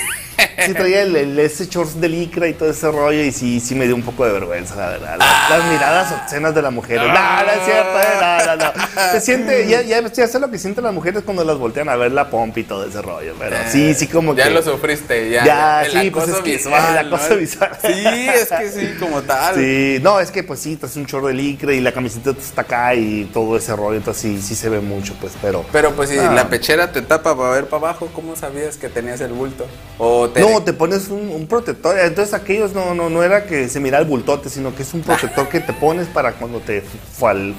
Sí 0.66 0.74
traía 0.74 1.02
el, 1.04 1.16
el- 1.16 1.40
ese 1.40 1.66
shorts 1.68 2.00
de 2.00 2.10
licra 2.10 2.48
y 2.48 2.54
todo 2.54 2.70
ese 2.70 2.92
rollo 2.92 3.22
y 3.24 3.32
sí, 3.32 3.60
sí 3.60 3.76
me 3.76 3.86
dio 3.86 3.96
un 3.96 4.04
poco 4.04 4.26
de 4.26 4.32
vergüenza, 4.34 4.76
la 4.76 4.90
verdad. 4.90 5.16
Las, 5.18 5.50
las 5.50 5.72
miradas 5.72 6.12
obscenas 6.12 6.54
de 6.54 6.62
las 6.62 6.72
mujeres. 6.74 7.08
No, 7.08 7.14
no 7.14 7.52
es 7.52 7.66
cierto, 7.66 8.00
eh, 8.00 8.46
no, 8.48 8.56
no, 8.56 8.74
no. 8.74 9.12
Se 9.12 9.22
siente, 9.22 9.68
ya, 9.68 9.82
ya, 9.82 10.02
ya 10.12 10.28
sé 10.28 10.40
lo 10.40 10.52
que 10.52 10.58
sienten 10.60 10.84
las 10.84 10.94
mujeres 10.94 11.24
cuando 11.24 11.44
las 11.44 11.58
voltean 11.58 11.90
a 11.90 11.96
ver 11.96 12.12
la 12.12 12.30
pompa 12.30 12.60
y 12.60 12.64
todo 12.64 12.86
ese 12.86 13.02
rollo, 13.02 13.34
pero 13.40 13.56
sí, 13.70 13.94
sí 13.94 14.08
como 14.08 14.36
ya 14.36 14.46
que... 14.46 14.50
lo 14.52 14.62
sufriste, 14.62 15.30
ya. 15.30 15.46
Ya, 15.46 15.84
el 15.86 15.92
sí, 15.92 16.10
pues 16.12 16.28
es 16.30 16.36
que- 16.38 16.52
visual. 16.58 16.92
el 16.92 17.08
acoso 17.08 17.30
¿no? 17.30 17.36
visual. 17.38 17.72
Sí, 17.82 18.28
es 18.28 18.50
que 18.50 18.70
sí, 18.72 18.90
como 19.00 19.22
tal. 19.22 19.56
Sí, 19.56 20.00
no, 20.02 20.20
es 20.20 20.32
que 20.32 20.44
pues 20.44 20.60
sí, 20.60 20.76
traes 20.76 20.96
un 20.98 21.06
chorro 21.06 21.28
de 21.28 21.34
licra 21.34 21.74
y 21.74 21.80
la 21.82 21.92
camiseta 21.92 22.32
está 22.32 22.62
acá 22.62 22.94
y 22.96 23.26
todo 23.34 23.58
ese 23.58 23.76
rollo, 23.76 23.98
entonces 23.98 24.22
sí, 24.22 24.42
sí 24.42 24.56
se 24.56 24.70
ve 24.70 24.80
mucho, 24.80 25.14
pues, 25.20 25.34
pero... 25.42 25.66
Pero 25.72 25.94
pues 25.96 26.10
si 26.10 26.18
Ah. 26.18 26.32
la 26.34 26.50
pechera 26.50 26.92
te 26.92 27.02
tapa 27.02 27.36
para 27.38 27.52
ver 27.52 27.66
para 27.68 27.88
abajo, 27.88 28.10
¿cómo 28.14 28.36
sabías 28.36 28.76
que 28.78 28.90
tenías 28.90 29.22
el 29.22 29.32
bulto? 29.32 29.66
O 29.98 30.29
te 30.32 30.42
No, 30.42 30.64
te 30.64 30.74
pones 30.74 31.08
un, 31.10 31.30
un 31.30 31.48
protector, 31.48 31.98
entonces 32.00 32.34
aquellos 32.34 32.74
no, 32.74 32.94
no, 32.96 33.10
no 33.10 33.24
era 33.24 33.46
que 33.46 33.68
se 33.70 33.80
mira 33.80 34.00
el 34.00 34.06
bultote, 34.06 34.50
sino 34.50 34.76
que 34.76 34.84
es 34.84 34.94
un 34.94 35.02
protector 35.02 35.48
que 35.50 35.60
te 35.60 35.74
pones 35.74 36.08
para 36.08 36.34
cuando 36.34 36.60
te, 36.60 36.84
fal- 37.20 37.54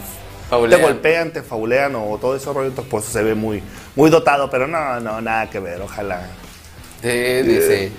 Faulean. 0.49 0.81
te 0.81 0.87
golpean, 0.87 1.33
te 1.33 1.43
faulean 1.43 1.95
o 1.95 2.19
todo 2.21 2.35
ese 2.37 2.47
rollo, 2.53 2.69
entonces 2.69 2.91
por 2.91 3.01
eso 3.03 3.11
se 3.13 3.23
ve 3.23 3.35
muy, 3.35 3.63
muy 3.95 4.11
dotado, 4.11 4.51
pero 4.51 4.67
no, 4.67 4.99
no, 5.01 5.21
nada 5.21 5.49
que 5.49 5.61
ver, 5.61 5.81
ojalá. 5.81 6.27
Sí, 7.03 7.09
dice, 7.09 7.93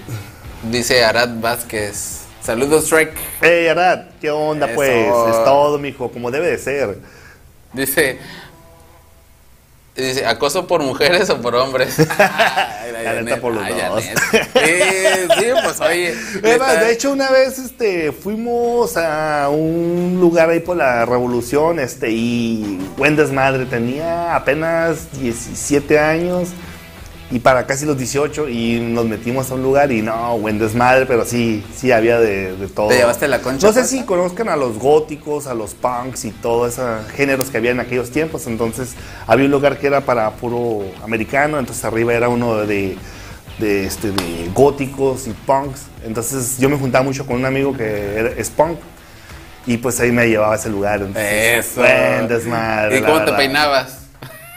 dice 0.70 1.04
Arad 1.04 1.30
Vázquez. 1.40 2.20
Saludos, 2.44 2.90
Shrek. 2.90 3.13
Hey, 3.42 3.68
Arad, 3.68 4.06
¿qué 4.20 4.32
onda, 4.32 4.66
Eso. 4.68 4.75
pues? 4.75 5.16
Es 5.16 5.44
todo, 5.46 5.78
mijo, 5.80 6.12
como 6.12 6.30
debe 6.32 6.48
de 6.51 6.58
ser. 6.58 6.98
Dice, 7.74 8.20
dice, 9.95 10.25
acoso 10.25 10.67
por 10.67 10.81
mujeres 10.81 11.29
o 11.29 11.41
por 11.41 11.55
hombres. 11.55 11.98
Ay, 12.00 12.91
La 13.03 13.21
neta, 13.21 13.41
por 13.41 13.53
los 13.53 13.63
ay, 13.63 13.74
dos. 13.74 14.03
Janet. 14.03 14.19
Sí, 14.53 15.39
sí, 15.39 15.45
pues 15.63 15.81
oye. 15.81 16.15
De 16.41 16.91
hecho, 16.91 17.12
una 17.12 17.31
vez 17.31 17.57
este, 17.57 18.12
fuimos 18.12 18.95
a 18.95 19.50
un 19.50 20.17
lugar 20.19 20.50
ahí 20.50 20.60
por 20.60 20.77
la 20.77 21.05
Revolución 21.05 21.79
este, 21.79 22.12
y 22.12 22.79
buen 22.98 23.15
desmadre. 23.15 23.65
Tenía 23.65 24.36
apenas 24.36 25.12
17 25.19 25.98
años 26.00 26.50
y 27.32 27.40
para 27.40 27.66
casi 27.66 27.86
los 27.86 27.98
18 27.98 28.50
y 28.50 28.80
nos 28.82 29.06
metimos 29.06 29.50
a 29.52 29.56
un 29.56 29.63
lugar 29.63 29.91
y 29.91 30.02
no, 30.02 30.38
buen 30.38 30.60
desmadre, 30.60 31.06
pero 31.06 31.24
sí, 31.26 31.63
sí 31.74 31.91
había 31.91 32.20
de, 32.20 32.56
de 32.58 32.67
todo. 32.67 32.89
¿Te 32.89 32.98
llevaste 32.98 33.28
la 33.30 33.39
concha 33.39 33.65
No 33.65 33.74
sé 33.74 33.86
si 33.86 34.04
conozcan 34.04 34.50
a 34.50 34.56
los 34.58 34.78
góticos, 34.78 35.48
a 35.48 35.54
los 35.54 35.74
punks 35.74 36.26
y 36.26 36.32
todos 36.32 36.74
esos 36.74 37.10
géneros 37.12 37.50
que 37.50 37.58
había 37.58 37.72
en 37.72 37.80
aquellos 37.80 38.12
tiempos. 38.12 38.48
Entonces 38.48 38.96
había 39.28 39.46
un 39.46 39.52
lugar 39.52 39.78
que 39.80 39.88
era 39.88 40.02
para 40.02 40.30
puro 40.32 40.84
americano, 41.04 41.58
entonces 41.58 41.84
arriba 41.86 42.13
era 42.13 42.28
uno 42.28 42.58
de, 42.58 42.98
de, 43.60 43.86
este, 43.86 44.12
de 44.12 44.52
góticos 44.54 45.26
y 45.28 45.32
punks. 45.32 45.84
Entonces 46.06 46.58
yo 46.60 46.67
me 46.70 46.78
juntaba 46.78 47.04
mucho 47.06 47.26
con 47.26 47.38
un 47.38 47.46
amigo 47.46 47.76
que 47.76 48.15
era- 48.15 48.30
es 48.36 48.50
punk. 48.50 48.78
Y 49.67 49.78
pues 49.78 50.00
ahí 50.00 50.12
me 50.12 50.28
llevaba 50.28 50.54
a 50.54 50.58
ese 50.58 50.70
lugar. 50.70 50.96
entonces, 51.02 51.67
Eso. 51.67 51.82
buen 51.82 52.28
desmadre. 52.28 52.98
¿Y 52.98 53.02
cómo 53.02 53.20
te 53.20 53.26
verdad. 53.26 53.38
peinabas? 53.38 54.01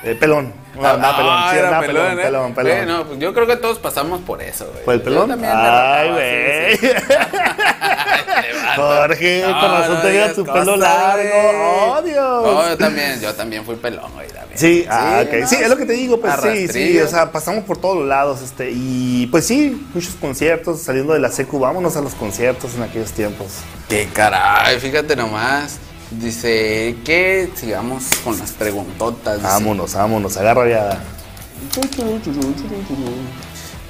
Eh, 0.05 0.15
pelón. 0.15 0.53
No, 0.75 0.83
no, 0.83 1.07
Ah, 1.07 1.17
pelón. 1.17 1.39
Sí, 1.51 1.57
era 1.57 1.69
andaba 1.69 1.87
pelón, 1.87 2.19
¿eh? 2.19 2.23
pelón, 2.23 2.55
pelón. 2.55 2.87
No, 2.89 3.05
pues 3.07 3.19
yo 3.21 3.33
creo 3.33 3.47
que 3.47 3.57
todos 3.57 3.79
pasamos 3.79 4.21
por 4.21 4.43
eso, 4.43 4.67
güey. 4.73 4.85
¿Fue 4.85 4.95
el 4.95 5.01
Yo 5.01 5.05
pelón? 5.05 5.29
también 5.31 5.53
me 5.53 5.59
Ay, 5.59 6.09
sí, 6.09 6.13
güey. 6.15 6.77
sí. 6.79 6.89
Jorge, 8.77 9.43
No, 9.47 9.61
con 9.61 9.71
razón 9.71 10.03
te 10.03 10.35
cosas, 10.35 10.53
pelo 10.53 10.77
largo. 10.77 12.01
güey. 12.03 12.15
¡Oh! 12.19 12.43
No, 12.45 12.69
yo 12.69 12.77
también, 12.77 13.21
yo 13.21 13.35
también 13.35 13.65
fui 13.65 13.77
pelón, 13.77 14.13
güey, 14.15 14.27
también. 14.29 14.59
Sí, 14.59 14.85
ah, 14.91 15.23
ok. 15.25 15.47
sí, 15.47 15.57
es 15.57 15.69
lo 15.69 15.77
que 15.77 15.85
te 15.87 15.93
digo, 15.95 16.21
pues 16.21 16.35
sí, 16.43 16.69
sí, 16.69 16.99
o 17.01 17.09
sea, 17.09 17.31
pasamos 17.33 17.65
por 17.65 17.77
todos 17.79 17.97
los 17.99 18.07
lados, 18.07 18.43
este, 18.43 18.71
y 18.73 19.27
pues 19.31 19.47
sí, 19.47 19.87
muchos 19.95 20.15
conciertos, 20.15 20.83
saliendo 20.83 21.13
de 21.13 21.21
la 21.21 21.31
secu, 21.31 21.59
vámonos 21.59 21.97
a 21.97 22.01
los 22.01 22.15
conciertos 22.15 22.75
en 22.75 22.83
aquellos 22.83 23.13
tiempos. 23.13 23.49
Qué 23.89 24.09
caray, 24.13 24.79
fíjate 24.81 25.17
nomás. 25.17 25.79
Dice 26.21 26.97
que 27.05 27.51
sigamos 27.55 28.05
con 28.23 28.39
las 28.39 28.53
preguntotas. 28.53 29.37
dice. 29.37 29.49
Vámonos, 29.49 29.95
vámonos, 29.95 30.37
agarra 30.37 30.69
ya. 30.69 31.01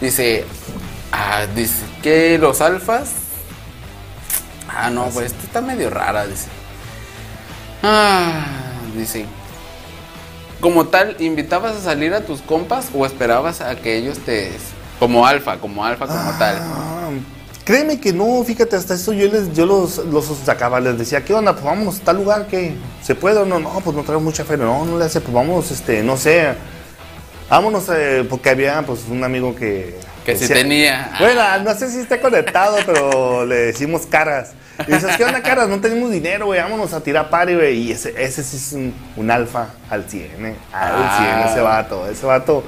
Dice, 0.00 0.44
ah, 1.12 1.46
dice 1.54 1.82
que 2.02 2.38
los 2.38 2.60
alfas. 2.60 3.10
Ah, 4.68 4.90
no, 4.90 5.06
pues 5.06 5.26
esta 5.26 5.42
está 5.44 5.60
medio 5.60 5.90
rara, 5.90 6.26
dice. 6.26 6.48
Ah, 7.82 8.46
dice. 8.96 9.26
Como 10.60 10.86
tal, 10.86 11.16
¿invitabas 11.20 11.76
a 11.76 11.80
salir 11.80 12.14
a 12.14 12.22
tus 12.22 12.40
compas 12.40 12.88
o 12.94 13.04
esperabas 13.04 13.60
a 13.60 13.76
que 13.76 13.96
ellos 13.96 14.18
te. 14.20 14.52
Como 14.98 15.26
alfa, 15.26 15.58
como 15.58 15.84
alfa, 15.84 16.06
como 16.06 16.38
tal? 16.38 16.62
Ah, 17.64 17.66
créeme 17.66 17.98
que 17.98 18.12
no, 18.12 18.44
fíjate, 18.44 18.76
hasta 18.76 18.94
eso 18.94 19.12
yo 19.12 19.26
les, 19.28 19.52
yo 19.54 19.64
los, 19.66 19.98
los 19.98 20.26
sacaba, 20.44 20.80
les 20.80 20.98
decía, 20.98 21.24
¿qué 21.24 21.32
onda? 21.34 21.52
Pues 21.52 21.64
vámonos 21.64 22.00
a 22.00 22.04
tal 22.04 22.16
lugar 22.16 22.46
que 22.46 22.74
se 23.02 23.14
puede 23.14 23.38
o 23.38 23.44
no, 23.46 23.58
no, 23.58 23.70
pues 23.80 23.96
no 23.96 24.02
traigo 24.02 24.20
mucha 24.20 24.44
fe, 24.44 24.56
no, 24.56 24.84
no 24.84 24.98
le 24.98 25.04
hace, 25.06 25.20
pues 25.20 25.32
vamos, 25.32 25.70
este, 25.70 26.02
no 26.02 26.16
sé, 26.16 26.52
vámonos, 27.48 27.84
eh, 27.94 28.26
porque 28.28 28.50
había 28.50 28.82
pues 28.82 29.00
un 29.10 29.24
amigo 29.24 29.54
que... 29.54 29.98
Que 30.24 30.36
sí 30.36 30.48
tenía. 30.48 31.12
Bueno, 31.18 31.42
no 31.64 31.74
sé 31.74 31.90
si 31.90 31.98
está 31.98 32.18
conectado, 32.18 32.78
pero 32.86 33.44
le 33.44 33.56
decimos 33.56 34.06
caras. 34.06 34.52
Y 34.88 34.92
dices, 34.92 35.16
¿qué 35.18 35.24
onda, 35.24 35.42
caras? 35.42 35.68
No 35.68 35.80
tenemos 35.80 36.10
dinero, 36.10 36.46
güey, 36.46 36.60
vámonos 36.60 36.94
a 36.94 37.00
tirar 37.02 37.28
pari, 37.28 37.54
güey. 37.54 37.76
Y 37.78 37.92
ese, 37.92 38.14
ese 38.16 38.42
sí 38.42 38.56
es 38.56 38.72
un, 38.72 38.94
un 39.16 39.30
alfa 39.30 39.68
al 39.90 40.08
100, 40.08 40.46
¿eh? 40.46 40.56
Al 40.72 40.92
Ah. 40.96 41.42
100 41.44 41.52
ese 41.52 41.60
vato, 41.60 42.08
ese 42.08 42.24
vato. 42.24 42.64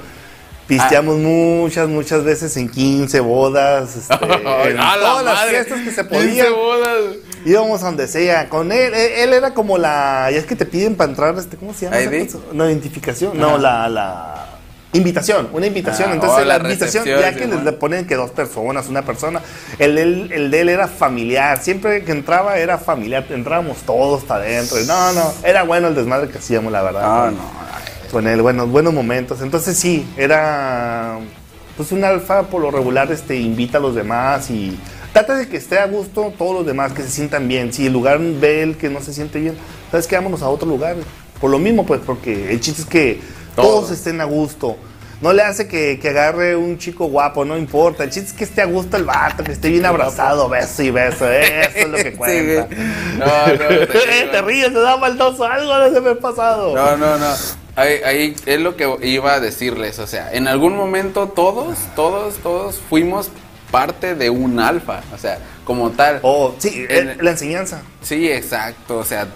Pisteamos 0.67 1.17
muchas, 1.17 1.87
muchas 1.87 2.23
veces 2.23 2.55
en 2.57 2.67
15 2.69 3.19
bodas, 3.21 3.95
este, 3.95 4.13
en 4.69 4.79
¡A 4.79 4.97
la 4.97 5.01
todas 5.01 5.23
las 5.25 5.33
madre! 5.35 5.49
fiestas 5.51 5.79
que 5.79 5.91
se 5.91 6.01
15 6.01 6.03
podían. 6.03 6.53
bodas. 6.53 6.97
Íbamos 7.45 7.81
a 7.81 7.85
donde 7.85 8.07
sea. 8.07 8.49
Con 8.49 8.71
él, 8.73 8.93
él, 8.93 9.11
él 9.17 9.33
era 9.33 9.53
como 9.53 9.77
la. 9.77 10.29
Ya 10.31 10.37
es 10.37 10.45
que 10.45 10.55
te 10.57 10.65
piden 10.65 10.95
para 10.95 11.09
entrar, 11.09 11.37
este, 11.37 11.55
¿cómo 11.55 11.73
se 11.73 11.85
llama? 11.85 11.97
No, 12.53 12.67
identificación. 12.67 13.37
No, 13.39 13.57
la, 13.57 13.87
la. 13.87 14.43
Invitación, 14.93 15.49
una 15.51 15.67
invitación. 15.67 16.09
Ah, 16.09 16.13
Entonces, 16.13 16.39
oh, 16.41 16.45
la, 16.45 16.57
la 16.57 16.63
invitación, 16.63 17.05
ya 17.05 17.33
que 17.33 17.45
les 17.45 17.57
¿no? 17.59 17.61
le 17.63 17.71
ponen 17.73 18.07
que 18.07 18.15
dos 18.15 18.31
personas, 18.31 18.87
una 18.87 19.03
persona. 19.03 19.41
El, 19.79 19.97
el, 19.97 20.31
el 20.31 20.49
de 20.49 20.61
él 20.61 20.69
era 20.69 20.87
familiar. 20.87 21.61
Siempre 21.61 22.03
que 22.03 22.11
entraba 22.13 22.57
era 22.57 22.77
familiar. 22.77 23.25
Entrábamos 23.29 23.77
todos 23.79 24.23
para 24.23 24.45
adentro. 24.45 24.77
No, 24.87 25.11
no. 25.13 25.33
Era 25.43 25.63
bueno 25.63 25.89
el 25.89 25.95
desmadre 25.95 26.29
que 26.29 26.37
hacíamos, 26.39 26.71
la 26.71 26.81
verdad. 26.81 27.01
Ah, 27.05 27.25
con- 27.25 27.35
no. 27.37 27.43
Con 28.07 28.27
él, 28.27 28.41
buenos, 28.41 28.69
buenos 28.69 28.93
momentos. 28.93 29.41
Entonces 29.41 29.77
sí, 29.77 30.07
era 30.17 31.19
pues 31.75 31.91
un 31.91 32.03
alfa 32.03 32.43
por 32.43 32.61
lo 32.61 32.71
regular 32.71 33.11
este 33.11 33.35
invita 33.35 33.77
a 33.77 33.81
los 33.81 33.93
demás 33.95 34.49
y 34.49 34.77
trata 35.13 35.35
de 35.35 35.47
que 35.47 35.57
esté 35.57 35.77
a 35.79 35.85
gusto 35.87 36.33
todos 36.37 36.55
los 36.55 36.65
demás, 36.65 36.93
que 36.93 37.03
se 37.03 37.09
sientan 37.09 37.47
bien. 37.47 37.71
Si 37.73 37.85
el 37.87 37.93
lugar 37.93 38.19
ve 38.19 38.63
el 38.63 38.77
que 38.77 38.89
no 38.89 39.01
se 39.01 39.13
siente 39.13 39.39
bien, 39.39 39.55
¿sabes 39.91 40.07
qué? 40.07 40.15
Vámonos 40.15 40.41
a 40.41 40.49
otro 40.49 40.67
lugar. 40.67 40.95
Por 41.39 41.51
lo 41.51 41.59
mismo, 41.59 41.85
pues, 41.85 42.01
porque 42.05 42.51
el 42.51 42.59
chiste 42.59 42.81
es 42.81 42.87
que 42.87 43.21
Todos. 43.55 43.69
todos 43.87 43.91
estén 43.91 44.19
a 44.21 44.25
gusto. 44.25 44.75
No 45.21 45.33
le 45.33 45.41
hace 45.41 45.67
que, 45.67 45.97
que 45.99 46.09
agarre 46.09 46.55
un 46.55 46.77
chico 46.77 47.05
guapo, 47.07 47.43
no 47.43 47.57
importa. 47.57 48.03
El 48.03 48.11
chiste 48.11 48.29
es 48.29 48.33
que 48.33 48.43
esté 48.43 48.61
a 48.61 48.65
gusto 48.65 48.97
el 48.97 49.03
vato, 49.03 49.43
que 49.43 49.51
esté 49.51 49.69
bien 49.69 49.85
abrazado, 49.85 50.47
beso 50.47 50.83
y 50.83 50.91
beso. 50.91 51.27
Eso 51.31 51.69
es 51.75 51.87
lo 51.89 51.97
que 51.97 52.03
Sí, 52.11 52.17
cuenta. 52.17 52.67
güey. 52.75 52.79
No, 53.17 53.25
no, 53.25 53.57
te 53.57 53.73
digo. 53.73 54.31
te 54.31 54.41
ríes, 54.43 54.73
te 54.73 54.79
da 54.79 54.97
maldoso 54.97 55.43
algo 55.43 55.75
de 55.79 55.89
ese 55.89 56.15
pasado. 56.15 56.75
No, 56.75 56.97
no, 56.97 57.17
no. 57.17 57.27
Ahí, 57.77 58.01
ahí 58.03 58.35
es 58.45 58.59
lo 58.59 58.75
que 58.75 58.93
iba 59.03 59.33
a 59.35 59.39
decirles. 59.39 59.99
O 59.99 60.07
sea, 60.07 60.33
en 60.33 60.47
algún 60.49 60.75
momento 60.75 61.27
todos, 61.29 61.77
todos, 61.95 62.35
todos 62.39 62.81
fuimos 62.89 63.29
parte 63.71 64.15
de 64.15 64.29
un 64.29 64.59
alfa. 64.59 65.01
O 65.13 65.17
sea, 65.17 65.37
como 65.63 65.91
tal. 65.91 66.19
Oh, 66.23 66.53
sí, 66.57 66.85
En- 66.89 67.09
eh, 67.09 67.17
la 67.21 67.31
enseñanza. 67.31 67.81
Sí, 68.01 68.29
exacto. 68.31 68.97
O 68.97 69.05
sea, 69.05 69.27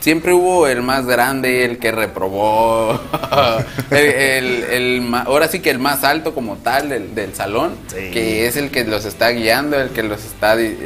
siempre 0.00 0.32
hubo 0.34 0.66
el 0.68 0.82
más 0.82 1.06
grande, 1.06 1.64
el 1.64 1.78
que 1.78 1.90
reprobó. 1.90 3.00
el, 3.90 4.62
el- 4.64 5.14
ahora 5.24 5.48
sí 5.48 5.60
que 5.60 5.70
el 5.70 5.78
más 5.78 6.04
alto 6.04 6.34
como 6.34 6.56
tal 6.56 6.88
del, 6.88 7.14
del 7.14 7.34
salón. 7.34 7.76
Sí. 7.88 8.10
Que 8.12 8.46
es 8.46 8.56
el 8.56 8.70
que 8.70 8.84
los 8.84 9.04
está 9.04 9.30
guiando, 9.30 9.80
el 9.80 9.90
que 9.90 10.02
los 10.02 10.24
está 10.24 10.54
di- 10.56 10.76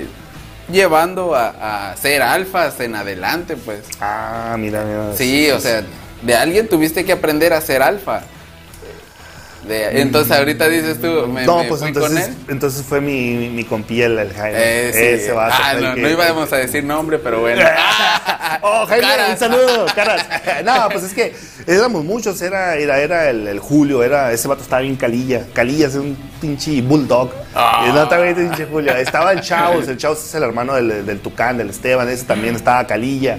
llevando 0.71 1.35
a, 1.35 1.91
a 1.91 1.97
ser 1.97 2.23
alfas 2.23 2.79
en 2.81 2.95
adelante, 2.95 3.57
pues. 3.57 3.81
Ah, 4.01 4.55
mira, 4.59 4.85
mira. 4.85 5.17
Sí, 5.17 5.51
o 5.51 5.59
sea, 5.59 5.83
de 6.23 6.35
alguien 6.35 6.69
tuviste 6.69 7.05
que 7.05 7.13
aprender 7.13 7.53
a 7.53 7.61
ser 7.61 7.83
alfa. 7.83 8.23
De- 9.67 10.01
entonces 10.01 10.35
ahorita 10.35 10.69
dices 10.71 10.99
tú, 11.03 11.27
me, 11.29 11.45
no, 11.45 11.59
me 11.59 11.69
pues 11.69 11.81
fui 11.81 11.89
entonces, 11.89 12.29
con 12.29 12.33
él. 12.33 12.37
entonces 12.49 12.83
fue 12.83 13.03
mi, 13.03 13.35
mi, 13.35 13.51
mi 13.51 13.65
compilla, 13.65 14.07
el, 14.07 14.33
Jaime. 14.33 14.57
Eh, 14.59 14.91
sí. 14.95 14.99
Ese 15.23 15.33
vato 15.33 15.55
ah, 15.63 15.75
no, 15.75 15.95
que- 15.95 16.01
no 16.01 16.09
íbamos 16.09 16.51
a 16.51 16.57
decir 16.57 16.83
nombre, 16.83 17.19
pero 17.19 17.41
bueno. 17.43 17.63
Oh, 18.63 18.87
Jaime, 18.87 19.07
Caras. 19.07 19.31
un 19.33 19.37
saludo, 19.39 19.87
caras. 19.95 20.27
No, 20.65 20.89
pues 20.91 21.05
es 21.05 21.13
que 21.13 21.35
éramos 21.67 22.05
muchos, 22.05 22.41
era, 22.41 22.75
era, 22.77 23.01
era 23.01 23.29
el, 23.29 23.47
el 23.47 23.59
Julio, 23.59 24.03
era, 24.03 24.33
ese 24.33 24.49
vato 24.49 24.63
estaba 24.63 24.81
bien 24.81 24.97
calilla. 24.97 25.45
Calilla 25.53 25.89
es 25.89 25.95
un 25.95 26.17
pinche 26.41 26.81
bulldog. 26.81 27.31
Y 27.87 27.93
no 27.93 28.03
estaba 28.03 28.23
bien 28.25 28.37
pinche 28.37 28.65
Julio. 28.65 28.97
Estaba 28.97 29.33
el 29.33 29.43
Chaos, 29.43 29.87
el 29.89 29.99
Chaos 29.99 30.25
es 30.25 30.35
el 30.35 30.43
hermano 30.43 30.75
del, 30.75 31.05
del 31.05 31.21
Tucán, 31.21 31.59
del 31.59 31.69
Esteban, 31.69 32.09
ese 32.09 32.25
también 32.25 32.57
estaba 32.57 32.87
calilla. 32.87 33.39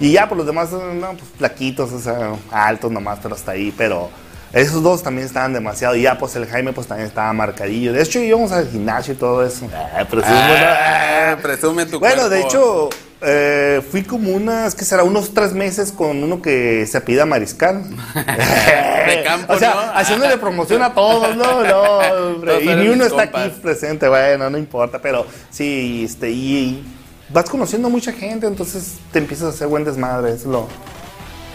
Y 0.00 0.12
ya, 0.12 0.28
por 0.28 0.36
los 0.38 0.46
demás, 0.46 0.70
no, 0.72 1.08
pues 1.12 1.30
flaquitos, 1.38 1.92
o 1.92 1.98
sea, 2.00 2.32
altos 2.50 2.90
nomás, 2.90 3.18
pero 3.22 3.34
hasta 3.34 3.52
ahí, 3.52 3.72
pero... 3.76 4.10
Esos 4.50 4.82
dos 4.82 5.02
también 5.02 5.26
estaban 5.26 5.52
demasiado. 5.52 5.94
Y 5.94 6.00
ya, 6.02 6.16
pues 6.16 6.34
el 6.36 6.46
Jaime, 6.46 6.72
pues 6.72 6.86
también 6.86 7.06
estaba 7.06 7.30
marcadillo. 7.34 7.92
De 7.92 8.00
hecho, 8.02 8.18
íbamos 8.18 8.50
al 8.50 8.66
gimnasio 8.66 9.12
y 9.12 9.16
todo 9.18 9.44
eso. 9.44 9.68
Ah, 9.74 10.06
presumo, 10.10 10.34
¿no? 10.34 10.54
Ah, 10.56 11.36
presume 11.42 11.84
tu 11.84 11.98
Bueno, 11.98 12.14
cuerpo. 12.14 12.30
de 12.30 12.40
hecho, 12.40 12.88
eh, 13.20 13.82
fui 13.90 14.04
como 14.04 14.30
unas, 14.30 14.74
¿qué 14.74 14.86
será? 14.86 15.02
Unos 15.02 15.34
tres 15.34 15.52
meses 15.52 15.92
con 15.92 16.22
uno 16.24 16.40
que 16.40 16.86
se 16.86 16.96
apida 16.96 17.26
Mariscal. 17.26 17.82
De 18.14 19.22
campo, 19.22 19.52
o 19.52 19.58
sea, 19.58 19.74
¿no? 19.74 19.80
haciéndole 19.98 20.38
promoción 20.38 20.82
a 20.82 20.94
todos, 20.94 21.36
no, 21.36 21.62
no, 21.64 21.82
hombre. 22.34 22.64
Y 22.64 22.68
ni 22.74 22.88
uno 22.88 23.04
está 23.04 23.30
compas. 23.30 23.48
aquí 23.48 23.60
presente, 23.60 24.08
bueno, 24.08 24.48
no 24.48 24.56
importa, 24.56 24.98
pero 24.98 25.26
sí, 25.50 26.04
este, 26.06 26.30
y, 26.30 26.56
y 26.56 26.97
vas 27.30 27.48
conociendo 27.50 27.90
mucha 27.90 28.12
gente, 28.12 28.46
entonces 28.46 28.94
te 29.12 29.18
empiezas 29.18 29.46
a 29.46 29.50
hacer 29.50 29.68
buen 29.68 29.84
desmadre, 29.84 30.32
es 30.32 30.44
lo, 30.44 30.68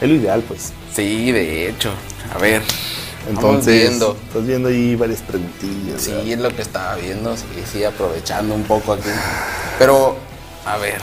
es 0.01 0.09
lo 0.09 0.15
ideal, 0.15 0.41
pues. 0.47 0.71
Sí, 0.93 1.31
de 1.31 1.69
hecho. 1.69 1.91
A 2.33 2.37
ver. 2.37 2.61
Entonces, 3.29 3.89
viendo. 3.89 4.17
estás 4.27 4.45
viendo 4.45 4.67
ahí 4.69 4.95
varias 4.95 5.21
preguntillas. 5.21 6.01
Sí, 6.01 6.11
¿verdad? 6.11 6.27
es 6.27 6.39
lo 6.39 6.55
que 6.55 6.61
estaba 6.61 6.95
viendo, 6.95 7.37
sí, 7.37 7.45
sí, 7.71 7.83
aprovechando 7.83 8.53
un 8.53 8.63
poco 8.63 8.93
aquí. 8.93 9.07
Pero, 9.79 10.17
a 10.65 10.77
ver, 10.77 11.01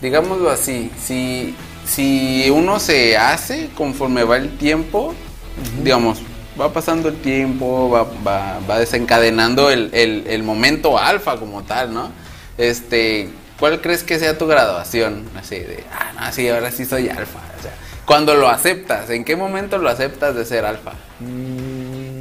digámoslo 0.00 0.50
así, 0.50 0.90
si, 1.04 1.54
si 1.86 2.48
uno 2.50 2.78
se 2.78 3.16
hace 3.16 3.70
conforme 3.76 4.22
va 4.24 4.36
el 4.36 4.56
tiempo, 4.58 5.12
digamos, 5.82 6.18
va 6.60 6.72
pasando 6.72 7.08
el 7.08 7.16
tiempo, 7.20 7.90
va, 7.90 8.04
va, 8.26 8.60
va 8.68 8.78
desencadenando 8.78 9.70
el, 9.70 9.90
el- 9.92 10.24
el 10.28 10.42
momento 10.44 10.98
alfa 10.98 11.36
como 11.36 11.62
tal, 11.64 11.92
¿no? 11.92 12.10
Este, 12.58 13.28
¿cuál 13.58 13.80
crees 13.80 14.04
que 14.04 14.18
sea 14.18 14.38
tu 14.38 14.46
graduación? 14.46 15.24
Así 15.36 15.58
de, 15.58 15.84
ah, 15.92 16.12
no, 16.26 16.32
sí, 16.32 16.48
ahora 16.48 16.70
sí 16.70 16.84
soy 16.84 17.08
alfa. 17.08 17.38
O 17.58 17.62
sea, 17.62 17.72
cuando 18.04 18.34
lo 18.34 18.48
aceptas, 18.48 19.10
¿en 19.10 19.24
qué 19.24 19.36
momento 19.36 19.78
lo 19.78 19.88
aceptas 19.88 20.34
de 20.34 20.44
ser 20.44 20.64
alfa? 20.64 20.92
Mm, 21.20 22.18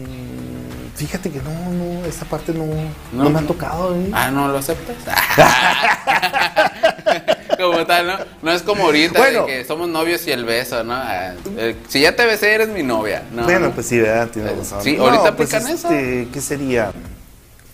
Fíjate 0.95 1.29
que 1.29 1.39
no, 1.43 1.51
no, 1.71 2.05
esa 2.07 2.25
parte 2.25 2.51
no, 2.53 2.65
no, 2.65 3.23
No, 3.25 3.29
me 3.29 3.37
ha 3.37 3.41
no. 3.41 3.47
tocado, 3.47 3.95
¿eh? 3.95 4.09
Ah, 4.13 4.31
¿no 4.31 4.47
lo 4.47 4.57
aceptas? 4.57 4.95
como 7.57 7.85
tal, 7.85 8.07
¿no? 8.07 8.13
No 8.41 8.51
es 8.51 8.63
como 8.63 8.85
ahorita 8.85 9.19
Bueno. 9.19 9.41
de 9.41 9.45
que 9.47 9.65
somos 9.65 9.87
novios 9.89 10.25
y 10.27 10.31
el 10.31 10.43
beso, 10.45 10.83
¿no? 10.83 10.93
Ah, 10.95 11.33
el- 11.57 11.75
si 11.87 12.01
ya 12.01 12.15
te 12.15 12.25
besé, 12.25 12.55
eres 12.55 12.69
mi 12.69 12.81
novia. 12.81 13.21
No, 13.31 13.43
bueno, 13.43 13.59
no. 13.67 13.71
pues 13.71 13.85
sí, 13.87 13.99
¿verdad? 13.99 14.27
Tienes 14.29 14.53
Eh, 14.53 14.55
razón. 14.57 14.81
sí, 14.83 14.97
ahorita 14.97 15.35
pues, 15.35 15.53
aplican 15.53 15.75
eso. 15.75 15.89
este, 15.91 16.27
¿Qué 16.33 16.41
sería? 16.41 16.91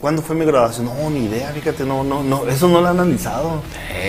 ¿Cuándo 0.04 0.22
fue 0.22 0.36
mi 0.36 0.44
graduación? 0.44 0.88
No, 0.88 1.10
ni 1.10 1.28
idea, 1.28 1.50
fíjate, 1.54 1.86
no, 1.86 2.04
no, 2.04 2.24
no, 2.24 2.46
eso 2.50 2.68
no 2.68 2.82
lo 2.82 2.90
han 2.90 3.00
analizado. 3.00 3.62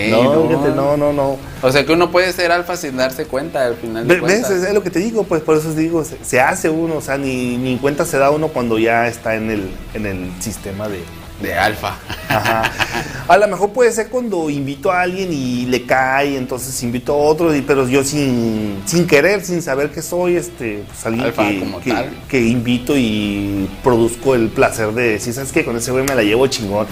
No, 0.09 0.23
no. 0.23 0.49
fíjate, 0.49 0.75
no, 0.75 0.97
no, 0.97 1.13
no. 1.13 1.37
O 1.61 1.71
sea 1.71 1.85
que 1.85 1.93
uno 1.93 2.11
puede 2.11 2.33
ser 2.33 2.51
alfa 2.51 2.75
sin 2.75 2.97
darse 2.97 3.27
cuenta 3.27 3.65
al 3.65 3.75
final 3.75 4.05
de. 4.05 4.15
Es 4.17 4.73
lo 4.73 4.83
que 4.83 4.89
te 4.89 4.99
digo, 4.99 5.23
pues 5.23 5.41
por 5.41 5.55
eso 5.55 5.69
os 5.69 5.77
digo, 5.77 6.03
se, 6.03 6.17
se 6.21 6.41
hace 6.41 6.69
uno, 6.69 6.95
o 6.97 7.01
sea, 7.01 7.17
ni, 7.17 7.55
ni 7.55 7.77
cuenta 7.77 8.03
se 8.03 8.17
da 8.17 8.29
uno 8.29 8.49
cuando 8.49 8.77
ya 8.77 9.07
está 9.07 9.35
en 9.35 9.49
el, 9.49 9.69
en 9.93 10.05
el 10.05 10.33
sistema 10.41 10.89
de... 10.89 10.99
De 11.41 11.53
alfa. 11.53 11.97
Ajá. 12.29 12.71
A 13.27 13.37
lo 13.37 13.47
mejor 13.47 13.71
puede 13.71 13.91
ser 13.91 14.09
cuando 14.09 14.51
invito 14.51 14.91
a 14.91 15.01
alguien 15.01 15.33
y 15.33 15.65
le 15.65 15.83
cae, 15.87 16.37
entonces 16.37 16.81
invito 16.83 17.13
a 17.13 17.17
otro, 17.17 17.55
y- 17.55 17.61
pero 17.63 17.87
yo 17.87 18.03
sin, 18.03 18.83
sin 18.85 19.07
querer, 19.07 19.43
sin 19.43 19.63
saber 19.63 19.89
que 19.89 20.03
soy 20.03 20.35
este, 20.35 20.83
pues 20.87 21.05
alguien 21.07 21.25
Alfa 21.25 21.49
que, 21.49 21.59
como 21.59 21.81
que- 21.81 21.89
tal. 21.91 22.09
que 22.29 22.41
invito 22.41 22.93
y 22.95 23.67
produzco 23.83 24.35
el 24.35 24.49
placer 24.49 24.91
de 24.93 25.13
decir, 25.13 25.33
¿sabes 25.33 25.51
qué? 25.51 25.65
Con 25.65 25.75
ese 25.75 25.91
güey 25.91 26.05
me 26.05 26.13
la 26.13 26.21
llevo 26.21 26.45
chingón. 26.45 26.85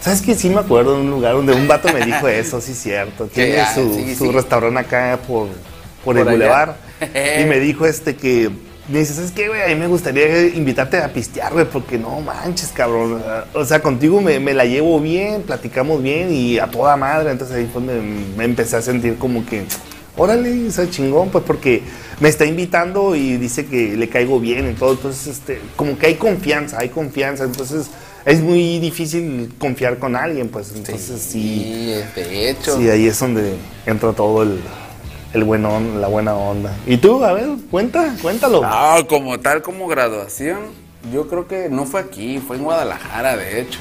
¿Sabes 0.00 0.22
qué? 0.22 0.34
Sí 0.34 0.48
me 0.50 0.58
acuerdo 0.58 0.94
de 0.96 1.02
un 1.02 1.10
lugar 1.10 1.34
donde 1.34 1.52
un 1.54 1.68
vato 1.68 1.92
me 1.92 2.04
dijo 2.04 2.26
eso, 2.28 2.60
sí 2.60 2.74
cierto. 2.74 3.26
Tiene 3.26 3.60
ah, 3.60 3.72
su, 3.72 3.94
sí, 3.94 4.16
su 4.16 4.24
sí. 4.26 4.30
restaurante 4.32 4.80
acá 4.80 5.20
por, 5.26 5.48
por, 6.04 6.16
el 6.18 6.22
allá. 6.26 6.32
bulevar. 6.32 6.76
y 7.40 7.44
me 7.44 7.60
dijo 7.60 7.86
este 7.86 8.16
que 8.16 8.50
me 8.88 9.00
dice, 9.00 9.14
¿sabes 9.14 9.32
qué, 9.32 9.48
güey? 9.48 9.62
A 9.62 9.66
mí 9.68 9.74
me 9.74 9.88
gustaría 9.88 10.46
invitarte 10.46 10.98
a 10.98 11.12
pistear, 11.12 11.52
güey, 11.52 11.64
porque 11.68 11.98
no 11.98 12.20
manches, 12.20 12.68
cabrón. 12.70 13.20
O 13.52 13.64
sea, 13.64 13.80
contigo 13.82 14.20
me, 14.20 14.38
me 14.38 14.54
la 14.54 14.64
llevo 14.64 15.00
bien, 15.00 15.42
platicamos 15.42 16.02
bien 16.02 16.32
y 16.32 16.58
a 16.58 16.68
toda 16.68 16.96
madre. 16.96 17.30
Entonces 17.32 17.56
ahí 17.56 17.68
fue 17.72 17.82
donde 17.82 18.00
me 18.36 18.44
empecé 18.44 18.76
a 18.76 18.82
sentir 18.82 19.16
como 19.18 19.44
que, 19.44 19.64
órale, 20.16 20.68
o 20.68 20.70
sea, 20.70 20.88
chingón, 20.88 21.30
pues 21.30 21.42
porque 21.44 21.82
me 22.20 22.28
está 22.28 22.44
invitando 22.44 23.16
y 23.16 23.36
dice 23.38 23.66
que 23.66 23.96
le 23.96 24.08
caigo 24.08 24.38
bien 24.38 24.70
y 24.70 24.74
todo. 24.74 24.92
Entonces, 24.92 25.26
este, 25.26 25.60
como 25.74 25.98
que 25.98 26.06
hay 26.06 26.14
confianza, 26.14 26.78
hay 26.78 26.90
confianza. 26.90 27.42
Entonces 27.44 27.88
es 28.24 28.40
muy 28.40 28.78
difícil 28.78 29.52
confiar 29.58 29.98
con 29.98 30.14
alguien, 30.14 30.48
pues. 30.48 30.72
Entonces 30.76 31.20
sí, 31.20 32.02
Sí, 32.14 32.20
de 32.20 32.50
hecho. 32.50 32.76
sí, 32.78 32.88
ahí 32.88 33.06
es 33.08 33.18
donde 33.18 33.54
entra 33.84 34.12
todo 34.12 34.44
el, 34.44 34.60
el 35.36 35.44
buenón, 35.44 36.00
la 36.00 36.08
buena 36.08 36.34
onda. 36.34 36.72
¿Y 36.86 36.96
tú? 36.96 37.22
A 37.24 37.32
ver, 37.32 37.48
cuenta, 37.70 38.14
cuéntalo. 38.22 38.62
No, 38.62 39.06
como 39.06 39.38
tal, 39.38 39.62
como 39.62 39.86
graduación, 39.86 40.58
yo 41.12 41.28
creo 41.28 41.46
que 41.46 41.68
no 41.68 41.84
fue 41.84 42.00
aquí, 42.00 42.38
fue 42.38 42.56
en 42.56 42.64
Guadalajara, 42.64 43.36
de 43.36 43.60
hecho. 43.60 43.78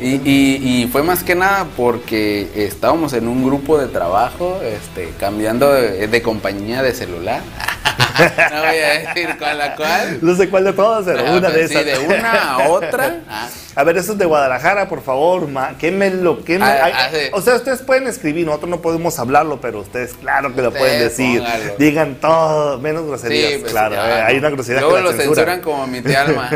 Y, 0.00 0.14
y- 0.28 0.82
y 0.82 0.88
fue 0.90 1.02
más 1.04 1.22
que 1.22 1.34
nada 1.36 1.66
porque 1.76 2.50
estábamos 2.56 3.12
en 3.12 3.28
un 3.28 3.44
grupo 3.44 3.78
de 3.78 3.86
trabajo, 3.86 4.58
este, 4.64 5.10
cambiando 5.20 5.72
de 5.72 6.20
compañía 6.22 6.82
de 6.82 6.92
celular. 6.92 7.42
no 8.52 8.60
voy 8.60 8.78
a 8.78 8.98
decir 9.00 9.36
cuál 9.38 9.60
a 9.60 9.74
cuál. 9.76 10.18
No 10.22 10.34
sé 10.36 10.48
cuál 10.48 10.64
de 10.64 10.72
todas, 10.72 11.04
pero 11.04 11.24
una 11.36 11.50
de 11.50 11.68
sí, 11.68 11.74
esas. 11.74 11.84
de 11.86 11.98
una 11.98 12.52
a 12.54 12.68
otra. 12.68 13.20
Ah, 13.28 13.48
A 13.76 13.82
ver, 13.84 13.96
eso 13.96 14.12
es 14.12 14.18
de 14.18 14.24
Guadalajara, 14.24 14.88
por 14.88 15.02
favor, 15.02 15.48
ma, 15.48 15.76
quémelo, 15.78 16.44
quémelo. 16.44 16.70
Ah, 16.70 16.90
ah, 16.94 17.08
sí. 17.10 17.18
O 17.32 17.40
sea, 17.40 17.54
ustedes 17.56 17.82
pueden 17.82 18.06
escribir, 18.06 18.46
nosotros 18.46 18.70
no 18.70 18.80
podemos 18.80 19.18
hablarlo, 19.18 19.60
pero 19.60 19.80
ustedes, 19.80 20.14
claro 20.14 20.54
que 20.54 20.62
lo 20.62 20.72
pueden 20.72 21.00
decir. 21.00 21.40
póngalo. 21.40 21.76
Digan 21.78 22.14
todo, 22.16 22.78
menos 22.78 23.06
groserías, 23.06 23.52
Sí, 23.52 23.58
pues, 23.58 23.72
claro. 23.72 23.94
eh, 23.94 23.98
no. 23.98 24.26
hay 24.26 24.36
una 24.38 24.50
grosería 24.50 24.80
Luego 24.80 24.96
que 24.96 25.02
la 25.02 25.10
lo 25.10 25.16
censura. 25.16 25.34
censuran 25.36 25.60
como 25.60 25.86
mi 25.88 26.00
tía 26.02 26.22
Alma. 26.22 26.50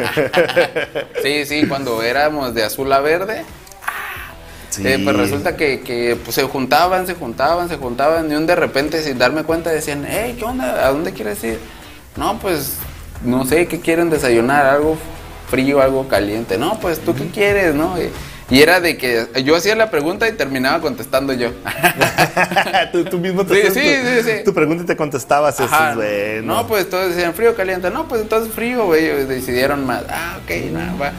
sí, 1.22 1.44
sí, 1.44 1.66
cuando 1.66 2.02
éramos 2.02 2.54
de 2.54 2.64
azul 2.64 2.92
a 2.92 3.00
verde. 3.00 3.44
Sí. 4.70 4.86
Eh, 4.86 5.00
pues 5.02 5.16
resulta 5.16 5.56
que, 5.56 5.80
que, 5.80 6.16
pues, 6.22 6.34
se 6.34 6.42
juntaban, 6.42 7.06
se 7.06 7.14
juntaban, 7.14 7.68
se 7.68 7.76
juntaban 7.76 8.30
y 8.30 8.34
un 8.34 8.46
de 8.46 8.54
repente 8.54 9.02
sin 9.02 9.18
darme 9.18 9.44
cuenta 9.44 9.70
decían, 9.70 10.06
hey, 10.08 10.36
¿qué 10.38 10.44
onda? 10.44 10.86
¿A 10.86 10.90
dónde 10.92 11.12
quieres 11.12 11.42
ir? 11.44 11.58
No, 12.16 12.38
pues 12.38 12.74
no 13.24 13.44
sé, 13.46 13.66
¿qué 13.66 13.80
quieren 13.80 14.10
desayunar? 14.10 14.66
¿Algo 14.66 14.96
frío, 15.50 15.80
algo 15.80 16.06
caliente? 16.08 16.58
No, 16.58 16.78
pues 16.80 17.00
tú 17.00 17.14
qué 17.14 17.28
quieres, 17.28 17.74
¿no? 17.74 17.96
Y, 18.00 18.10
y 18.50 18.62
era 18.62 18.80
de 18.80 18.96
que 18.96 19.26
yo 19.44 19.56
hacía 19.56 19.74
la 19.74 19.90
pregunta 19.90 20.28
y 20.28 20.32
terminaba 20.32 20.80
contestando 20.80 21.32
yo. 21.32 21.50
tú, 22.92 23.04
tú 23.04 23.18
mismo 23.18 23.44
te 23.44 23.54
Sí, 23.54 23.60
haces 23.68 23.74
sí, 23.74 24.22
tu, 24.22 24.30
sí, 24.30 24.38
sí. 24.38 24.44
tu 24.44 24.54
pregunta 24.54 24.82
y 24.84 24.86
te 24.86 24.96
contestabas 24.96 25.54
eso, 25.60 25.64
Ajá. 25.64 25.90
es 25.90 25.96
bueno. 25.96 26.54
No, 26.54 26.66
pues 26.66 26.88
todos 26.88 27.14
decían 27.14 27.34
frío 27.34 27.54
caliente. 27.54 27.90
No, 27.90 28.06
pues 28.08 28.22
entonces 28.22 28.52
frío, 28.52 28.86
güey. 28.86 29.06
Ellos 29.06 29.28
Decidieron 29.28 29.84
más. 29.86 30.02
Ah, 30.08 30.38
ok, 30.44 30.72
nada, 30.72 30.94
va. 31.00 31.12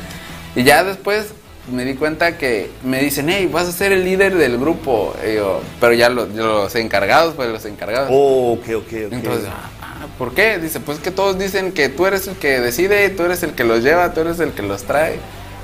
Y 0.55 0.63
ya 0.63 0.83
después 0.83 1.27
me 1.71 1.85
di 1.85 1.95
cuenta 1.95 2.37
que 2.37 2.69
me 2.83 3.01
dicen, 3.01 3.29
hey, 3.29 3.49
vas 3.51 3.67
a 3.67 3.71
ser 3.71 3.91
el 3.91 4.03
líder 4.03 4.35
del 4.35 4.57
grupo. 4.57 5.13
Yo, 5.35 5.61
pero 5.79 5.93
ya 5.93 6.09
los, 6.09 6.29
los 6.29 6.73
encargados, 6.75 7.33
pues 7.35 7.49
los 7.49 7.65
encargados. 7.65 8.09
Oh, 8.11 8.53
ok, 8.53 8.63
ok, 8.75 8.83
ok. 9.07 9.11
Entonces, 9.11 9.49
ah, 9.81 10.05
¿por 10.17 10.33
qué? 10.33 10.57
Dice, 10.59 10.79
pues 10.79 10.99
que 10.99 11.11
todos 11.11 11.37
dicen 11.39 11.71
que 11.71 11.89
tú 11.89 12.05
eres 12.05 12.27
el 12.27 12.35
que 12.35 12.59
decide, 12.59 13.09
tú 13.09 13.23
eres 13.23 13.43
el 13.43 13.51
que 13.53 13.63
los 13.63 13.83
lleva, 13.83 14.13
tú 14.13 14.21
eres 14.21 14.39
el 14.39 14.51
que 14.51 14.61
los 14.63 14.83
trae 14.83 15.19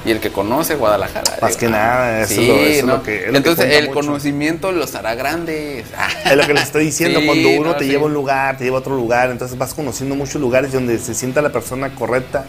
y 0.05 0.11
el 0.11 0.19
que 0.19 0.29
conoce 0.29 0.75
Guadalajara. 0.75 1.37
Más 1.41 1.57
que 1.57 1.65
Ah, 1.65 1.69
nada, 1.69 2.21
eso 2.21 2.35
sí, 2.35 2.41
es 2.43 2.47
lo- 2.47 2.55
eso 2.55 2.67
es 2.79 2.85
¿no? 2.85 2.93
lo 2.97 3.03
que- 3.03 3.15
es 3.15 3.25
lo 3.25 3.31
que 3.31 3.37
Entonces, 3.37 3.65
cuenta 3.65 3.77
el 3.79 3.87
mucho. 3.87 3.99
conocimiento 4.01 4.71
los 4.71 4.93
hará 4.93 5.15
grandes. 5.15 5.85
Es 6.25 6.35
lo 6.37 6.45
que 6.45 6.53
les 6.53 6.63
estoy 6.63 6.85
diciendo, 6.85 7.19
Sí, 7.21 7.25
cuando 7.25 7.49
uno 7.49 7.71
no, 7.71 7.75
te 7.75 7.85
sí. 7.85 7.89
lleva 7.89 8.03
a 8.03 8.05
un 8.05 8.13
lugar, 8.13 8.57
te 8.57 8.65
lleva 8.65 8.77
a 8.77 8.79
otro 8.81 8.95
lugar, 8.95 9.31
entonces 9.31 9.57
vas 9.57 9.73
conociendo 9.73 10.13
muchos 10.15 10.39
lugares 10.39 10.71
donde 10.71 10.99
se 10.99 11.15
sienta 11.15 11.41
la 11.41 11.49
persona 11.49 11.89
correcta. 11.95 12.45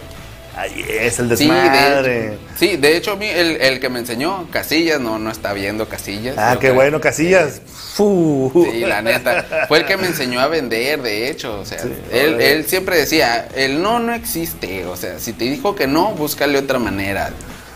Ahí 0.57 0.85
es 0.89 1.19
el 1.19 1.37
Sí, 1.37 1.47
de 1.49 1.53
desmadre. 1.55 2.27
hecho, 2.29 2.39
sí, 2.59 2.77
de 2.79 2.97
hecho 2.97 3.13
a 3.13 3.17
mí 3.17 3.27
el, 3.27 3.61
el 3.61 3.79
que 3.79 3.91
me 3.91 3.99
enseñó 3.99 4.49
Casillas, 4.51 4.99
no, 5.01 5.19
no 5.19 5.31
está 5.31 5.53
viendo 5.53 5.89
Casillas. 5.89 6.35
ah, 6.39 6.57
qué 6.59 6.71
bueno, 6.71 7.01
Casillas. 7.01 7.61
Fu. 7.95 8.51
Sí, 8.73 8.81
la 8.81 9.03
neta. 9.03 9.67
Fue 9.69 9.79
el 9.79 9.85
que 9.87 9.97
me 9.97 10.07
enseñó 10.07 10.41
a 10.41 10.49
vender, 10.49 11.03
de 11.03 11.29
hecho. 11.31 11.61
O 11.61 11.65
sea, 11.67 11.79
Sí, 11.79 11.93
él, 12.13 12.41
él 12.41 12.65
siempre 12.67 12.97
decía, 12.97 13.49
el 13.55 13.83
no 13.83 13.99
no 13.99 14.15
existe. 14.15 14.87
O 14.87 14.97
sea, 14.97 15.19
si 15.19 15.33
te 15.35 15.45
dijo 15.45 15.75
que 15.75 15.87
no, 15.87 16.13
búscale 16.13 16.59
otra 16.59 16.79
manera. 16.79 17.31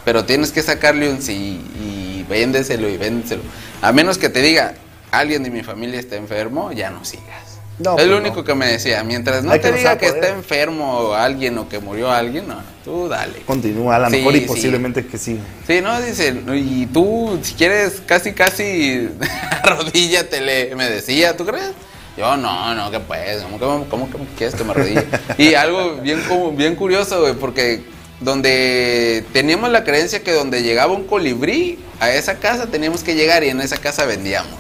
Pero 0.05 0.25
tienes 0.25 0.51
que 0.53 0.63
sacarle 0.63 1.09
un 1.11 1.21
sí 1.23 1.61
y 1.79 2.25
véndeselo 2.29 2.89
y 2.89 2.97
véndeselo. 2.97 3.43
A 3.83 3.93
menos 3.93 4.17
que 4.19 4.29
te 4.31 4.41
diga, 4.41 4.75
alguien 5.11 5.43
de 5.43 5.51
mi 5.51 5.63
familia 5.63 6.01
está 6.01 6.17
enfermo, 6.17 6.73
ya 6.73 6.91
no 6.91 7.05
sigas. 7.05 7.50
No, 7.81 7.91
es 7.93 7.97
pues 7.97 8.07
lo 8.09 8.15
no. 8.17 8.21
único 8.21 8.45
que 8.45 8.55
me 8.55 8.67
decía. 8.67 9.03
Mientras 9.03 9.43
no 9.43 9.53
Hay 9.53 9.59
que 9.59 9.67
te 9.67 9.73
no 9.73 9.79
diga 9.79 9.97
que 9.99 10.07
está 10.07 10.29
enfermo 10.29 11.15
alguien 11.15 11.57
o 11.59 11.69
que 11.69 11.79
murió 11.79 12.11
alguien, 12.11 12.47
no, 12.47 12.57
tú 12.85 13.09
dale. 13.09 13.41
Continúa, 13.47 13.97
a 13.97 13.99
lo 14.01 14.11
Sí, 14.11 14.17
mejor 14.17 14.37
y 14.37 14.41
sí. 14.41 14.47
posiblemente 14.47 15.07
que 15.07 15.17
sí. 15.19 15.41
Sí, 15.67 15.81
no, 15.81 16.01
dice, 16.01 16.35
y 16.55 16.87
tú, 16.87 17.39
si 17.43 17.55
quieres, 17.55 18.03
casi, 18.07 18.33
casi, 18.33 19.09
arrodíllate, 19.63 20.41
le- 20.41 20.77
me 20.77 20.89
decía, 20.91 21.37
¿tú 21.37 21.45
crees? 21.47 21.73
Yo, 22.17 22.37
no, 22.37 22.75
no, 22.75 22.91
que 22.91 23.01
pues, 23.01 23.43
¿cómo, 23.59 23.59
cómo, 23.89 24.11
cómo 24.11 24.27
que 24.27 24.35
quieres 24.37 24.55
que 24.55 24.65
me 24.65 24.73
arrodille? 24.73 25.05
y 25.39 25.55
algo 25.55 25.95
bien, 26.03 26.21
bien 26.57 26.77
curioso, 26.77 27.21
güey, 27.23 27.35
porque 27.35 27.83
donde 28.21 29.25
teníamos 29.33 29.71
la 29.71 29.85
creencia 29.85 30.23
que 30.23 30.33
donde 30.33 30.63
llegaba 30.63 30.93
un 30.93 31.07
colibrí, 31.07 31.79
a 32.01 32.11
esa 32.11 32.35
casa 32.39 32.67
teníamos 32.67 33.03
que 33.03 33.15
llegar 33.15 33.43
y 33.45 33.49
en 33.49 33.61
esa 33.63 33.79
casa 33.79 34.05
vendíamos. 34.05 34.59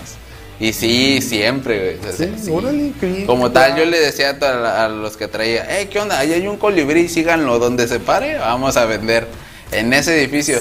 Y 0.60 0.74
sí, 0.74 1.22
siempre, 1.22 1.96
güey. 1.98 2.12
o 2.12 2.16
sea, 2.16 2.26
Sí, 2.28 2.34
sí. 2.44 2.50
órale, 2.50 2.92
qué 3.00 3.06
bien, 3.06 3.26
Como 3.26 3.50
tal, 3.50 3.76
yo 3.76 3.86
le 3.86 3.98
decía 3.98 4.36
a, 4.38 4.88
los 4.88 5.16
que 5.16 5.26
traía, 5.26 5.66
hey, 5.68 5.88
¿qué 5.90 5.98
onda? 5.98 6.18
Ahí 6.18 6.34
hay 6.34 6.46
un 6.46 6.58
colibrí, 6.58 7.08
síganlo, 7.08 7.58
donde 7.58 7.88
se 7.88 7.98
pare, 7.98 8.36
vamos 8.36 8.76
a 8.76 8.84
vender 8.84 9.26
en 9.72 9.92
ese 9.94 10.18
edificio. 10.20 10.58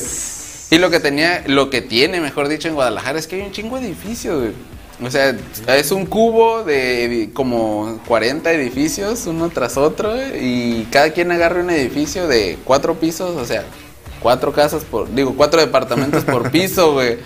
Y 0.71 0.77
lo 0.77 0.89
que 0.89 1.01
tenía, 1.01 1.43
lo 1.47 1.69
que 1.69 1.81
tiene, 1.81 2.21
mejor 2.21 2.47
dicho, 2.47 2.69
en 2.69 2.75
Guadalajara 2.75 3.19
es 3.19 3.27
que 3.27 3.35
hay 3.35 3.41
un 3.41 3.51
chingo 3.51 3.77
de 3.77 3.87
edificios, 3.87 4.39
güey. 4.39 4.53
O 5.01 5.09
sea, 5.09 5.35
es 5.67 5.91
un 5.91 6.05
cubo 6.05 6.63
de 6.63 7.29
como 7.33 7.99
40 8.07 8.51
edificios, 8.51 9.27
uno 9.27 9.49
tras 9.49 9.77
otro, 9.77 10.13
y 10.35 10.87
cada 10.91 11.11
quien 11.11 11.31
agarra 11.31 11.61
un 11.61 11.69
edificio 11.69 12.27
de 12.27 12.57
cuatro 12.65 12.95
pisos, 12.95 13.35
o 13.37 13.45
sea, 13.45 13.63
cuatro 14.21 14.51
casas 14.53 14.83
por, 14.83 15.13
digo, 15.13 15.35
cuatro 15.35 15.59
departamentos 15.59 16.23
por 16.23 16.51
piso, 16.51 16.93
güey. 16.93 17.17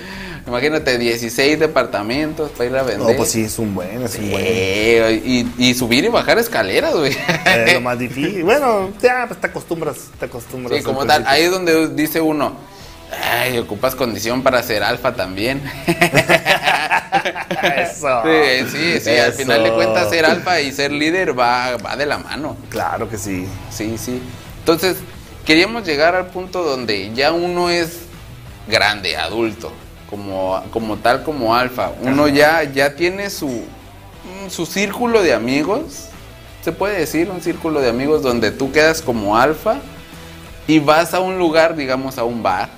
Imagínate, 0.46 0.98
16 0.98 1.58
departamentos 1.58 2.52
para 2.52 2.70
ir 2.70 2.76
a 2.76 2.84
vender. 2.84 3.12
No, 3.12 3.18
pues 3.18 3.32
sí, 3.32 3.44
es 3.44 3.58
un 3.60 3.74
buen, 3.74 4.04
es 4.04 4.16
un 4.16 4.30
buen. 4.30 4.44
Sí, 4.44 5.50
y, 5.58 5.70
y 5.70 5.74
subir 5.74 6.04
y 6.04 6.10
bajar 6.10 6.38
escaleras, 6.38 6.94
güey. 6.94 7.16
Es 7.46 7.74
lo 7.74 7.82
más 7.82 7.98
difícil. 7.98 8.44
Bueno, 8.44 8.92
ya, 9.02 9.26
pues 9.28 9.40
te 9.40 9.48
acostumbras, 9.48 9.98
te 10.20 10.26
acostumbras. 10.26 10.78
Sí, 10.78 10.84
como 10.84 11.02
al 11.02 11.08
tal. 11.08 11.24
Ahí 11.28 11.44
es 11.44 11.52
donde 11.52 11.90
dice 11.90 12.20
uno, 12.20 12.58
ay, 13.22 13.58
ocupas 13.58 13.96
condición 13.96 14.44
para 14.44 14.62
ser 14.64 14.84
alfa 14.84 15.14
también. 15.16 15.62
Eso. 17.78 18.22
Sí, 18.24 18.68
sí, 18.70 19.00
sí. 19.00 19.18
Al 19.18 19.32
final 19.34 19.64
de 19.64 19.72
cuentas, 19.72 20.10
ser 20.10 20.26
alfa 20.26 20.60
y 20.60 20.74
ser 20.74 20.92
líder 20.92 21.40
va, 21.40 21.78
va 21.78 21.96
de 21.96 22.06
la 22.06 22.18
mano. 22.18 22.58
Claro 22.70 23.10
que 23.10 23.18
sí. 23.18 23.48
Sí, 23.72 23.98
sí. 23.98 24.22
Entonces, 24.60 24.98
queríamos 25.46 25.86
llegar 25.86 26.16
al 26.16 26.28
punto 26.28 26.64
donde 26.64 27.14
ya 27.14 27.32
uno 27.32 27.70
es 27.70 28.00
grande, 28.68 29.16
adulto, 29.18 29.72
como, 30.14 30.64
como 30.70 30.98
tal, 30.98 31.24
como 31.24 31.56
alfa. 31.56 31.92
Uno 32.04 32.28
ya, 32.28 32.64
ya 32.66 32.94
tiene 32.94 33.32
su, 33.32 33.48
mm, 33.48 34.50
su 34.50 34.68
círculo 34.68 35.24
de 35.24 35.34
amigos, 35.34 36.10
se 36.64 36.72
puede 36.72 37.00
decir, 37.00 37.32
un 37.32 37.42
círculo 37.42 37.82
de 37.82 37.90
amigos 37.90 38.22
donde 38.22 38.52
tú 38.52 38.72
quedas 38.72 39.02
como 39.02 39.36
alfa 39.36 39.78
y 40.68 40.78
vas 40.78 41.16
a 41.16 41.20
un 41.20 41.40
lugar, 41.40 41.76
digamos, 41.76 42.20
a 42.20 42.26
un 42.26 42.44
bar, 42.44 42.70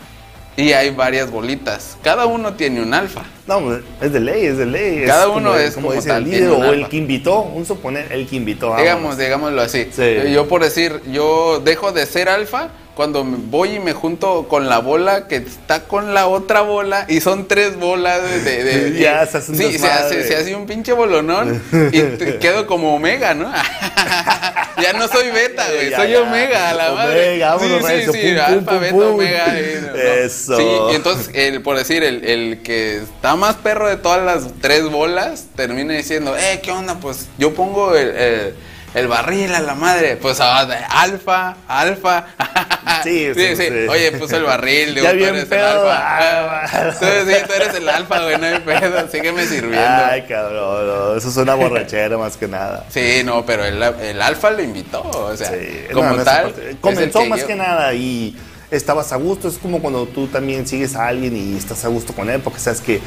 y 0.56 0.71
hay 0.71 0.91
varias 0.91 1.30
bolitas. 1.30 1.98
Cada 2.02 2.26
uno 2.26 2.54
tiene 2.54 2.82
un 2.82 2.93
alfa. 2.93 3.24
No, 3.48 3.82
es 4.02 4.13
de 4.13 4.19
ley, 4.21 4.45
es 4.45 4.58
de 4.58 4.65
ley. 4.65 5.00
Es 5.00 5.08
Cada 5.10 5.28
uno 5.28 5.58
es 5.58 5.76
como 5.76 5.88
como 5.88 5.98
dice 5.98 6.08
tal, 6.08 6.24
el 6.24 6.32
líder 6.32 6.50
o 6.52 6.71
el 6.71 6.88
que 6.88 6.95
invitó, 6.95 7.41
un 7.41 7.65
suponer, 7.65 8.13
el 8.13 8.30
que 8.30 8.38
invitó. 8.38 8.69
vámonos. 8.69 8.86
Digamos, 8.86 9.17
digámoslo 9.17 9.62
así. 9.62 9.89
Sí. 9.91 10.32
Yo 10.32 10.48
por 10.48 10.63
decir, 10.63 11.02
yo 11.12 11.60
dejo 11.60 11.91
de 11.91 12.06
ser 12.06 12.30
alfa 12.30 12.69
cuando 12.96 13.24
voy 13.26 13.74
y 13.76 13.80
me 13.80 13.92
junto 13.94 14.48
con 14.48 14.70
la 14.70 14.80
bola 14.80 15.28
que 15.28 15.36
está 15.36 15.84
con 15.84 16.14
la 16.14 16.28
otra 16.28 16.62
bola 16.62 17.06
y 17.10 17.20
son 17.22 17.48
tres 17.48 17.76
bolas 17.78 18.22
de... 18.24 18.40
de- 18.40 18.64
de- 18.92 19.00
Ya, 19.00 19.26
se 19.26 19.38
hace 19.40 19.52
un 19.52 19.58
Sí, 19.58 19.78
se 19.78 19.88
hace, 19.88 20.24
se 20.28 20.36
hace 20.36 20.56
un 20.56 20.66
pinche 20.66 20.94
bolonón 20.94 21.62
y 21.92 22.00
te- 22.18 22.38
quedo 22.40 22.66
como 22.68 22.96
omega, 22.96 23.34
¿no? 23.34 23.52
ya 24.82 24.94
no 24.94 25.08
soy 25.08 25.30
beta, 25.32 25.66
güey, 25.74 25.92
soy 25.94 26.12
ya. 26.12 26.22
omega, 26.22 26.70
a 26.70 26.74
la 26.74 26.92
madre. 26.94 27.28
Omega, 27.30 27.56
vámonos, 27.56 27.86
sí, 27.86 27.94
sí, 28.06 28.12
sí, 28.14 28.32
pum, 28.34 28.40
alfa, 28.46 28.72
pum, 28.72 28.80
beta, 28.82 28.94
pum. 28.96 29.04
omega. 29.14 29.46
¿no? 29.48 29.96
Eso. 29.96 30.58
Sí, 30.58 30.68
y 30.92 30.96
entonces, 30.96 31.30
el, 31.34 31.62
por 31.62 31.78
decir, 31.78 32.04
el, 32.04 32.24
el 32.26 32.62
que 32.64 32.98
está 32.98 33.36
más 33.36 33.56
perro 33.56 33.88
de 33.90 33.98
todas 33.98 34.24
las 34.24 34.46
tres 34.62 34.84
bolas, 34.90 35.46
termina 35.56 35.94
diciendo, 35.94 36.36
eh, 36.38 36.60
¿qué 36.64 36.72
onda? 36.72 36.96
Pues 37.00 37.28
yo 37.38 37.54
pongo 37.54 37.96
el, 37.96 38.10
el- 38.10 38.56
el 38.96 39.08
barril 39.08 39.54
a 39.54 39.60
la 39.60 39.76
madre. 39.76 40.18
Pues 40.18 40.40
ah, 40.42 40.62
alfa, 40.90 41.58
alfa. 41.68 42.26
Sí, 43.04 43.32
sí, 43.36 43.56
sí. 43.56 43.68
Oye, 43.90 44.12
puso 44.14 44.38
el 44.38 44.44
barril, 44.44 44.94
digo, 44.96 45.06
Ya 45.06 45.12
tú 45.12 45.18
bien 45.18 45.30
eres 45.30 45.44
el 45.44 45.48
pedo, 45.50 45.90
alfa. 45.92 45.98
ah, 45.98 46.62
Ah, 46.72 46.92
tú, 47.00 47.06
sí, 47.06 47.36
tú 47.48 47.54
eres 47.54 47.74
el 47.76 47.90
alfa, 47.90 48.22
güey, 48.24 48.38
no 48.40 48.46
hay 48.46 48.60
pedo, 48.60 49.08
sígueme 49.12 49.46
sirviendo. 49.46 50.06
Ay, 50.10 50.24
cabrón, 50.28 50.88
no, 50.88 51.16
eso 51.18 51.30
es 51.30 51.38
una 51.38 51.56
borrachera 51.56 52.18
más 52.18 52.38
que 52.38 52.48
nada. 52.48 52.86
Sí, 52.90 53.22
no, 53.26 53.46
pero 53.46 53.66
el, 53.66 53.82
el 53.82 54.22
alfa 54.22 54.52
lo 54.52 54.62
invitó, 54.64 55.02
o 55.02 55.36
sea, 55.36 55.50
Sí, 55.50 55.86
como 55.94 56.12
no, 56.12 56.24
tal. 56.24 56.54
el 56.70 56.78
Comenzó 56.78 57.26
más 57.26 57.42
yo- 57.42 57.48
que 57.48 57.56
nada 57.56 57.94
y 57.94 58.36
estabas 58.72 59.12
a 59.12 59.16
gusto. 59.18 59.48
Es 59.48 59.58
como 59.58 59.82
cuando 59.82 60.06
tú 60.08 60.28
también 60.28 60.68
sigues 60.68 60.96
a 60.96 61.08
alguien 61.08 61.36
y 61.36 61.58
estás 61.58 61.84
a 61.86 61.88
gusto 61.90 62.14
con 62.14 62.30
él, 62.30 62.40
porque 62.42 62.60
sabes 62.60 62.82
que 62.82 63.02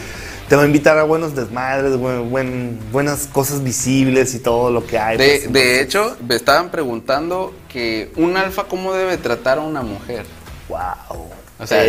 te 0.49 0.57
va 0.57 0.63
a 0.63 0.67
invitar 0.67 0.97
a 0.99 1.03
buenos 1.05 1.35
desmadres, 1.35 1.97
buen- 1.97 2.31
buen- 2.31 2.79
buenas 2.91 3.27
cosas 3.27 3.63
visibles 3.63 4.35
y 4.35 4.39
todo 4.39 4.71
lo 4.71 4.87
que 4.87 4.99
hay. 4.99 5.19
De, 5.19 5.41
pues, 5.45 5.53
de 5.53 5.81
hecho, 5.83 6.17
me 6.27 6.37
estaban 6.37 6.71
preguntando 6.71 7.55
que 7.69 8.11
un 8.17 8.37
alfa 8.37 8.65
cómo 8.65 8.95
debe 8.95 9.17
tratar 9.19 9.59
a 9.59 9.61
una 9.63 9.83
mujer. 9.83 10.25
wow. 10.69 11.29
O 11.61 11.67
sea, 11.67 11.85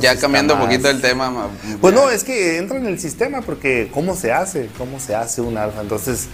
ya, 0.00 0.16
cambiando 0.16 0.54
un 0.54 0.60
poquito 0.60 0.88
el 0.88 1.00
tema. 1.02 1.30
ma- 1.30 1.48
Pues 1.80 1.94
ya. 1.94 2.00
no, 2.00 2.10
es 2.10 2.24
que 2.24 2.56
entra 2.56 2.78
en 2.78 2.86
el 2.86 2.98
sistema 2.98 3.42
porque 3.42 3.90
¿cómo 3.92 4.16
se 4.16 4.32
hace? 4.32 4.70
¿Cómo 4.78 4.98
se 4.98 5.14
hace 5.14 5.40
un 5.42 5.58
alfa? 5.58 5.82
Entonces, 5.82 6.26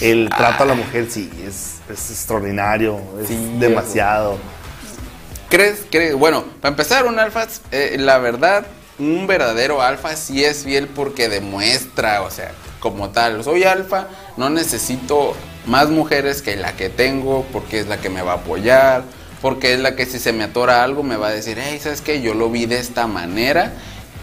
el 0.00 0.28
trato 0.28 0.64
a 0.64 0.66
la 0.66 0.74
mujer 0.74 1.06
sí, 1.08 1.30
es, 1.46 1.74
es 1.88 2.10
extraordinario, 2.10 2.98
es 3.20 3.28
Sí, 3.28 3.56
demasiado. 3.60 4.38
¿Crees, 5.48 5.84
crees? 5.90 6.14
Bueno, 6.14 6.44
para 6.60 6.70
empezar, 6.72 7.06
un 7.06 7.18
alfa, 7.18 7.46
eh, 7.70 7.96
la 7.98 8.18
verdad, 8.18 8.66
un 8.98 9.26
verdadero 9.26 9.82
alfa 9.82 10.16
sí 10.16 10.44
es 10.44 10.64
fiel 10.64 10.88
porque 10.88 11.28
demuestra, 11.28 12.22
o 12.22 12.30
sea, 12.30 12.52
como 12.80 13.10
tal, 13.10 13.42
soy 13.44 13.64
alfa, 13.64 14.08
no 14.36 14.50
necesito 14.50 15.34
más 15.66 15.88
mujeres 15.88 16.42
que 16.42 16.56
la 16.56 16.72
que 16.76 16.88
tengo 16.88 17.46
porque 17.52 17.80
es 17.80 17.86
la 17.86 17.98
que 17.98 18.10
me 18.10 18.22
va 18.22 18.32
a 18.32 18.36
apoyar, 18.36 19.02
porque 19.40 19.74
es 19.74 19.80
la 19.80 19.96
que 19.96 20.06
si 20.06 20.18
se 20.18 20.32
me 20.32 20.44
atora 20.44 20.82
algo 20.84 21.02
me 21.02 21.16
va 21.16 21.28
a 21.28 21.32
decir, 21.32 21.58
hey, 21.60 21.78
¿sabes 21.82 22.00
qué? 22.00 22.20
Yo 22.20 22.34
lo 22.34 22.50
vi 22.50 22.66
de 22.66 22.78
esta 22.78 23.06
manera. 23.06 23.72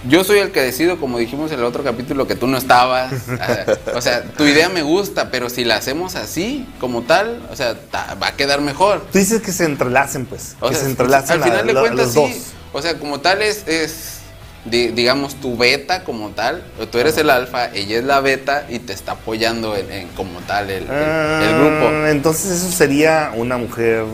Yo 0.08 0.24
soy 0.24 0.40
el 0.40 0.52
que 0.52 0.62
decido, 0.62 0.98
como 0.98 1.18
dijimos 1.18 1.52
en 1.52 1.60
el 1.60 1.66
otro 1.66 1.84
capítulo, 1.84 2.26
que 2.26 2.36
tú 2.36 2.48
no 2.48 2.58
estabas. 2.58 3.12
O 3.96 4.02
sea, 4.02 4.24
tu 4.24 4.46
idea 4.46 4.70
me 4.70 4.82
gusta, 4.82 5.30
pero 5.30 5.50
si 5.50 5.66
la 5.66 5.76
hacemos 5.76 6.16
así, 6.16 6.66
como 6.80 7.02
tal, 7.02 7.46
o 7.52 7.56
sea, 7.58 7.76
ta- 7.92 8.16
va 8.22 8.28
a 8.28 8.36
quedar 8.38 8.62
mejor. 8.62 9.02
Tú 9.12 9.18
dices 9.18 9.42
que 9.42 9.52
se 9.52 9.66
entrelacen, 9.66 10.26
pues, 10.26 10.56
O 10.62 10.70
que 10.70 10.76
sea, 10.76 10.84
se 10.86 10.90
entrelacen 10.92 11.32
al 11.38 11.44
final 11.44 11.68
la- 11.68 11.74
de 11.74 11.80
cuentas 11.80 12.12
sí. 12.14 12.16
dos. 12.16 12.32
O 12.72 12.82
sea, 12.82 12.98
como 12.98 13.20
tal 13.20 13.42
es, 13.42 13.68
es 13.68 14.19
di- 14.66 14.88
digamos, 14.90 15.36
tu 15.36 15.58
beta 15.58 16.04
como 16.04 16.30
tal. 16.30 16.64
Tú 16.92 16.98
eres 17.00 17.18
el 17.18 17.30
alfa, 17.30 17.74
ella 17.74 17.98
es 18.00 18.04
la 18.04 18.20
beta 18.20 18.66
y 18.70 18.80
te 18.80 18.94
está 18.94 19.14
apoyando 19.14 19.76
en, 19.76 19.92
en 19.92 20.08
como 20.10 20.40
tal 20.42 20.70
el, 20.70 20.84
el- 20.84 21.44
el 21.44 21.56
grupo. 21.56 21.88
Ah, 21.92 22.10
Entonces 22.12 22.52
eso 22.52 22.72
sería 22.72 23.32
una 23.36 23.58
mujer 23.58 24.06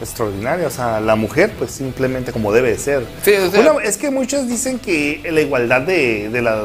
extraordinaria, 0.00 0.66
o 0.66 0.70
sea, 0.70 1.00
la 1.00 1.14
mujer 1.14 1.52
pues 1.58 1.70
simplemente 1.70 2.32
como 2.32 2.52
debe 2.52 2.70
de 2.70 2.78
ser. 2.78 3.06
Sí, 3.24 3.32
o 3.34 3.50
sea- 3.50 3.72
Una- 3.72 3.82
es 3.84 3.96
que 3.96 4.10
muchos 4.10 4.48
dicen 4.48 4.78
que 4.78 5.22
la 5.30 5.40
igualdad 5.40 5.82
de, 5.82 6.28
de 6.28 6.42
la, 6.42 6.64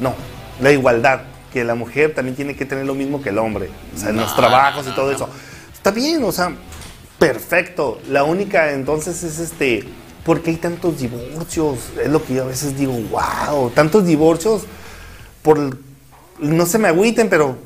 no, 0.00 0.14
la 0.60 0.70
igualdad, 0.72 1.20
que 1.52 1.64
la 1.64 1.74
mujer 1.74 2.14
también 2.14 2.36
tiene 2.36 2.54
que 2.54 2.64
tener 2.64 2.84
lo 2.86 2.94
mismo 2.94 3.20
que 3.22 3.30
el 3.30 3.38
hombre, 3.38 3.70
o 3.94 3.98
sea, 3.98 4.10
en 4.10 4.16
los 4.16 4.34
trabajos 4.36 4.86
no, 4.86 4.92
y 4.92 4.94
todo 4.94 5.10
no. 5.10 5.16
eso. 5.16 5.28
Está 5.74 5.90
bien, 5.90 6.22
o 6.22 6.30
sea, 6.32 6.52
perfecto. 7.18 8.00
La 8.08 8.22
única 8.24 8.72
entonces 8.72 9.22
es 9.24 9.38
este 9.40 9.84
¿Por 10.26 10.42
qué 10.42 10.50
hay 10.50 10.56
tantos 10.56 10.98
divorcios? 10.98 11.78
Es 12.02 12.10
lo 12.10 12.24
que 12.24 12.34
yo 12.34 12.42
a 12.42 12.46
veces 12.48 12.76
digo, 12.76 12.92
wow, 13.10 13.70
tantos 13.70 14.04
divorcios 14.04 14.64
por, 15.40 15.78
no 16.40 16.66
se 16.66 16.78
me 16.78 16.88
agüiten, 16.88 17.28
pero 17.28 17.56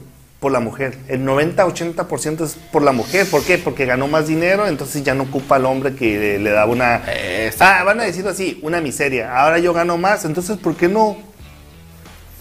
por 0.41 0.53
la 0.53 0.61
mujer. 0.61 0.99
El 1.09 1.25
90-80% 1.25 2.45
es 2.45 2.59
por 2.71 2.83
la 2.83 2.93
mujer. 2.93 3.27
¿Por 3.31 3.43
qué? 3.45 3.57
Porque 3.57 3.87
ganó 3.87 4.09
más 4.09 4.27
dinero, 4.27 4.67
entonces 4.67 5.03
ya 5.03 5.15
no 5.15 5.23
ocupa 5.23 5.57
al 5.57 5.65
hombre 5.65 5.95
que 5.95 6.19
le, 6.19 6.39
le 6.39 6.51
daba 6.51 6.71
una... 6.71 7.03
Ah, 7.61 7.83
van 7.85 8.01
a 8.01 8.05
decirlo 8.05 8.29
así, 8.29 8.61
una 8.63 8.83
miseria. 8.83 9.35
Ahora 9.35 9.59
yo 9.59 9.73
gano 9.73 9.97
más, 9.97 10.27
entonces 10.27 10.59
¿por 10.59 10.77
qué 10.77 10.87
no 10.87 11.17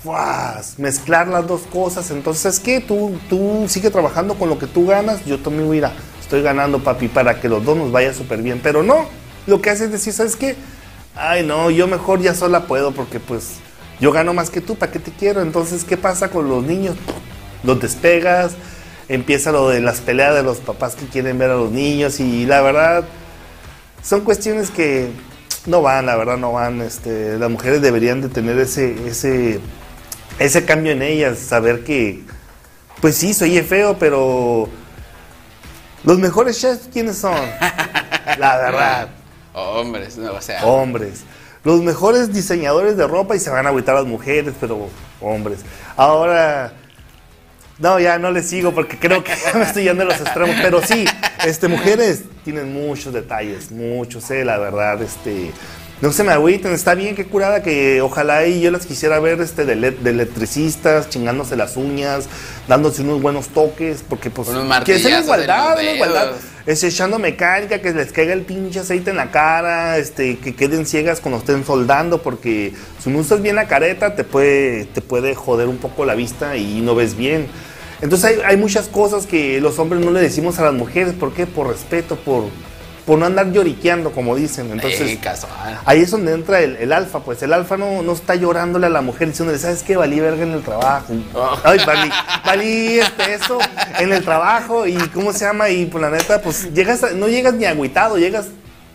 fuas, 0.04 0.80
mezclar 0.80 1.30
las 1.30 1.48
dos 1.48 1.62
cosas? 1.72 2.12
Entonces, 2.12 2.56
es 2.56 2.60
que 2.60 2.82
tú, 2.82 3.18
tú 3.30 3.66
sigue 3.70 3.90
trabajando 3.90 4.36
con 4.36 4.50
lo 4.50 4.60
que 4.60 4.68
tú 4.68 4.86
ganas, 4.86 5.24
yo 5.24 5.40
también 5.40 5.70
mira, 5.70 5.94
estoy 6.20 6.42
ganando, 6.42 6.84
papi, 6.84 7.08
para 7.08 7.40
que 7.40 7.48
los 7.48 7.64
dos 7.64 7.78
nos 7.78 7.92
vaya 7.92 8.14
súper 8.14 8.42
bien. 8.42 8.60
Pero 8.62 8.84
no, 8.84 9.08
lo 9.50 9.62
que 9.62 9.70
hace 9.70 9.86
es 9.86 9.92
decir, 9.92 10.14
¿sabes 10.14 10.36
qué? 10.36 10.56
Ay, 11.16 11.46
no, 11.46 11.70
yo 11.70 11.88
mejor 11.88 12.22
ya 12.22 12.34
sola 12.34 12.68
puedo 12.68 12.94
porque 12.94 13.20
pues 13.20 13.56
yo 14.00 14.12
gano 14.12 14.34
más 14.34 14.50
que 14.50 14.62
tú, 14.62 14.76
¿para 14.76 14.92
qué 14.92 15.00
te 15.00 15.12
quiero? 15.12 15.42
Entonces, 15.42 15.84
¿qué 15.84 15.98
pasa 15.98 16.30
con 16.30 16.48
los 16.48 16.64
niños? 16.64 16.96
los 17.64 17.80
despegas, 17.80 18.54
empieza 19.08 19.52
lo 19.52 19.70
de 19.70 19.82
las 19.82 20.00
peleas 20.00 20.36
de 20.36 20.44
los 20.44 20.58
papás 20.58 20.96
que 20.96 21.06
quieren 21.06 21.38
ver 21.38 21.52
a 21.52 21.56
los 21.56 21.72
niños 21.72 22.20
y 22.20 22.46
la 22.46 22.62
verdad 22.62 23.04
son 24.04 24.22
cuestiones 24.22 24.70
que 24.70 25.12
no 25.66 25.82
van, 25.82 26.06
la 26.06 26.16
verdad 26.16 26.38
no 26.38 26.54
van. 26.54 26.82
Este, 26.82 27.38
las 27.38 27.50
mujeres 27.50 27.82
deberían 27.82 28.22
de 28.22 28.30
tener 28.30 28.58
ese, 28.60 29.08
ese, 29.08 29.60
ese 30.40 30.66
cambio 30.66 30.94
en 30.94 31.02
ellas, 31.02 31.38
saber 31.40 31.84
que, 31.84 32.24
pues 33.02 33.16
sí, 33.16 33.34
soy 33.34 33.60
feo, 33.62 33.98
pero 34.00 34.70
los 36.04 36.18
mejores 36.18 36.60
chefs, 36.60 36.90
¿quiénes 36.92 37.18
son? 37.18 37.36
La 38.38 38.58
verdad. 38.58 39.10
Hombres, 39.60 40.18
no, 40.18 40.34
o 40.34 40.42
sea. 40.42 40.66
Hombres. 40.66 41.24
Los 41.64 41.82
mejores 41.82 42.34
diseñadores 42.34 42.96
de 42.96 43.06
ropa 43.06 43.36
y 43.36 43.40
se 43.40 43.50
van 43.50 43.66
a 43.66 43.70
agüitar 43.70 43.96
las 43.96 44.06
mujeres, 44.06 44.54
pero 44.60 44.88
hombres. 45.20 45.60
Ahora, 45.98 46.74
no, 47.80 48.00
ya 48.00 48.18
no 48.18 48.32
le 48.32 48.44
sigo 48.44 48.74
porque 48.74 48.98
creo 48.98 49.24
que 49.24 49.34
me 49.54 49.64
estoy 49.64 49.84
yendo 49.84 50.04
a 50.04 50.06
los 50.08 50.20
extremos. 50.20 50.56
Pero 50.62 50.82
sí, 50.82 51.06
este, 51.46 51.68
mujeres 51.68 52.24
tienen 52.44 52.74
muchos 52.74 53.14
detalles, 53.14 53.72
muchos, 53.72 54.30
eh, 54.32 54.46
la 54.46 54.58
verdad, 54.58 55.02
este. 55.02 55.52
No 56.02 56.14
se 56.14 56.24
me 56.24 56.32
agüiten, 56.32 56.72
está 56.72 56.96
bien, 56.96 57.14
qué 57.14 57.26
curada 57.26 57.62
que 57.62 58.02
ojalá 58.02 58.46
y 58.48 58.62
yo 58.62 58.72
las 58.72 58.86
quisiera 58.86 59.20
ver 59.20 59.42
este 59.42 59.66
de, 59.66 59.74
electricistas, 59.74 61.10
chingándose 61.10 61.58
las 61.58 61.76
uñas, 61.76 62.30
dándose 62.70 63.02
unos 63.02 63.22
buenos 63.22 63.50
toques, 63.50 64.06
porque 64.08 64.30
pues 64.30 64.48
que 64.86 64.98
sea 64.98 65.20
igualdad, 65.20 65.74
una 65.74 65.92
igualdad, 65.92 66.32
es 66.66 66.84
echando 66.86 67.20
mecánica, 67.20 67.82
que 67.82 67.92
les 67.92 68.14
caiga 68.14 68.32
el 68.32 68.44
pinche 68.44 68.80
aceite 68.80 69.10
en 69.10 69.18
la 69.18 69.32
cara, 69.32 69.98
este, 69.98 70.38
que 70.38 70.56
queden 70.56 70.86
ciegas 70.86 71.20
cuando 71.20 71.40
estén 71.40 71.66
soldando, 71.66 72.22
porque 72.22 72.74
si 73.04 73.10
no 73.10 73.20
usas 73.20 73.42
bien 73.42 73.56
la 73.56 73.68
careta 73.68 74.16
te 74.16 74.24
puede, 74.24 74.86
te 74.86 75.02
puede 75.02 75.36
joder 75.36 75.68
un 75.68 75.80
poco 75.80 76.06
la 76.06 76.16
vista 76.16 76.56
y 76.56 76.80
no 76.80 76.96
ves 76.96 77.18
bien. 77.18 77.48
Entonces 78.02 78.40
hay, 78.46 78.56
muchas 78.56 78.88
cosas 78.88 79.26
que 79.26 79.60
los 79.60 79.78
hombres 79.80 80.04
no 80.04 80.12
le 80.12 80.22
decimos 80.22 80.58
a 80.60 80.64
las 80.64 80.74
mujeres. 80.74 81.14
¿Por 81.14 81.34
qué? 81.34 81.46
Por 81.46 81.68
respeto, 81.68 82.16
por, 82.16 82.46
por 83.06 83.18
no 83.18 83.26
andar 83.26 83.52
lloriqueando, 83.52 84.12
como 84.12 84.36
dicen. 84.36 84.72
Entonces, 84.72 85.20
ahí 85.86 86.02
es 86.02 86.12
donde 86.12 86.34
entra 86.34 86.62
el, 86.62 86.92
alfa, 86.92 87.20
pues 87.20 87.42
el 87.44 87.54
alfa 87.54 87.78
no, 87.78 88.02
no 88.02 88.14
está 88.14 88.36
llorándole 88.36 88.88
a 88.88 88.90
la 88.90 89.02
mujer 89.02 89.30
diciéndole, 89.30 89.58
¿sabes 89.60 89.84
qué? 89.84 89.98
Valí 89.98 90.20
verga 90.20 90.44
en 90.44 90.54
el 90.54 90.62
trabajo. 90.62 91.14
Oh. 91.34 91.58
Ay, 91.64 91.80
valí, 91.86 92.10
valí 92.46 93.00
este, 93.00 93.34
eso 93.34 93.60
en 94.00 94.14
el 94.14 94.24
trabajo 94.24 94.86
y 94.88 94.96
¿cómo 95.10 95.34
se 95.34 95.46
llama? 95.46 95.70
Y 95.70 95.86
pues, 95.86 96.02
la 96.02 96.10
neta, 96.10 96.42
pues 96.42 96.74
llegas, 96.74 97.14
no 97.16 97.28
llegas 97.28 97.54
ni 97.54 97.66
agüitado, 97.66 98.18
llegas 98.18 98.48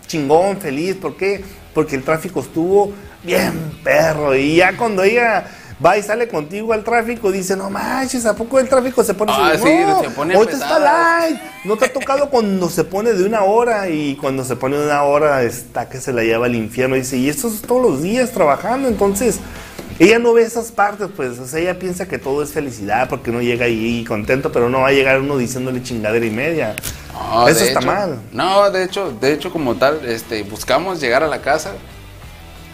chingón, 0.07 0.59
feliz. 0.59 0.97
¿Por 0.97 1.17
qué? 1.17 1.45
Porque 1.73 1.97
el 1.97 2.05
tráfico 2.05 2.41
estuvo 2.41 2.93
bien 3.23 3.79
perro 3.83 4.35
y 4.35 4.57
ya 4.57 4.77
cuando 4.77 5.03
ella 5.03 5.47
va 5.85 5.97
y 5.97 6.03
sale 6.03 6.29
contigo 6.29 6.73
al 6.73 6.85
tráfico, 6.85 7.33
dice, 7.33 7.57
no 7.57 7.71
manches, 7.71 8.27
¿a 8.27 8.35
poco 8.35 8.59
el 8.59 8.69
tráfico 8.69 9.03
se 9.03 9.15
pone 9.15 9.33
ah, 9.35 9.53
así? 9.55 9.63
Sí, 9.63 9.85
se 10.03 10.11
pone 10.11 10.35
Ahorita 10.35 10.55
está 10.55 10.79
light. 10.79 11.41
No 11.65 11.77
te 11.77 11.87
ha 11.87 11.93
tocado 11.93 12.29
cuando 12.29 12.69
se 12.69 12.85
pone 12.85 13.13
de 13.13 13.25
una 13.25 13.43
hora 13.45 13.89
y 13.89 14.17
cuando 14.17 14.45
se 14.45 14.57
pone 14.57 14.77
de 14.77 14.85
una 14.85 15.03
hora 15.03 15.43
está 15.43 15.89
que 15.89 16.01
se 16.01 16.13
la 16.13 16.23
lleva 16.23 16.47
al 16.47 16.55
infierno. 16.55 16.97
Dice, 16.97 17.17
y 17.17 17.29
esto 17.29 17.49
es 17.49 17.63
todos 17.63 17.83
los 17.83 18.03
días 18.03 18.31
trabajando, 18.31 18.89
entonces... 18.89 19.41
Ella 19.97 20.19
no 20.19 20.33
ve 20.33 20.43
esas 20.43 20.73
partes, 20.73 21.07
pues, 21.15 21.39
o 21.39 21.47
sea, 21.47 21.61
ella 21.61 21.79
piensa 21.79 22.09
que 22.09 22.19
todo 22.19 22.43
es 22.43 22.51
felicidad 22.51 23.09
porque 23.09 23.31
no 23.31 23.41
llega 23.41 23.67
ahí 23.67 24.05
contento, 24.05 24.51
pero 24.51 24.69
no 24.69 24.81
va 24.81 24.89
a 24.89 24.93
llegar 24.93 25.21
uno 25.21 25.37
diciéndole 25.39 25.85
chingadera 25.85 26.27
y 26.27 26.31
media. 26.31 26.75
Eso 27.47 27.65
está 27.65 27.81
mal. 27.81 28.19
No, 28.33 28.69
de 28.73 28.83
hecho, 28.83 29.13
de 29.13 29.33
hecho 29.33 29.53
como 29.53 29.77
tal, 29.77 30.05
este, 30.05 30.43
buscamos 30.43 31.01
llegar 31.01 31.23
a 31.23 31.29
la 31.29 31.43
casa 31.43 31.75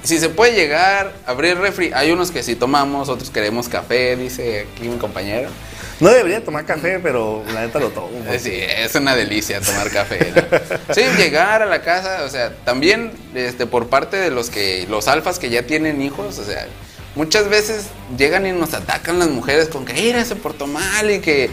si 0.03 0.19
se 0.19 0.29
puede 0.29 0.55
llegar, 0.55 1.13
abrir 1.27 1.59
refri. 1.59 1.93
Hay 1.95 2.11
unos 2.11 2.31
que 2.31 2.43
sí 2.43 2.57
tomamos, 2.57 3.09
otros 3.09 3.31
queremos 3.31 3.69
café, 3.69 4.17
dice 4.17 4.67
aquí 4.73 4.89
mi 4.89 4.97
compañero. 4.97 5.51
No 6.01 6.09
debería 6.09 6.43
tomar 6.43 6.65
café, 6.65 6.99
pero 6.99 7.45
la 7.53 7.61
neta 7.61 7.79
lo 7.79 7.91
tomo. 7.91 8.09
Sí, 8.39 8.53
es 8.55 8.95
una 8.95 9.15
delicia 9.15 9.61
tomar 9.61 9.91
café. 9.91 10.33
sí, 10.95 11.03
llegar 11.19 11.61
a 11.61 11.67
la 11.67 11.83
casa, 11.83 12.25
o 12.25 12.29
sea, 12.31 12.55
también 12.65 13.13
este, 13.35 13.67
por 13.67 13.89
parte 13.89 14.17
de 14.17 14.31
los 14.31 14.49
que 14.49 14.87
los 14.89 15.09
alfas 15.09 15.39
que 15.39 15.51
ya 15.51 15.65
tienen 15.65 16.01
hijos, 16.01 16.39
o 16.39 16.45
sea, 16.45 16.67
muchas 17.15 17.51
veces 17.51 17.85
llegan 18.17 18.47
y 18.47 18.53
nos 18.53 18.73
atacan 18.73 19.19
las 19.19 19.29
mujeres 19.29 19.69
con 19.69 19.85
que, 19.85 19.93
mira, 19.93 20.25
se 20.25 20.37
portó 20.37 20.67
mal 20.67 21.11
y 21.11 21.21
que 21.21 21.51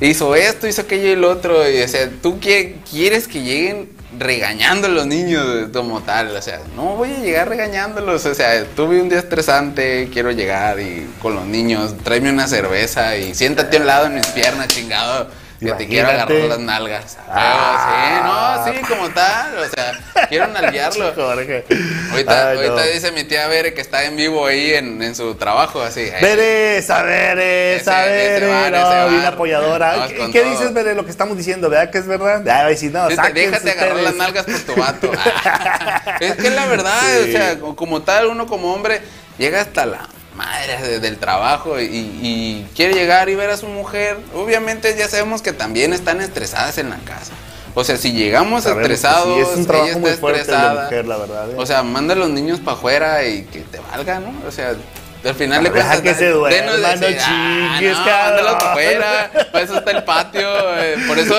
hizo 0.00 0.34
esto, 0.34 0.66
hizo 0.66 0.80
aquello 0.80 1.08
y 1.08 1.16
lo 1.16 1.30
otro. 1.30 1.70
Y, 1.70 1.82
o 1.82 1.88
sea, 1.88 2.08
tú 2.22 2.40
quieres 2.40 3.28
que 3.28 3.42
lleguen 3.42 3.90
regañando 4.18 4.86
a 4.86 4.90
los 4.90 5.06
niños 5.06 5.68
como 5.72 6.02
tal, 6.02 6.36
o 6.36 6.42
sea, 6.42 6.60
no 6.76 6.96
voy 6.96 7.12
a 7.12 7.18
llegar 7.18 7.48
regañándolos, 7.48 8.24
o 8.26 8.34
sea, 8.34 8.64
tuve 8.76 9.00
un 9.00 9.08
día 9.08 9.18
estresante, 9.18 10.08
quiero 10.12 10.30
llegar 10.30 10.80
y 10.80 11.08
con 11.20 11.34
los 11.34 11.46
niños, 11.46 11.94
tráeme 12.02 12.30
una 12.30 12.46
cerveza 12.46 13.16
y 13.16 13.34
siéntate 13.34 13.76
a 13.76 13.80
un 13.80 13.86
lado 13.86 14.06
en 14.06 14.14
mis 14.14 14.26
piernas, 14.28 14.68
chingado 14.68 15.28
que 15.64 15.72
te 15.72 15.86
quiero 15.88 16.08
agarrar 16.08 16.38
las 16.38 16.58
nalgas. 16.58 17.18
Ah, 17.28 18.64
sí, 18.64 18.72
no, 18.72 18.78
sí, 18.78 18.94
como 18.94 19.10
tal. 19.10 19.58
O 19.58 19.68
sea, 19.68 20.26
quiero 20.28 20.46
nalguearlo. 20.48 21.04
Ahorita, 21.14 22.52
ahorita 22.52 22.82
dice 22.86 23.12
mi 23.12 23.24
tía 23.24 23.48
Bere 23.48 23.74
que 23.74 23.80
está 23.80 24.04
en 24.04 24.16
vivo 24.16 24.46
ahí 24.46 24.74
en, 24.74 25.02
en 25.02 25.14
su 25.14 25.34
trabajo, 25.34 25.82
así. 25.82 26.08
Bere, 26.20 26.78
esa 26.78 27.02
Bere, 27.02 27.76
esa 27.76 28.04
Bere. 28.04 28.70
No, 28.70 29.08
bien 29.08 29.24
apoyadora. 29.24 30.08
¿Qué, 30.32 30.44
dices, 30.44 30.72
Bere, 30.72 30.94
lo 30.94 31.04
que 31.04 31.10
estamos 31.10 31.36
diciendo? 31.36 31.68
¿Verdad 31.68 31.90
que 31.90 31.98
es 31.98 32.06
verdad? 32.06 32.46
Ah, 32.48 32.68
si 32.76 32.88
no, 32.88 33.08
Déjate 33.08 33.70
agarrar 33.70 33.96
las 33.96 34.14
nalgas 34.14 34.44
por 34.44 34.60
tu 34.60 34.80
vato. 34.80 35.10
es 36.20 36.36
que 36.36 36.46
es 36.46 36.54
la 36.54 36.66
verdad, 36.66 37.20
o 37.22 37.26
sea, 37.26 37.58
como 37.58 38.02
tal, 38.02 38.26
uno 38.26 38.46
como 38.46 38.72
hombre 38.72 39.00
llega 39.38 39.60
hasta 39.60 39.86
la 39.86 40.08
madre 40.36 41.00
del 41.00 41.18
trabajo 41.18 41.80
y, 41.80 42.66
quiere 42.74 42.94
llegar 42.94 43.28
y 43.28 43.34
ver 43.34 43.50
a 43.50 43.56
su 43.56 43.66
mujer, 43.66 44.18
obviamente 44.34 44.94
ya 44.96 45.08
sabemos 45.08 45.42
que 45.42 45.52
también 45.52 45.92
están 45.92 46.20
estresadas 46.20 46.78
en 46.78 46.90
la 46.90 46.98
casa. 46.98 47.32
O 47.76 47.82
sea, 47.82 47.96
si 47.96 48.12
llegamos 48.12 48.66
estresados, 48.66 49.36
es 49.36 49.56
un 49.56 49.74
ella 49.74 49.92
está 49.92 50.10
estresada. 50.10 50.84
Mujer, 50.84 51.06
la 51.06 51.16
verdad, 51.16 51.50
¿eh? 51.50 51.54
O 51.56 51.66
sea, 51.66 51.82
manda 51.82 52.14
a 52.14 52.16
los 52.16 52.30
niños 52.30 52.60
para 52.60 52.76
afuera 52.76 53.26
y 53.26 53.42
que 53.42 53.60
te 53.60 53.80
valga, 53.80 54.20
¿no? 54.20 54.32
O 54.46 54.52
sea, 54.52 54.74
al 55.24 55.34
final 55.34 55.62
le 55.62 55.70
cuentas. 55.70 56.00
que 56.00 56.14
se 56.14 56.28
duerma, 56.28 56.72
no 56.72 56.98
chingues, 57.00 57.96
ah, 57.96 58.58
afuera. 58.70 59.30
Para 59.50 59.64
eso 59.64 59.78
está 59.78 59.90
el 59.90 60.04
patio. 60.04 60.48
Eh, 60.78 60.96
por 61.06 61.18
eso, 61.18 61.34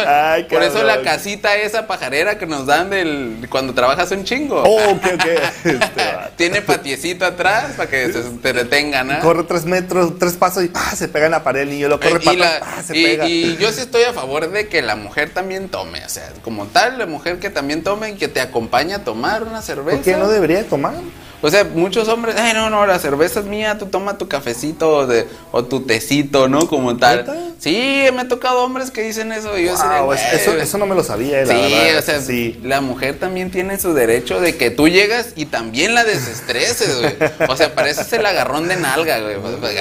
por 0.50 0.64
eso 0.64 0.84
la 0.84 1.02
casita 1.02 1.56
esa 1.56 1.88
pajarera 1.88 2.38
que 2.38 2.46
nos 2.46 2.66
dan 2.66 2.90
del 2.90 3.48
cuando 3.50 3.74
trabajas 3.74 4.12
un 4.12 4.24
chingo. 4.24 4.64
Oh, 4.64 4.92
ok, 4.92 5.06
ok. 5.14 5.26
Este, 5.76 6.04
Tiene 6.36 6.62
patiecito 6.62 7.26
atrás 7.26 7.74
para 7.76 7.90
que 7.90 8.12
se 8.12 8.22
te 8.22 8.54
detengan. 8.54 9.12
¿eh? 9.12 9.20
Corre 9.22 9.44
tres 9.44 9.66
metros, 9.66 10.18
tres 10.20 10.34
pasos 10.34 10.64
y 10.64 10.72
se 10.96 11.08
pega 11.08 11.26
en 11.26 11.32
la 11.32 11.44
pared 11.44 11.70
y 11.70 11.80
yo 11.80 11.90
lo 11.90 12.00
corre 12.00 12.20
y, 12.22 12.38
para 12.38 12.84
se 12.84 12.94
pega. 12.94 13.28
y 13.28 13.58
yo 13.58 13.72
sí 13.72 13.82
estoy 13.82 14.04
a 14.04 14.14
favor 14.14 14.50
de 14.50 14.68
que 14.68 14.82
la 14.82 14.96
mujer 14.96 15.32
también 15.32 15.70
tome. 15.70 16.04
O 16.06 16.10
sea, 16.10 16.30
como 16.44 16.66
tal, 16.68 16.98
la 16.98 17.06
mujer 17.06 17.40
que 17.40 17.50
también 17.50 17.84
tome 17.84 18.12
y 18.12 18.16
que 18.16 18.28
te 18.28 18.42
acompañe 18.42 18.94
a 18.94 19.04
tomar 19.04 19.44
una 19.44 19.62
cerveza. 19.62 19.98
¿Por 19.98 20.06
qué 20.06 20.16
no 20.16 20.28
debería 20.28 20.64
tomar? 20.68 20.94
O 21.42 21.50
sea, 21.50 21.64
muchos 21.64 22.08
hombres, 22.08 22.36
ay, 22.38 22.54
no, 22.54 22.70
no, 22.70 22.86
la 22.86 22.98
cerveza 23.00 23.42
es 23.42 23.46
mía, 23.46 23.78
tú 23.78 23.88
toma 23.88 24.18
tu 24.18 24.28
cafecito 24.28 24.90
o, 24.90 25.08
de, 25.08 25.28
o 25.52 25.64
tu 25.64 25.82
tecito, 25.82 26.48
¿no? 26.48 26.68
Como 26.68 26.98
tal. 26.98 27.56
Sí, 27.60 28.06
me 28.14 28.22
ha 28.22 28.28
tocado 28.28 28.64
hombres 28.64 28.92
que 28.92 29.02
dicen 29.02 29.32
eso. 29.32 29.58
Y 29.58 29.66
yo 29.66 29.74
eso, 29.74 30.58
eso 30.58 30.78
no 30.78 30.86
me 30.86 30.96
lo 30.96 31.04
sabía, 31.04 31.44
la 31.46 31.54
sí, 31.54 31.74
o 31.98 32.02
sea, 32.02 32.22
sí. 32.22 32.60
la 32.64 32.82
mujer 32.82 33.20
también 33.20 33.52
tiene 33.52 33.80
su 33.80 33.94
derecho 33.94 34.40
de 34.40 34.56
que 34.56 34.72
tú 34.72 34.88
llegas 34.88 35.34
y 35.36 35.46
también 35.46 35.94
la 35.94 36.04
desestreses, 36.04 37.00
güey. 37.00 37.16
O 37.50 37.56
sea, 37.56 37.74
pareces 37.74 38.12
el 38.14 38.26
agarrón 38.26 38.68
de 38.68 38.78
nalga, 38.78 39.20
güey. 39.20 39.38
Pues, 39.38 39.56
pues, 39.60 39.76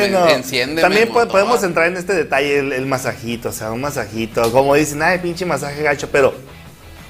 bueno, 0.00 0.28
enciende. 0.28 0.82
También 0.82 1.08
podemos 1.08 1.62
entrar 1.62 1.86
en 1.86 1.96
este 1.96 2.14
detalle, 2.14 2.58
el, 2.58 2.72
el 2.72 2.86
masajito, 2.86 3.50
o 3.50 3.52
sea, 3.52 3.72
un 3.72 3.80
masajito. 3.80 4.50
Como 4.52 4.74
dicen, 4.74 5.02
ay, 5.02 5.18
pinche 5.18 5.44
masaje 5.44 5.82
gacho, 5.82 6.08
pero 6.10 6.34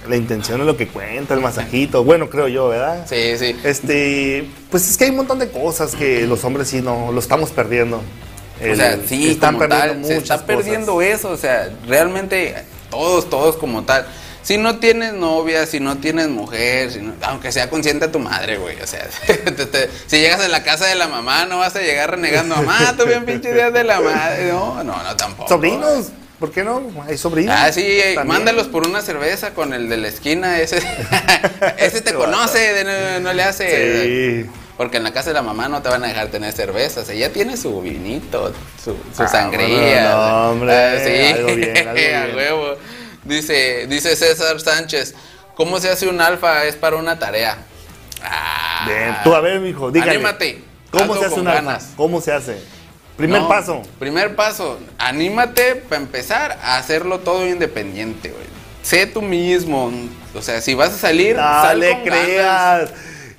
la 0.08 0.16
intención 0.16 0.60
es 0.60 0.66
lo 0.66 0.76
que 0.76 0.88
cuenta, 0.88 1.34
el 1.34 1.40
masajito. 1.40 2.04
Bueno, 2.04 2.28
creo 2.30 2.48
yo, 2.48 2.68
¿verdad? 2.68 3.06
Sí, 3.08 3.36
sí. 3.38 3.56
Este, 3.64 4.48
pues 4.70 4.88
es 4.88 4.96
que 4.96 5.04
hay 5.04 5.10
un 5.10 5.16
montón 5.16 5.38
de 5.38 5.50
cosas 5.50 5.94
que 5.94 6.26
los 6.26 6.44
hombres 6.44 6.68
sí 6.68 6.80
no, 6.80 7.12
lo 7.12 7.18
estamos 7.20 7.50
perdiendo. 7.50 7.98
o 7.98 8.74
sea, 8.76 8.98
sí, 9.06 9.30
están 9.30 9.58
perdiendo 9.58 10.08
se 10.08 10.16
está 10.16 10.44
perdiendo 10.44 11.00
eso, 11.02 11.30
o 11.30 11.36
sea, 11.36 11.70
realmente 11.86 12.54
todos, 12.90 13.28
todos 13.30 13.56
como 13.56 13.84
tal. 13.84 14.06
Si 14.42 14.56
no 14.56 14.78
tienes 14.78 15.12
novia, 15.12 15.66
si 15.66 15.78
no 15.78 15.98
tienes 15.98 16.28
mujer, 16.28 16.90
si 16.90 17.00
no- 17.00 17.12
aunque 17.22 17.52
sea 17.52 17.68
consciente 17.68 18.06
a 18.06 18.12
tu 18.12 18.18
madre, 18.18 18.56
güey. 18.56 18.80
O 18.80 18.86
sea, 18.86 19.06
te- 19.26 19.36
te- 19.66 19.90
si 20.06 20.18
llegas 20.20 20.40
a 20.40 20.48
la 20.48 20.62
casa 20.62 20.86
de 20.86 20.94
la 20.94 21.06
mamá, 21.06 21.44
no 21.44 21.58
vas 21.58 21.76
a 21.76 21.80
llegar 21.80 22.12
renegando, 22.12 22.56
mamá, 22.56 22.94
tú 22.96 23.04
bien 23.04 23.26
pinche 23.26 23.52
días 23.52 23.72
de 23.74 23.84
la 23.84 24.00
madre. 24.00 24.50
No, 24.50 24.82
no, 24.84 25.02
no, 25.02 25.16
tampoco. 25.16 25.48
Sobrinos, 25.50 26.06
¿por 26.38 26.50
qué 26.50 26.64
no? 26.64 26.82
Hay 27.06 27.18
sobrinos. 27.18 27.54
Ah, 27.58 27.72
sí, 27.72 27.82
eh, 27.84 28.14
también. 28.14 28.26
mándalos 28.26 28.68
por 28.68 28.86
una 28.86 29.00
cerveza 29.02 29.54
con 29.54 29.72
el 29.74 29.88
de 29.88 29.96
la 29.96 30.08
esquina, 30.08 30.60
ese, 30.60 30.80
ese 31.78 32.00
te 32.00 32.14
conoce, 32.14 32.84
no, 32.84 33.20
no 33.20 33.32
le 33.32 33.42
hace. 33.42 34.44
Sí. 34.44 34.50
Porque 34.76 34.98
en 34.98 35.02
la 35.02 35.12
casa 35.12 35.30
de 35.30 35.34
la 35.34 35.42
mamá 35.42 35.68
no 35.68 35.82
te 35.82 35.88
van 35.88 36.04
a 36.04 36.06
dejar 36.06 36.28
tener 36.28 36.52
cervezas. 36.52 37.08
Ella 37.08 37.32
tiene 37.32 37.56
su 37.56 37.80
vinito, 37.80 38.52
su, 38.82 38.94
su 39.16 39.22
Ah, 39.24 39.28
sangría. 39.28 39.66
bueno, 40.14 40.28
no, 40.28 40.50
hombre, 40.50 40.72
Ah, 40.72 40.94
sí, 41.04 41.32
algo 41.34 41.54
bien, 41.56 41.76
algo 41.78 41.90
a 41.90 41.94
bien. 41.94 42.36
huevo. 42.36 42.76
Dice, 43.24 43.86
dice 43.88 44.14
César 44.14 44.60
Sánchez, 44.60 45.14
¿cómo 45.56 45.80
se 45.80 45.90
hace 45.90 46.06
un 46.08 46.20
alfa? 46.20 46.64
Es 46.64 46.76
para 46.76 46.94
una 46.96 47.18
tarea. 47.18 47.58
Ah, 48.22 48.84
Bien, 48.86 49.16
tú 49.24 49.34
a 49.34 49.40
ver, 49.40 49.58
mijo, 49.60 49.90
dígale. 49.90 50.12
Anímate. 50.12 50.62
¿Cómo 50.92 51.16
se 51.16 51.24
hace 51.26 51.40
un 51.40 51.48
alfa? 51.48 51.78
¿Cómo 51.96 52.20
se 52.20 52.32
hace? 52.32 52.58
Primer 53.18 53.42
No, 53.42 53.48
paso. 53.48 53.82
Primer 53.98 54.34
paso, 54.36 54.78
anímate 54.96 55.74
para 55.76 56.00
empezar 56.00 56.58
a 56.62 56.78
hacerlo 56.78 57.18
todo 57.18 57.46
independiente, 57.46 58.30
güey. 58.30 58.44
Sé 58.82 59.06
tú 59.06 59.20
mismo. 59.20 59.92
O 60.34 60.40
sea, 60.40 60.60
si 60.62 60.72
vas 60.74 60.90
a 60.94 60.96
salir, 60.98 61.36
No 61.36 61.42
sal 61.42 61.80
le 61.80 61.90
con 61.90 62.04
ganas. 62.04 62.24
creas. 62.24 62.90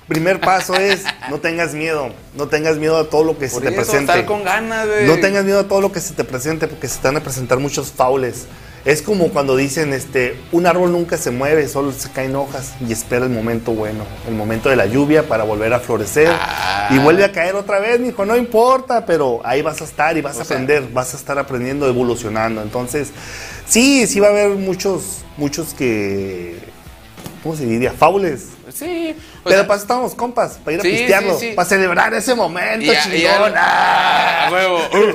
Primer 0.06 0.40
paso 0.40 0.74
es 0.74 1.02
no 1.30 1.38
tengas 1.40 1.72
miedo. 1.72 2.12
No 2.36 2.46
tengas 2.48 2.76
miedo 2.76 2.98
a 2.98 3.08
todo 3.08 3.24
lo 3.24 3.38
que 3.38 3.48
Por 3.48 3.62
se 3.62 3.68
te 3.70 3.72
presente. 3.74 4.06
sal 4.12 4.26
con 4.26 4.44
ganas, 4.44 4.86
güey. 4.86 5.06
No 5.06 5.18
tengas 5.18 5.44
miedo 5.44 5.60
a 5.60 5.64
todo 5.68 5.80
lo 5.80 5.90
que 5.92 6.00
se 6.00 6.14
te 6.14 6.24
presente 6.24 6.68
porque 6.68 6.86
se 6.86 6.98
te 7.00 7.08
van 7.08 7.16
a 7.16 7.20
presentar 7.20 7.58
muchos 7.58 7.90
faules. 7.90 8.46
Es 8.84 9.02
como 9.02 9.28
cuando 9.28 9.56
dicen, 9.56 9.92
este, 9.92 10.36
un 10.52 10.66
árbol 10.66 10.90
nunca 10.92 11.18
se 11.18 11.30
mueve, 11.30 11.68
solo 11.68 11.92
se 11.92 12.10
caen 12.10 12.34
hojas 12.34 12.72
y 12.86 12.90
espera 12.92 13.26
el 13.26 13.30
momento 13.30 13.72
bueno, 13.72 14.04
el 14.26 14.34
momento 14.34 14.70
de 14.70 14.76
la 14.76 14.86
lluvia 14.86 15.28
para 15.28 15.44
volver 15.44 15.74
a 15.74 15.80
florecer 15.80 16.28
Ah. 16.30 16.88
y 16.90 16.98
vuelve 16.98 17.24
a 17.24 17.30
caer 17.30 17.56
otra 17.56 17.78
vez, 17.78 18.00
mijo, 18.00 18.24
no 18.24 18.36
importa, 18.38 19.04
pero 19.04 19.40
ahí 19.44 19.60
vas 19.60 19.82
a 19.82 19.84
estar 19.84 20.16
y 20.16 20.22
vas 20.22 20.38
O 20.38 20.40
a 20.40 20.44
sea- 20.46 20.56
aprender, 20.56 20.88
vas 20.94 21.12
a 21.12 21.18
estar 21.18 21.38
aprendiendo, 21.38 21.86
evolucionando. 21.86 22.62
Entonces, 22.62 23.10
sí, 23.66 24.06
sí 24.06 24.18
va 24.18 24.28
a 24.28 24.30
haber 24.30 24.48
muchos, 24.50 25.18
muchos 25.36 25.74
que, 25.74 26.56
¿cómo 27.42 27.56
se 27.56 27.66
diría? 27.66 27.92
Faules. 27.92 28.46
Sí. 28.72 29.14
Pero 29.44 29.56
sea, 29.56 29.66
para 29.66 29.80
estamos 29.80 30.14
compas, 30.14 30.58
para 30.64 30.74
ir 30.74 30.80
a 30.80 30.82
Sí, 30.82 30.90
pistearlo, 30.90 31.38
sí, 31.38 31.48
sí. 31.50 31.54
para 31.54 31.68
celebrar 31.68 32.12
ese 32.14 32.34
momento 32.34 32.92
y, 32.92 33.26
algo, 33.26 33.54
¡Ah! 33.56 34.48
Uh. 34.50 35.08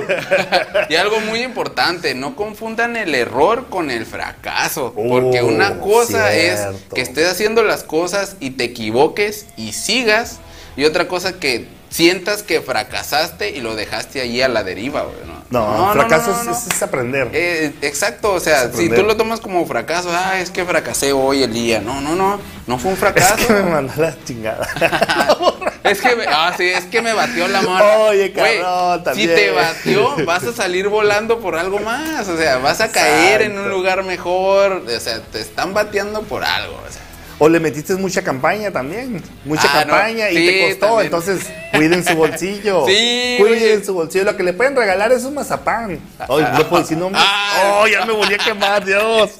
y 0.88 0.96
algo 0.96 1.20
muy 1.20 1.42
importante, 1.42 2.14
no 2.14 2.34
confundan 2.36 2.96
el 2.96 3.14
error 3.14 3.66
con 3.68 3.90
el 3.90 4.06
fracaso. 4.06 4.92
porque 4.94 5.40
Oh, 5.42 5.46
una 5.46 5.78
cosa 5.78 6.32
es 6.34 6.60
que 6.94 7.02
estés 7.02 7.30
haciendo 7.30 7.62
las 7.62 7.82
cosas 7.82 8.36
y 8.40 8.50
te 8.50 8.64
equivoques 8.64 9.46
y 9.56 9.72
sigas. 9.72 10.38
Y 10.76 10.84
otra 10.84 11.08
cosa 11.08 11.34
que 11.38 11.68
sientas 11.90 12.42
que 12.42 12.60
fracasaste 12.60 13.50
y 13.50 13.60
lo 13.60 13.74
dejaste 13.76 14.20
ahí 14.20 14.42
a 14.42 14.48
la 14.48 14.64
deriva, 14.64 15.02
güey. 15.02 15.35
No, 15.50 15.86
No, 15.86 15.92
fracaso 15.92 16.32
no, 16.32 16.44
no, 16.44 16.52
es-. 16.52 16.66
Es, 16.66 16.82
aprender. 16.82 17.30
Eh, 17.32 17.72
exacto, 17.82 18.32
o 18.32 18.40
sea, 18.40 18.64
Es 18.64 18.76
si 18.76 18.88
tú 18.88 19.02
lo 19.02 19.16
tomas 19.16 19.40
como 19.40 19.64
fracaso, 19.66 20.10
ah, 20.12 20.40
es 20.40 20.50
que 20.50 20.64
fracasé 20.64 21.12
hoy 21.12 21.42
el 21.42 21.52
día. 21.52 21.80
No, 21.80 22.00
no, 22.00 22.14
no, 22.16 22.40
no 22.66 22.78
fue 22.78 22.90
un 22.90 22.94
es 22.96 23.00
fracaso. 23.00 23.46
que 23.46 23.52
me 23.52 23.62
mandó 23.62 23.92
la 23.96 24.16
chingada. 24.24 24.68
Es 25.86 26.00
que, 26.00 26.16
me, 26.16 26.24
ah, 26.26 26.52
sí, 26.56 26.64
es 26.64 26.84
que 26.86 27.00
me 27.00 27.12
batió 27.12 27.46
la 27.46 27.62
morra. 27.62 27.98
Oye, 27.98 28.32
cabrón, 28.32 29.04
también. 29.04 29.28
Si 29.28 29.34
te 29.36 29.50
batió, 29.52 30.16
vas 30.26 30.42
a 30.42 30.52
salir 30.52 30.88
volando 30.88 31.38
por 31.38 31.54
algo 31.56 31.78
más. 31.78 32.26
O 32.26 32.36
sea, 32.36 32.58
vas 32.58 32.80
a 32.80 32.90
caer 32.90 33.42
en 33.42 33.56
un 33.56 33.70
lugar 33.70 34.02
mejor. 34.02 34.82
O 34.84 35.00
sea, 35.00 35.20
te 35.20 35.40
están 35.40 35.74
bateando 35.74 36.22
por 36.22 36.44
algo. 36.44 36.74
O 36.74 36.92
sea, 36.92 37.02
O 37.38 37.48
le 37.50 37.60
metiste 37.60 37.94
mucha 37.96 38.22
campaña 38.22 38.70
también. 38.70 39.22
Mucha 39.44 39.64
Ah, 39.70 39.84
no, 39.84 39.90
campaña 39.92 40.30
y 40.30 40.34
te 40.34 40.68
costó. 40.70 40.86
también. 40.86 41.04
Entonces, 41.06 41.40
cuiden 41.74 42.04
su 42.04 42.14
bolsillo. 42.16 42.84
Sí, 42.86 43.36
Cuiden 43.38 43.84
su 43.84 43.92
bolsillo. 43.92 44.24
Lo 44.24 44.36
que 44.36 44.42
le 44.42 44.54
pueden 44.54 44.74
regalar 44.74 45.12
es 45.12 45.24
un 45.24 45.34
mazapán. 45.34 45.98
Ay, 46.18 46.46
no 46.56 46.68
puedo 46.68 46.82
decir 46.82 46.96
nombres. 46.96 47.22
Ah. 47.26 47.42
Oh, 47.82 47.86
ya 47.86 48.04
me 48.04 48.12
volví 48.12 48.34
a 48.34 48.38
quemar, 48.38 48.84
Dios. 48.84 49.30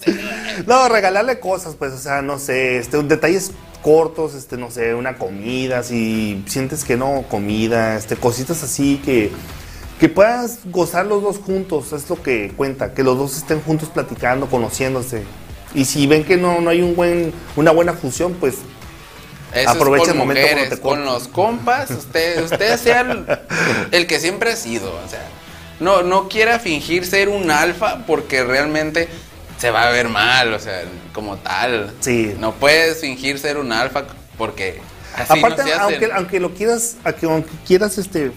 No, 0.67 0.89
regalarle 0.89 1.39
cosas, 1.39 1.75
pues, 1.79 1.93
o 1.93 1.99
sea, 1.99 2.23
no 2.23 2.39
sé, 2.39 2.79
este, 2.79 3.03
detalles 3.03 3.51
cortos, 3.83 4.35
este, 4.35 4.57
no 4.57 4.71
sé, 4.71 4.95
una 4.95 5.17
comida, 5.17 5.83
si 5.83 6.43
sientes 6.47 6.83
que 6.85 6.97
no, 6.97 7.25
comida, 7.29 7.97
este, 7.97 8.17
cositas 8.17 8.63
así 8.63 9.01
que, 9.05 9.31
que 10.01 10.09
puedas 10.09 10.61
gozar 10.65 11.07
los 11.07 11.23
dos 11.23 11.39
juntos, 11.39 11.93
es 11.93 12.09
lo 12.09 12.21
que 12.23 12.53
cuenta, 12.57 12.95
que 12.95 13.03
los 13.03 13.19
dos 13.19 13.37
estén 13.37 13.61
juntos 13.61 13.91
platicando, 13.91 14.47
conociéndose. 14.47 15.23
Y 15.75 15.85
si 15.85 16.07
ven 16.07 16.25
que 16.25 16.37
no, 16.37 16.61
no 16.61 16.71
hay 16.71 16.83
un 16.83 16.95
buen, 16.97 17.33
una 17.57 17.71
buena 17.71 17.93
fusión, 17.93 18.35
pues 18.35 18.57
eso 19.53 19.71
Aprovecha 19.71 20.11
el 20.11 20.19
momento 20.19 20.43
mujeres, 20.43 20.71
te 20.71 20.81
con 20.81 21.05
los 21.05 21.29
compas. 21.29 21.91
Usted, 21.91 22.43
usted 22.45 22.77
sea 22.79 23.01
el, 23.01 23.27
el 23.91 24.07
que 24.07 24.21
siempre 24.21 24.53
ha 24.53 24.57
sido. 24.57 24.93
O 25.05 25.09
sea, 25.09 25.27
no, 25.81 26.03
no 26.03 26.29
quiera 26.29 26.59
fingir 26.59 27.07
ser 27.07 27.29
un 27.29 27.51
alfa 27.51 28.05
porque 28.07 28.45
realmente 28.45 29.09
se 29.59 29.71
va 29.71 29.89
a 29.89 29.91
ver 29.91 30.09
mal. 30.09 30.53
O 30.53 30.59
sea, 30.59 30.83
como 31.13 31.37
tal. 31.39 31.95
Sí. 32.01 32.35
No 32.39 32.53
puedes 32.55 33.01
fingir 33.01 33.39
ser 33.39 33.57
un 33.57 33.73
alfa 33.73 34.05
porque 34.37 34.81
así 35.15 35.39
Aparte, 35.39 35.63
no 35.63 35.69
se 35.69 35.75
hace. 35.75 35.83
aunque, 35.83 36.11
aunque 36.13 36.41
lo 36.41 36.55
quieras, 36.55 36.97
aunque, 37.05 37.27
aunque 37.27 37.51
quieras 37.67 37.97
este, 37.99 38.33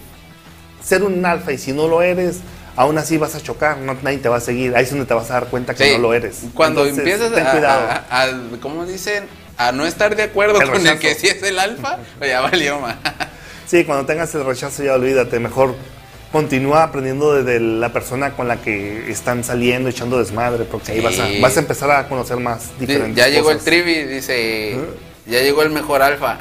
ser 0.82 1.02
un 1.02 1.24
alfa 1.26 1.52
y 1.52 1.58
si 1.58 1.72
no 1.72 1.88
lo 1.88 2.00
eres, 2.00 2.38
aún 2.80 2.96
así 2.98 3.18
vas 3.18 3.34
a 3.34 3.40
chocar, 3.42 3.76
no, 3.78 3.94
nadie 4.02 4.18
te 4.18 4.28
va 4.30 4.36
a 4.38 4.40
seguir. 4.40 4.74
Ahí 4.74 4.84
es 4.84 4.90
donde 4.90 5.04
te 5.04 5.12
vas 5.14 5.30
a 5.30 5.34
dar 5.34 5.46
cuenta 5.46 5.74
que 5.74 5.84
Sí, 5.84 5.92
no 5.92 5.98
lo 5.98 6.14
eres. 6.14 6.40
Cuando 6.54 6.86
Entonces, 6.86 6.98
empiezas 7.14 7.34
ten 7.34 7.46
a, 7.46 7.50
cuidado. 7.50 7.88
a- 7.90 8.22
a- 8.22 8.28
¿cómo 8.60 8.86
dicen? 8.86 9.24
A 9.58 9.72
no 9.72 9.84
estar 9.84 10.16
de 10.16 10.22
acuerdo 10.22 10.60
El 10.62 10.70
con 10.70 10.86
el 10.86 10.98
que 10.98 11.14
sí 11.14 11.26
es 11.28 11.42
el 11.42 11.58
alfa, 11.58 11.98
pues 12.18 12.30
ya 12.30 12.40
valió 12.40 12.80
más. 12.80 12.96
Sí, 13.66 13.84
cuando 13.84 14.06
tengas 14.06 14.34
el 14.34 14.44
rechazo 14.46 14.82
ya 14.82 14.94
olvídate, 14.94 15.38
mejor 15.38 15.74
continúa 16.32 16.84
aprendiendo 16.84 17.34
desde 17.34 17.60
la 17.60 17.90
persona 17.92 18.30
con 18.32 18.48
la 18.48 18.56
que 18.56 19.10
están 19.10 19.44
saliendo, 19.44 19.88
echando 19.90 20.18
desmadre, 20.18 20.64
porque 20.64 20.92
ahí 20.92 21.00
vas 21.00 21.18
a, 21.18 21.28
vas 21.42 21.56
a 21.56 21.60
empezar 21.60 21.90
a 21.90 22.08
conocer 22.08 22.38
más 22.38 22.70
diferentes 22.78 23.16
Ya 23.16 23.28
llegó 23.28 23.50
el 23.50 23.56
cosas. 23.58 23.64
trivi, 23.66 24.04
dice. 24.04 24.78
Ya 25.26 25.40
llegó 25.40 25.62
el 25.62 25.70
mejor 25.70 26.00
alfa. 26.02 26.38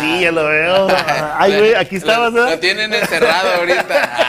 Sí, 0.00 0.20
ya 0.22 0.32
lo 0.32 0.44
veo. 0.46 0.88
Ay, 1.38 1.56
güey, 1.58 1.74
aquí 1.74 1.96
estabas, 1.96 2.32
Lo, 2.32 2.48
lo 2.50 2.58
tienen 2.58 2.92
encerrado 2.92 3.54
ahorita. 3.54 4.27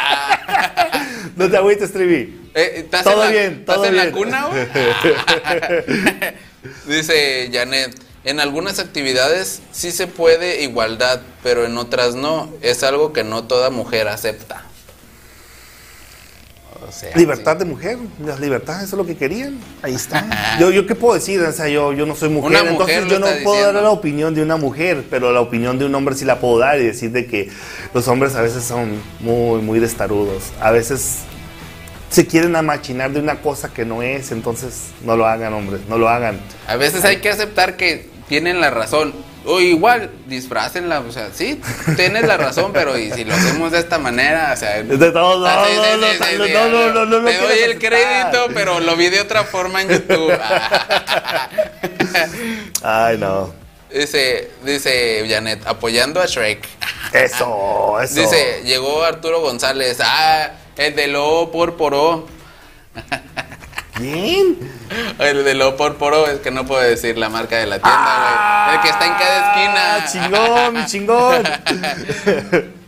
No 1.39 1.49
te 1.49 1.55
agüites, 1.55 1.93
Trivi. 1.93 2.37
Eh, 2.53 2.73
¿Estás 2.79 3.05
Todo 3.05 3.23
la, 3.23 3.31
bien, 3.31 3.59
¿estás 3.61 3.77
todo 3.77 3.85
en 3.85 3.95
la 3.95 4.11
cuna, 4.11 4.47
güey? 4.47 4.67
Dice 6.97 7.49
Janet, 7.53 7.97
en 8.25 8.41
algunas 8.41 8.79
actividades 8.79 9.61
sí 9.71 9.91
se 9.91 10.07
puede 10.07 10.63
igualdad, 10.63 11.21
pero 11.41 11.65
en 11.65 11.77
otras 11.77 12.15
no. 12.15 12.49
Es 12.61 12.83
algo 12.83 13.13
que 13.13 13.23
no 13.23 13.45
toda 13.45 13.69
mujer 13.69 14.09
acepta. 14.09 14.65
O 16.85 16.91
sea, 16.91 17.15
Libertad 17.15 17.53
sí. 17.53 17.59
de 17.59 17.65
mujer, 17.65 17.97
la 18.25 18.35
libertad, 18.37 18.83
eso 18.83 18.95
es 18.95 18.97
lo 18.97 19.05
que 19.05 19.15
querían. 19.15 19.57
Ahí 19.81 19.93
está. 19.93 20.57
Yo, 20.59 20.71
yo 20.71 20.85
qué 20.87 20.95
puedo 20.95 21.13
decir, 21.13 21.39
o 21.39 21.51
sea, 21.53 21.69
yo, 21.69 21.93
yo 21.93 22.05
no 22.05 22.15
soy 22.15 22.29
mujer, 22.29 22.65
entonces 22.67 23.05
yo 23.07 23.19
no 23.19 23.27
puedo 23.43 23.71
dar 23.71 23.81
la 23.81 23.91
opinión 23.91 24.33
de 24.33 24.41
una 24.41 24.57
mujer, 24.57 25.05
pero 25.09 25.31
la 25.31 25.39
opinión 25.39 25.77
de 25.79 25.85
un 25.85 25.95
hombre 25.95 26.15
sí 26.15 26.25
la 26.25 26.39
puedo 26.39 26.57
dar 26.57 26.79
y 26.79 26.85
decir 26.85 27.11
de 27.11 27.27
que 27.27 27.49
los 27.93 28.07
hombres 28.07 28.35
a 28.35 28.41
veces 28.41 28.63
son 28.63 29.01
muy, 29.19 29.61
muy 29.61 29.79
destarudos. 29.79 30.51
A 30.59 30.71
veces 30.71 31.19
se 32.09 32.25
quieren 32.25 32.55
amachinar 32.55 33.11
de 33.11 33.19
una 33.19 33.41
cosa 33.41 33.69
que 33.71 33.85
no 33.85 34.01
es, 34.01 34.31
entonces 34.31 34.89
no 35.03 35.15
lo 35.15 35.27
hagan, 35.27 35.53
hombres, 35.53 35.81
no 35.87 35.97
lo 35.97 36.09
hagan. 36.09 36.39
A 36.67 36.75
veces 36.75 37.05
hay 37.05 37.17
que 37.17 37.29
aceptar 37.29 37.77
que 37.77 38.09
tienen 38.27 38.59
la 38.61 38.69
razón. 38.69 39.13
O 39.45 39.61
igual, 39.61 40.11
disfrácenla, 40.27 40.99
o 40.99 41.11
sea, 41.11 41.29
sí, 41.33 41.61
tienes 41.95 42.27
la 42.27 42.35
razón, 42.35 42.71
pero 42.73 42.97
y 42.97 43.09
si 43.11 43.23
lo 43.23 43.33
hacemos 43.33 43.71
de 43.71 43.79
esta 43.79 43.97
manera, 43.97 44.51
o 44.53 44.57
sea... 44.57 44.83
De 44.83 45.11
todo, 45.11 45.39
no, 45.39 45.45
Ah, 45.47 45.65
no, 45.73 45.97
no, 45.97 45.97
no, 45.97 46.07
sí, 46.13 46.35
no, 46.37 46.69
no, 46.69 46.93
no, 46.93 47.05
no 47.05 47.19
lo 47.19 47.29
Te 47.29 47.37
doy 47.37 47.59
el 47.59 47.79
crédito, 47.79 48.47
pero 48.53 48.81
lo 48.81 48.97
vi 48.97 49.09
de 49.09 49.21
otra 49.21 49.45
forma 49.45 49.81
en 49.81 49.89
YouTube. 49.89 50.33
Ay, 52.83 53.17
no. 53.17 53.53
dice, 53.89 54.51
dice 54.65 55.25
Janet, 55.27 55.65
apoyando 55.65 56.21
a 56.21 56.25
Shrek. 56.25 56.67
Eso, 57.13 57.99
eso. 58.01 58.19
Dice, 58.19 58.61
llegó 58.65 59.03
Arturo 59.03 59.39
González, 59.39 59.99
ah, 60.03 60.51
el 60.79 60.95
de 60.95 61.07
lo 61.07 61.51
por 61.51 61.75
poró. 61.77 62.27
Bien. 63.99 64.57
El 65.19 65.43
de 65.43 65.53
lo 65.53 65.75
por 65.75 65.97
poró, 65.97 66.25
es 66.27 66.39
que 66.39 66.51
no 66.51 66.65
puedo 66.65 66.81
decir 66.81 67.17
la 67.17 67.29
marca 67.29 67.57
de 67.57 67.65
la 67.67 67.79
tienda, 67.79 68.63
güey. 68.65 68.75
El 68.75 68.81
que 68.81 68.89
está 68.89 69.05
en 69.05 69.13
cada 69.13 69.39
Ah, 69.41 69.97
esquina. 70.05 70.29
Chingón, 70.29 70.73
mi 70.73 70.85
chingón. 70.85 71.43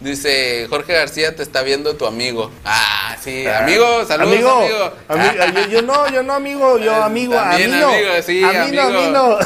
Dice, 0.00 0.66
Jorge 0.70 0.92
García 0.92 1.34
te 1.34 1.42
está 1.42 1.62
viendo 1.62 1.96
tu 1.96 2.06
amigo. 2.06 2.52
Ah, 2.64 3.16
sí, 3.20 3.44
amigo, 3.48 4.04
saludos, 4.06 4.32
amigo. 4.32 4.92
amigo. 5.08 5.08
Ami- 5.08 5.54
yo, 5.54 5.66
yo 5.68 5.82
no, 5.82 6.08
yo 6.08 6.22
no, 6.22 6.34
amigo, 6.34 6.78
yo 6.78 7.02
amigo, 7.02 7.34
también 7.34 7.80
no. 7.80 7.88
amigo, 7.88 8.10
sí, 8.24 8.44
a 8.44 8.64
mí 8.66 8.76
no, 8.76 8.82
a 8.82 8.88
mí 8.90 8.96
amigo. 8.96 9.10
no. 9.10 9.38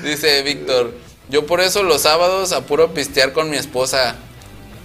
Dice 0.02 0.40
Víctor, 0.42 0.94
yo 1.28 1.44
por 1.44 1.60
eso 1.60 1.82
los 1.82 2.00
sábados 2.02 2.52
apuro 2.52 2.94
pistear 2.94 3.32
con 3.32 3.50
mi 3.50 3.58
esposa, 3.58 4.14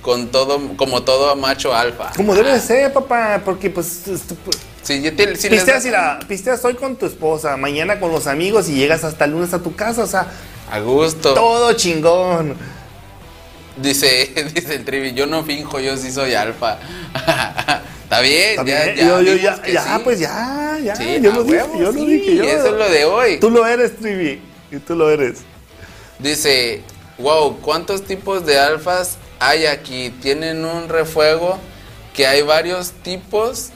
con 0.05 0.27
todo, 0.27 0.59
como 0.77 1.01
todo 1.01 1.35
macho 1.35 1.73
alfa. 1.73 2.11
Como 2.15 2.35
debe 2.35 2.53
de 2.53 2.59
ser, 2.59 2.93
papá, 2.93 3.41
porque 3.43 3.71
pues, 3.71 4.03
pues, 4.05 4.21
Sí, 4.83 5.01
yo 5.01 5.15
te, 5.15 5.35
si 5.35 5.49
les 5.49 5.63
Pisteas, 5.63 5.83
la, 5.85 6.19
pisteas 6.27 6.63
hoy 6.63 6.75
con 6.75 6.95
tu 6.95 7.07
esposa, 7.07 7.57
mañana 7.57 7.99
con 7.99 8.11
los 8.11 8.27
amigos 8.27 8.69
y 8.69 8.75
llegas 8.75 9.03
hasta 9.03 9.25
el 9.25 9.31
lunes 9.31 9.51
a 9.55 9.63
tu 9.63 9.75
casa, 9.75 10.03
o 10.03 10.07
sea, 10.07 10.27
A 10.69 10.79
gusto. 10.79 11.33
todo 11.33 11.73
chingón. 11.73 12.55
Dice, 13.77 14.31
dice 14.53 14.75
el 14.75 14.85
Trivi, 14.85 15.13
yo 15.13 15.25
no 15.25 15.43
finjo, 15.43 15.79
yo 15.79 15.97
sí 15.97 16.11
soy 16.11 16.35
alfa. 16.35 16.77
Está 18.03 18.19
bien, 18.19 18.63
ya, 18.63 18.93
ya, 18.93 19.21
yo, 19.21 19.21
ya, 19.23 19.59
ya, 19.65 19.81
sí. 19.81 20.01
pues 20.03 20.19
ya, 20.19 20.77
ya, 20.83 20.95
Sí, 20.95 21.17
yo 21.19 21.31
lo 21.31 21.43
dije, 21.43 21.63
yo 21.79 21.91
lo 21.91 21.93
sí, 21.93 22.05
dije, 22.05 22.35
yo. 22.35 22.43
eso 22.43 22.67
es 22.67 22.73
lo 22.73 22.89
de 22.91 23.05
hoy. 23.05 23.39
Tú 23.39 23.49
lo 23.49 23.65
eres, 23.65 23.97
Trivi, 23.97 24.39
y 24.71 24.77
tú 24.77 24.93
lo 24.95 25.09
eres. 25.09 25.39
Dice, 26.19 26.83
wow, 27.17 27.57
¿cuántos 27.59 28.03
tipos 28.03 28.45
de 28.45 28.59
alfas 28.59 29.17
hay 29.39 29.65
aquí? 29.65 30.11
Tienen 30.21 30.65
un 30.65 30.89
refuego 30.89 31.59
que 32.13 32.27
hay 32.27 32.41
varios 32.41 32.91
tipos. 33.03 33.69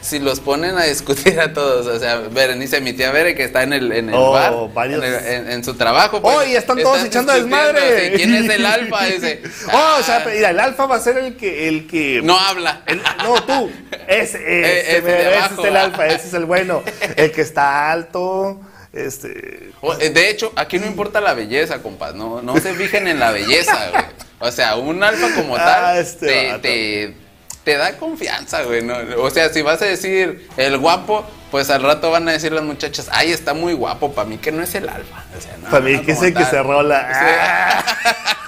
Si 0.00 0.18
los 0.18 0.40
ponen 0.40 0.76
a 0.78 0.82
discutir 0.82 1.38
a 1.38 1.52
todos, 1.52 1.86
o 1.86 1.96
sea, 2.00 2.16
Berenice, 2.16 2.80
mi 2.80 2.92
tía 2.92 3.12
Bere, 3.12 3.36
que 3.36 3.44
está 3.44 3.62
en 3.62 3.72
el, 3.72 3.92
en 3.92 4.08
el 4.08 4.14
Oh, 4.16 4.32
bar, 4.32 4.52
varios. 4.74 5.04
en, 5.04 5.14
el- 5.14 5.26
en- 5.26 5.50
en 5.52 5.64
su 5.64 5.74
trabajo. 5.74 6.20
pues, 6.20 6.36
¡Oh, 6.36 6.42
y 6.44 6.56
están 6.56 6.76
todos 6.82 7.04
echando 7.04 7.32
desmadre! 7.32 8.12
¿Quién 8.16 8.34
es 8.34 8.50
el 8.50 8.66
alfa? 8.66 9.04
Dice, 9.06 9.42
oh, 9.72 9.96
o 10.00 10.02
sea, 10.02 10.24
"Ah, 10.26 10.28
mira, 10.28 10.50
el 10.50 10.58
alfa 10.58 10.86
va 10.86 10.96
a 10.96 11.00
ser 11.00 11.18
el 11.18 11.36
que, 11.36 11.68
el 11.68 11.86
que. 11.86 12.20
no 12.24 12.36
habla. 12.36 12.82
el- 12.86 13.00
no, 13.22 13.40
tú. 13.44 13.70
Ese, 14.08 14.38
ese, 14.38 14.90
ese 14.96 15.00
de 15.02 15.20
ese 15.28 15.36
abajo. 15.36 15.62
es 15.62 15.68
el 15.68 15.76
alfa, 15.76 16.06
ese 16.08 16.26
es 16.26 16.34
el 16.34 16.46
bueno. 16.46 16.82
El 17.14 17.30
que 17.30 17.42
está 17.42 17.92
alto, 17.92 18.60
este. 18.92 19.70
O, 19.82 19.94
eh, 19.94 20.10
De 20.10 20.30
hecho, 20.30 20.52
aquí 20.56 20.80
no 20.80 20.86
importa 20.86 21.20
la 21.20 21.34
belleza, 21.34 21.80
compas. 21.80 22.12
No, 22.16 22.42
no 22.42 22.56
se 22.58 22.74
fijen 22.74 23.06
en 23.06 23.20
la 23.20 23.30
belleza, 23.30 23.78
güey. 23.92 24.04
O 24.44 24.50
sea, 24.50 24.74
un 24.74 25.02
alfa 25.04 25.32
como 25.36 25.56
Ah, 25.62 25.64
tal 25.64 25.98
este 25.98 26.26
te, 26.26 26.58
te, 26.58 27.14
te 27.62 27.76
da 27.76 27.96
confianza, 27.96 28.64
güey. 28.64 28.82
¿no? 28.82 28.96
O 29.18 29.30
sea, 29.30 29.48
si 29.50 29.62
vas 29.62 29.80
a 29.82 29.84
decir 29.84 30.48
el 30.56 30.78
guapo, 30.78 31.24
pues 31.52 31.70
al 31.70 31.82
rato 31.84 32.10
van 32.10 32.28
a 32.28 32.32
decir 32.32 32.50
las 32.50 32.64
muchachas, 32.64 33.08
ay, 33.12 33.30
está 33.30 33.54
muy 33.54 33.72
guapo. 33.72 34.12
Para 34.12 34.28
mí 34.28 34.38
que 34.38 34.50
no 34.50 34.64
es 34.64 34.74
el 34.74 34.88
alfa. 34.88 35.24
O 35.38 35.40
sea, 35.40 35.56
no, 35.58 35.70
Para 35.70 35.84
mí, 35.84 35.92
no 35.92 36.02
que 36.02 36.12
es 36.12 36.22
el 36.22 36.34
que 36.34 36.44
se 36.44 36.60
rola. 36.60 37.08
Ah. 37.14 37.84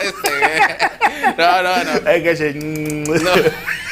Este, 0.01 0.31
güey. 0.31 1.35
no, 1.39 1.63
no, 1.63 1.85
no. 1.85 1.93
No. 3.21 3.51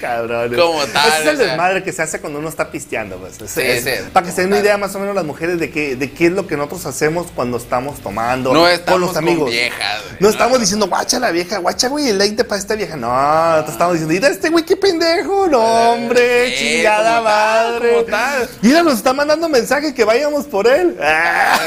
Cabrón. 0.00 0.54
Como 0.54 0.84
tal, 0.86 1.08
Ese 1.08 1.18
es 1.20 1.26
el 1.26 1.34
o 1.34 1.38
sea. 1.38 1.46
desmadre 1.46 1.82
que 1.82 1.92
se 1.92 2.02
hace 2.02 2.20
cuando 2.20 2.38
uno 2.38 2.48
está 2.48 2.70
pisteando. 2.70 3.16
Pues. 3.16 3.34
Ese 3.40 3.48
Sí, 3.48 3.60
es- 3.62 3.84
sí, 3.84 4.10
para 4.12 4.26
que 4.26 4.32
se 4.32 4.42
den 4.42 4.50
una 4.52 4.60
idea 4.60 4.76
más 4.78 4.94
o 4.94 4.98
menos 5.00 5.14
las 5.14 5.24
mujeres 5.24 5.58
de 5.58 5.70
qué, 5.70 5.96
de 5.96 6.12
qué 6.12 6.26
es 6.26 6.32
lo 6.32 6.46
que 6.46 6.56
nosotros 6.56 6.86
hacemos 6.86 7.26
cuando 7.34 7.56
estamos 7.56 8.00
tomando 8.00 8.52
No 8.52 8.60
con 8.60 8.70
estamos 8.70 9.00
los 9.00 9.16
amigos. 9.16 9.44
con 9.44 9.50
viejas, 9.50 10.02
güey. 10.04 10.16
No 10.20 10.28
estamos 10.28 10.60
diciendo, 10.60 10.86
guacha 10.88 11.18
la 11.18 11.30
vieja, 11.30 11.58
guacha, 11.58 11.88
güey, 11.88 12.08
el 12.08 12.18
20 12.18 12.44
para 12.44 12.60
esta 12.60 12.74
vieja. 12.74 12.96
No, 12.96 13.64
te 13.64 13.70
estamos 13.72 13.94
diciendo, 13.94 14.14
mira 14.14 14.28
este 14.28 14.48
güey, 14.50 14.64
qué 14.64 14.76
pendejo. 14.76 15.46
No, 15.48 15.60
hombre, 15.92 16.50
sí, 16.50 16.76
chingada 16.76 17.20
madre. 17.20 18.02
tal. 18.10 18.48
Mira, 18.62 18.82
nos 18.82 18.94
está 18.94 19.12
mandando 19.12 19.48
mensaje 19.48 19.94
que 19.94 20.04
vayamos 20.04 20.46
por 20.46 20.66
él. 20.66 20.96
Ah. 21.02 21.58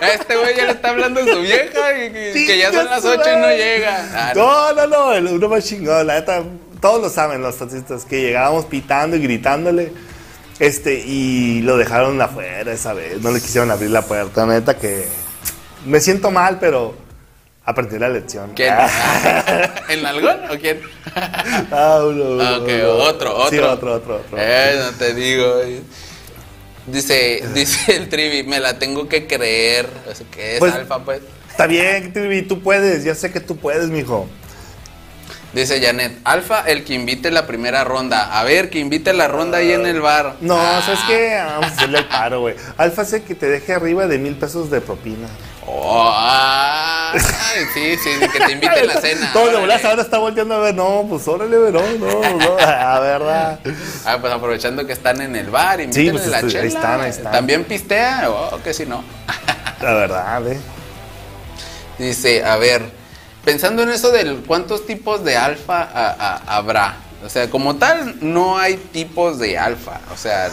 Eh, 0.00 0.14
Este 0.14 0.36
güey 0.36 0.56
ya 0.56 0.64
le 0.64 0.72
está 0.72 0.90
hablando 0.90 1.20
a 1.20 1.24
su 1.24 1.40
vieja 1.40 1.92
y 1.98 2.12
que, 2.12 2.44
que 2.46 2.58
ya 2.58 2.72
son 2.72 2.84
las 2.86 3.04
8 3.04 3.20
y 3.32 3.36
no 3.40 3.48
llega. 3.50 4.08
Ah, 4.14 4.32
no. 4.34 4.48
No, 4.48 4.72
no, 4.72 4.86
no, 4.86 5.12
el 5.12 5.26
uno 5.26 5.48
más 5.48 5.64
chingón, 5.64 6.06
la 6.06 6.14
neta, 6.14 6.42
todos 6.80 7.00
lo 7.02 7.08
saben 7.10 7.42
los 7.42 7.56
taxistas, 7.56 8.04
que 8.04 8.20
llegábamos 8.22 8.64
pitando 8.66 9.16
y 9.16 9.20
gritándole, 9.20 9.92
este, 10.58 10.94
y 11.04 11.60
lo 11.62 11.76
dejaron 11.76 12.20
afuera 12.20 12.72
esa 12.72 12.92
vez, 12.92 13.20
no 13.20 13.30
le 13.30 13.40
quisieron 13.40 13.70
abrir 13.70 13.90
la 13.90 14.02
puerta, 14.02 14.44
neta 14.46 14.76
que 14.76 15.06
me 15.86 16.00
siento 16.00 16.30
mal, 16.30 16.58
pero 16.58 16.94
aprendí 17.64 17.98
la 17.98 18.08
lección. 18.08 18.52
¿Quién? 18.56 18.74
Ah, 18.76 19.74
¿El 19.88 20.02
nalgón 20.02 20.38
o 20.50 20.58
quién? 20.58 20.80
ah, 21.70 22.00
uno, 22.06 22.42
Ah, 22.42 22.58
ok, 22.60 22.68
uno. 22.68 22.88
otro, 22.94 23.36
otro. 23.36 23.50
Sí, 23.50 23.58
otro, 23.58 23.94
otro, 23.94 24.16
otro. 24.16 24.36
Eh, 24.38 24.80
no 24.82 24.90
te 24.98 25.14
digo. 25.14 25.60
Dice, 26.86 27.44
dice 27.54 27.96
el 27.96 28.08
Trivi, 28.08 28.44
me 28.48 28.60
la 28.60 28.78
tengo 28.78 29.08
que 29.08 29.26
creer. 29.26 29.88
O 30.10 30.14
sea, 30.14 30.26
que 30.30 30.54
es 30.54 30.58
Pues- 30.58 30.72
alfa, 30.74 31.04
pues. 31.04 31.20
Está 31.50 31.66
bien, 31.66 32.12
Trivi, 32.12 32.42
tú 32.42 32.62
puedes, 32.62 33.04
ya 33.04 33.14
sé 33.14 33.30
que 33.32 33.40
tú 33.40 33.56
puedes, 33.56 33.88
mijo. 33.90 34.26
Dice 35.52 35.80
Janet, 35.80 36.18
Alfa, 36.24 36.60
el 36.66 36.84
que 36.84 36.92
invite 36.94 37.30
la 37.30 37.46
primera 37.46 37.82
ronda. 37.82 38.38
A 38.38 38.44
ver, 38.44 38.68
que 38.68 38.78
invite 38.78 39.12
la 39.14 39.28
ronda 39.28 39.58
ahí 39.58 39.72
en 39.72 39.86
el 39.86 40.00
bar. 40.00 40.36
No, 40.40 40.58
Ah. 40.60 40.82
¿sabes 40.84 41.00
qué? 41.08 41.40
Vamos 41.42 41.64
a 41.70 41.74
hacerle 41.74 41.98
el 42.00 42.04
paro, 42.06 42.40
güey. 42.40 42.54
Alfa 42.76 43.02
hace 43.02 43.22
que 43.22 43.34
te 43.34 43.46
deje 43.48 43.72
arriba 43.72 44.06
de 44.06 44.18
mil 44.18 44.34
pesos 44.36 44.70
de 44.70 44.80
propina. 44.82 45.26
Oh, 45.70 47.12
sí, 47.74 47.96
sí, 47.98 48.10
que 48.32 48.40
te 48.40 48.52
invite 48.52 48.80
a 48.80 48.84
la 48.84 49.00
cena. 49.00 49.30
Todo 49.32 49.48
de 49.50 49.56
volas 49.58 49.84
ahora 49.84 50.02
está 50.02 50.18
volteando 50.18 50.54
a 50.54 50.58
ver, 50.60 50.74
no, 50.74 51.04
pues 51.08 51.26
órale, 51.28 51.56
no, 51.56 51.80
no, 51.98 52.36
no, 52.38 52.58
a 52.58 53.00
verdad. 53.00 53.60
Ah, 54.06 54.16
pues 54.20 54.32
aprovechando 54.32 54.86
que 54.86 54.92
están 54.94 55.20
en 55.20 55.36
el 55.36 55.50
bar, 55.50 55.80
invítenle 55.80 56.12
pues, 56.12 56.26
la 56.28 56.40
chela. 56.46 56.60
ahí 56.62 56.68
están, 56.68 57.00
ahí 57.02 57.10
están. 57.10 57.32
¿También 57.32 57.64
pistea? 57.64 58.30
Oh, 58.30 58.58
que 58.62 58.72
si 58.72 58.86
no. 58.86 59.04
La 59.82 59.92
verdad, 59.94 60.46
eh. 60.50 60.58
Dice, 61.98 62.44
a 62.44 62.56
ver, 62.56 62.82
pensando 63.52 63.82
en 63.82 63.88
eso 63.90 64.10
del 64.10 64.36
cuántos 64.46 64.86
tipos 64.86 65.24
de 65.24 65.36
alfa 65.36 65.82
a- 65.82 66.10
a- 66.46 66.56
habrá. 66.56 66.96
O 67.24 67.28
sea, 67.28 67.50
como 67.50 67.76
tal, 67.76 68.14
no 68.20 68.58
hay 68.58 68.76
tipos 68.76 69.38
de 69.40 69.58
alfa. 69.58 70.00
O 70.14 70.16
sea, 70.16 70.50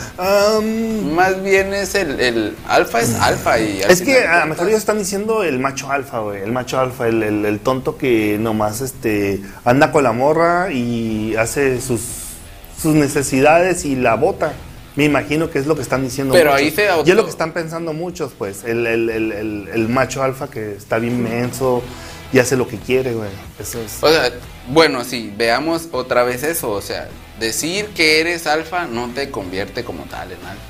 más 1.13 1.43
bien 1.43 1.73
es 1.75 1.93
el, 1.93 2.19
el 2.19 2.55
alfa 2.67 3.01
es 3.01 3.13
alfa 3.19 3.59
y 3.59 3.83
al 3.83 3.91
es 3.91 4.01
que 4.01 4.25
a 4.25 4.39
lo 4.41 4.45
mejor 4.47 4.67
ellos 4.69 4.79
están 4.79 4.97
diciendo 4.97 5.43
el 5.43 5.59
macho 5.59 5.91
alfa, 5.91 6.19
güey. 6.19 6.41
El 6.41 6.51
macho 6.51 6.79
alfa, 6.79 7.07
el, 7.07 7.21
el- 7.21 7.45
el 7.45 7.59
tonto 7.59 7.97
que 7.97 8.37
nomás 8.39 8.81
este 8.81 9.41
anda 9.63 9.91
con 9.91 10.03
la 10.03 10.11
morra 10.11 10.71
y 10.71 11.35
hace 11.35 11.79
sus, 11.81 12.01
sus 12.81 12.95
necesidades 12.95 13.85
y 13.85 13.95
la 13.95 14.15
bota. 14.15 14.53
Me 14.95 15.03
imagino 15.03 15.51
que 15.51 15.59
es 15.59 15.67
lo 15.67 15.75
que 15.75 15.81
están 15.81 16.03
diciendo 16.03 16.33
Pero 16.33 16.51
muchos. 16.51 16.61
ahí 16.65 16.71
se 16.71 16.87
auto- 16.89 17.05
Y 17.07 17.11
es 17.11 17.17
lo 17.17 17.25
que 17.25 17.29
están 17.29 17.51
pensando 17.51 17.91
muchos, 17.93 18.31
pues. 18.35 18.63
El, 18.63 18.87
el- 18.87 19.87
macho 19.89 20.23
alfa 20.23 20.49
que 20.49 20.73
está 20.73 20.97
bien 20.99 21.21
menso 21.21 21.83
y 22.34 22.39
hace 22.39 22.55
lo 22.55 22.67
que 22.67 22.78
quiere, 22.78 23.13
güey. 23.13 23.30
Eso 23.59 23.80
es. 23.82 23.97
O 24.01 24.09
sea, 24.09 24.32
bueno, 24.67 25.03
sí, 25.03 25.34
veamos 25.38 25.88
otra 25.91 26.23
vez 26.23 26.43
eso. 26.43 26.71
O 26.71 26.82
sea, 26.82 27.07
decir 27.39 27.88
que 27.95 28.19
eres 28.21 28.47
alfa 28.47 28.86
no 28.88 29.09
te 29.13 29.30
convierte 29.32 29.84
como 29.84 30.03
tal 30.05 30.32
en 30.32 30.39
alfa. 30.39 30.61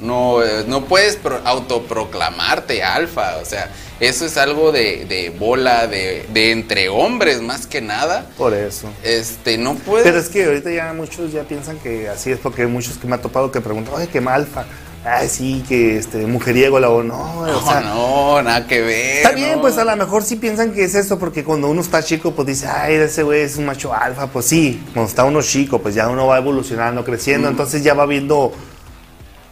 No, 0.00 0.42
eh, 0.42 0.64
no 0.66 0.84
puedes 0.86 1.14
pro- 1.16 1.40
autoproclamarte 1.44 2.82
alfa. 2.82 3.36
O 3.40 3.44
sea, 3.44 3.70
eso 4.00 4.24
es 4.26 4.36
algo 4.36 4.72
de, 4.72 5.04
de 5.04 5.30
bola, 5.30 5.86
de, 5.86 6.26
de 6.32 6.50
entre 6.50 6.88
hombres 6.88 7.40
más 7.40 7.66
que 7.66 7.80
nada. 7.80 8.26
Por 8.36 8.52
eso. 8.54 8.88
Este, 9.04 9.58
no 9.58 9.74
puedes. 9.76 10.04
Pero 10.04 10.18
es 10.18 10.28
que 10.28 10.44
ahorita 10.44 10.70
ya 10.72 10.92
muchos 10.92 11.32
ya 11.32 11.42
piensan 11.44 11.78
que 11.78 12.08
así 12.08 12.30
es 12.32 12.38
porque 12.38 12.62
hay 12.62 12.68
muchos 12.68 12.98
que 12.98 13.06
me 13.06 13.14
ha 13.14 13.20
topado 13.20 13.52
que 13.52 13.60
preguntan, 13.60 13.94
oye, 13.94 14.08
qué 14.08 14.20
malfa. 14.20 14.64
Ay, 15.04 15.28
sí, 15.28 15.64
que 15.66 15.96
este, 15.96 16.26
mujeriego 16.26 16.78
la 16.78 16.88
o 16.88 17.02
no, 17.02 17.44
no, 17.44 17.58
o 17.58 17.62
sea, 17.62 17.80
no, 17.80 18.40
nada 18.40 18.68
que 18.68 18.80
ver. 18.80 19.16
Está 19.16 19.32
bien, 19.32 19.56
no. 19.56 19.60
pues 19.60 19.76
a 19.76 19.84
lo 19.84 19.96
mejor 19.96 20.22
sí 20.22 20.36
piensan 20.36 20.72
que 20.72 20.84
es 20.84 20.94
eso, 20.94 21.18
porque 21.18 21.42
cuando 21.42 21.68
uno 21.68 21.80
está 21.80 22.04
chico, 22.04 22.32
pues 22.32 22.46
dice, 22.46 22.68
ay, 22.68 22.94
ese 22.94 23.24
güey 23.24 23.40
es 23.40 23.56
un 23.56 23.66
macho 23.66 23.92
alfa, 23.92 24.28
pues 24.28 24.46
sí, 24.46 24.80
cuando 24.94 25.08
está 25.08 25.24
uno 25.24 25.42
chico, 25.42 25.80
pues 25.80 25.96
ya 25.96 26.08
uno 26.08 26.28
va 26.28 26.38
evolucionando, 26.38 27.04
creciendo, 27.04 27.48
entonces 27.48 27.82
ya 27.82 27.94
va 27.94 28.06
viendo 28.06 28.52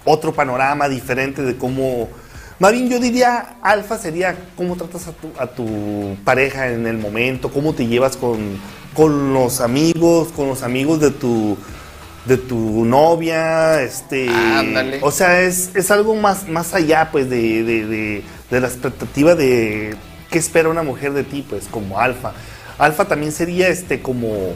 otro 0.04 0.32
panorama 0.32 0.88
diferente 0.88 1.42
de 1.42 1.56
cómo... 1.56 2.08
Bien 2.60 2.90
yo 2.90 3.00
diría, 3.00 3.56
alfa 3.62 3.98
sería 3.98 4.36
cómo 4.54 4.76
tratas 4.76 5.08
a 5.08 5.12
tu, 5.12 5.30
a 5.38 5.46
tu 5.46 6.16
pareja 6.24 6.68
en 6.68 6.86
el 6.86 6.98
momento, 6.98 7.50
cómo 7.50 7.72
te 7.72 7.86
llevas 7.86 8.18
con, 8.18 8.60
con 8.94 9.32
los 9.32 9.62
amigos, 9.62 10.28
con 10.28 10.46
los 10.46 10.62
amigos 10.62 11.00
de 11.00 11.10
tu 11.10 11.56
de 12.30 12.36
tu 12.38 12.84
novia, 12.84 13.82
este, 13.82 14.28
Ándale. 14.30 15.00
o 15.02 15.10
sea, 15.10 15.42
es, 15.42 15.70
es 15.74 15.90
algo 15.90 16.14
más, 16.14 16.48
más 16.48 16.74
allá, 16.74 17.08
pues, 17.10 17.28
de, 17.28 17.64
de, 17.64 17.86
de- 17.86 18.22
de 18.50 18.60
la 18.60 18.68
expectativa 18.68 19.34
de 19.34 19.96
qué 20.30 20.38
espera 20.38 20.68
una 20.68 20.84
mujer 20.84 21.12
de 21.12 21.24
ti, 21.24 21.44
pues, 21.48 21.66
como 21.68 21.98
alfa. 21.98 22.32
Alfa 22.78 23.06
también 23.06 23.32
sería, 23.32 23.68
este, 23.68 24.00
como, 24.00 24.54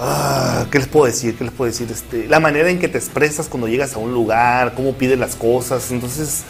ah, 0.00 0.66
¿qué 0.70 0.78
les 0.78 0.88
puedo 0.88 1.06
decir? 1.06 1.36
¿Qué 1.38 1.44
les 1.44 1.52
puedo 1.52 1.70
decir? 1.70 1.88
Este, 1.90 2.26
la 2.26 2.40
manera 2.40 2.68
en 2.70 2.78
que 2.80 2.88
te 2.88 2.98
expresas 2.98 3.48
cuando 3.48 3.68
llegas 3.68 3.94
a 3.94 3.98
un 3.98 4.12
lugar, 4.12 4.74
cómo 4.74 4.94
pides 4.94 5.18
las 5.18 5.36
cosas, 5.36 5.90
entonces, 5.92 6.42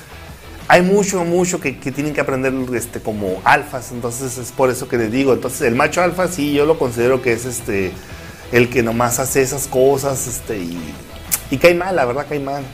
hay 0.68 0.80
mucho, 0.82 1.24
mucho 1.24 1.60
que, 1.60 1.78
que 1.78 1.92
tienen 1.92 2.14
que 2.14 2.20
aprender, 2.22 2.52
este, 2.74 3.00
como 3.00 3.40
alfas, 3.44 3.92
entonces 3.92 4.38
es 4.38 4.52
por 4.52 4.70
eso 4.70 4.88
que 4.88 4.96
les 4.96 5.12
digo, 5.12 5.32
entonces, 5.34 5.60
el 5.62 5.74
macho 5.74 6.02
alfa 6.02 6.28
sí, 6.28 6.54
yo 6.54 6.64
lo 6.66 6.78
considero 6.78 7.20
que 7.22 7.32
es, 7.34 7.44
este, 7.44 7.92
el 8.52 8.70
que 8.70 8.82
nomás 8.82 9.18
hace 9.18 9.42
esas 9.42 9.66
cosas, 9.66 10.26
este, 10.26 10.58
y, 10.58 10.78
y 11.50 11.58
cae 11.58 11.74
mal, 11.74 11.96
la 11.96 12.04
verdad 12.04 12.26
cae 12.28 12.40
mal. 12.40 12.64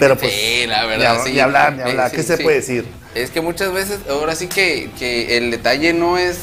Pero 0.00 0.16
pues, 0.16 0.32
Sí, 0.34 0.66
la 0.66 0.86
verdad, 0.86 1.18
ni, 1.18 1.24
sí. 1.24 1.32
ni 1.34 1.40
hablar, 1.40 1.74
ni 1.74 1.82
hablar, 1.82 2.10
sí, 2.10 2.16
¿qué 2.16 2.22
se 2.22 2.38
puede 2.38 2.56
decir? 2.56 2.86
Es 3.14 3.30
que 3.30 3.40
muchas 3.40 3.72
veces, 3.72 4.00
ahora 4.08 4.34
sí 4.34 4.46
que, 4.46 4.90
que 4.98 5.36
el 5.36 5.50
detalle 5.50 5.92
no 5.92 6.18
es, 6.18 6.38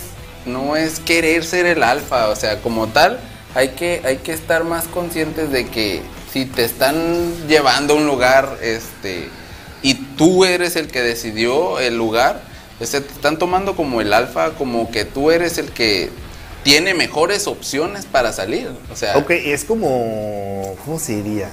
no 0.46 0.76
es 0.76 1.00
querer 1.00 1.44
ser 1.44 1.66
el 1.66 1.84
alfa, 1.84 2.30
o 2.30 2.36
sea, 2.36 2.62
como 2.62 2.88
tal, 2.88 3.20
hay 3.56 3.70
que, 3.70 4.02
hay 4.06 4.18
que 4.18 4.34
estar 4.34 4.64
más 4.64 4.86
conscientes 4.86 5.52
de 5.52 5.68
que 5.68 6.02
si 6.32 6.46
te 6.46 6.64
están 6.64 7.48
llevando 7.48 7.96
a 7.96 7.98
un 7.98 8.06
lugar, 8.06 8.58
este, 8.62 9.30
y 9.82 9.96
tú 9.96 10.46
eres 10.46 10.76
el 10.76 10.88
que 10.88 11.02
decidió 11.02 11.80
el 11.80 11.98
lugar, 11.98 12.42
o 12.80 12.86
sea, 12.86 13.02
te 13.02 13.12
están 13.12 13.38
tomando 13.38 13.76
como 13.76 14.02
el 14.02 14.14
alfa, 14.14 14.52
como 14.52 14.92
que 14.92 15.06
tú 15.06 15.32
eres 15.32 15.58
el 15.58 15.72
que 15.72 16.10
tiene 16.64 16.94
mejores 16.94 17.48
opciones 17.48 18.06
para 18.06 18.32
salir, 18.34 18.70
o 18.92 18.96
sea, 18.96 19.18
Ok, 19.18 19.32
es 19.32 19.64
como, 19.64 20.76
¿cómo 20.86 21.00
se 21.00 21.16
diría? 21.22 21.50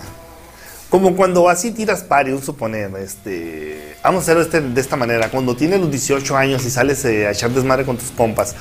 Como 0.90 1.16
cuando 1.16 1.42
vas 1.44 1.64
y 1.64 1.72
tiras 1.72 2.02
pari, 2.04 2.30
un 2.32 2.42
suponer, 2.42 2.90
este, 2.96 3.96
vamos 4.02 4.20
a 4.20 4.22
hacerlo 4.22 4.42
este- 4.42 4.61
de 4.61 4.80
esta 4.80 4.96
manera, 4.96 5.30
cuando 5.30 5.57
tienes 5.57 5.80
los 5.80 5.90
18 5.90 6.36
años 6.36 6.64
y 6.64 6.70
sales 6.70 7.04
eh, 7.04 7.26
a 7.26 7.32
echar 7.32 7.50
desmadre 7.50 7.84
con 7.84 7.96
tus 7.98 8.11
compas, 8.11 8.54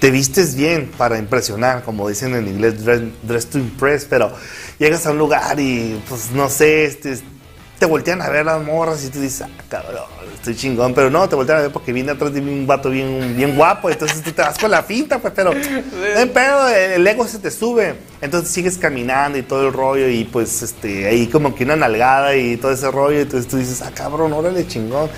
te 0.00 0.10
vistes 0.10 0.56
bien 0.56 0.90
para 0.98 1.18
impresionar, 1.18 1.84
como 1.84 2.08
dicen 2.08 2.34
en 2.34 2.48
inglés, 2.48 2.84
dress, 2.84 3.00
dress 3.22 3.46
to 3.46 3.58
impress, 3.58 4.04
pero 4.04 4.32
llegas 4.80 5.06
a 5.06 5.12
un 5.12 5.18
lugar 5.18 5.60
y 5.60 6.02
pues 6.08 6.30
no 6.32 6.48
sé, 6.48 6.86
este, 6.86 7.20
te 7.82 7.86
voltean 7.86 8.22
a 8.22 8.28
ver 8.28 8.46
las 8.46 8.62
morras 8.62 9.04
y 9.04 9.08
tú 9.08 9.20
dices, 9.20 9.42
ah, 9.42 9.48
cabrón, 9.68 10.04
estoy 10.36 10.54
chingón, 10.54 10.94
pero 10.94 11.10
no, 11.10 11.28
te 11.28 11.34
voltean 11.34 11.58
a 11.58 11.62
ver 11.62 11.72
porque 11.72 11.92
viene 11.92 12.12
atrás 12.12 12.32
de 12.32 12.40
mí 12.40 12.52
un 12.52 12.64
vato 12.64 12.90
bien, 12.90 13.34
bien 13.36 13.56
guapo, 13.56 13.90
entonces 13.90 14.22
tú 14.22 14.30
te 14.30 14.40
vas 14.40 14.56
con 14.56 14.70
la 14.70 14.84
finta, 14.84 15.18
pues, 15.18 15.32
pero 15.34 15.50
pedo, 16.32 16.68
el 16.68 17.04
ego 17.04 17.26
se 17.26 17.40
te 17.40 17.50
sube, 17.50 17.96
entonces 18.20 18.52
sigues 18.52 18.78
caminando 18.78 19.36
y 19.36 19.42
todo 19.42 19.66
el 19.66 19.72
rollo 19.72 20.06
y 20.08 20.22
pues 20.22 20.62
este, 20.62 21.08
ahí 21.08 21.26
como 21.26 21.56
que 21.56 21.64
una 21.64 21.74
nalgada 21.74 22.36
y 22.36 22.56
todo 22.56 22.70
ese 22.70 22.88
rollo, 22.88 23.18
entonces 23.18 23.50
tú 23.50 23.56
dices, 23.56 23.82
ah, 23.82 23.90
cabrón, 23.92 24.32
órale, 24.32 24.64
chingón, 24.68 25.10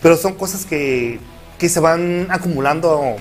pero 0.00 0.16
son 0.16 0.32
cosas 0.32 0.64
que, 0.64 1.20
que 1.58 1.68
se 1.68 1.78
van 1.78 2.26
acumulando 2.30 3.16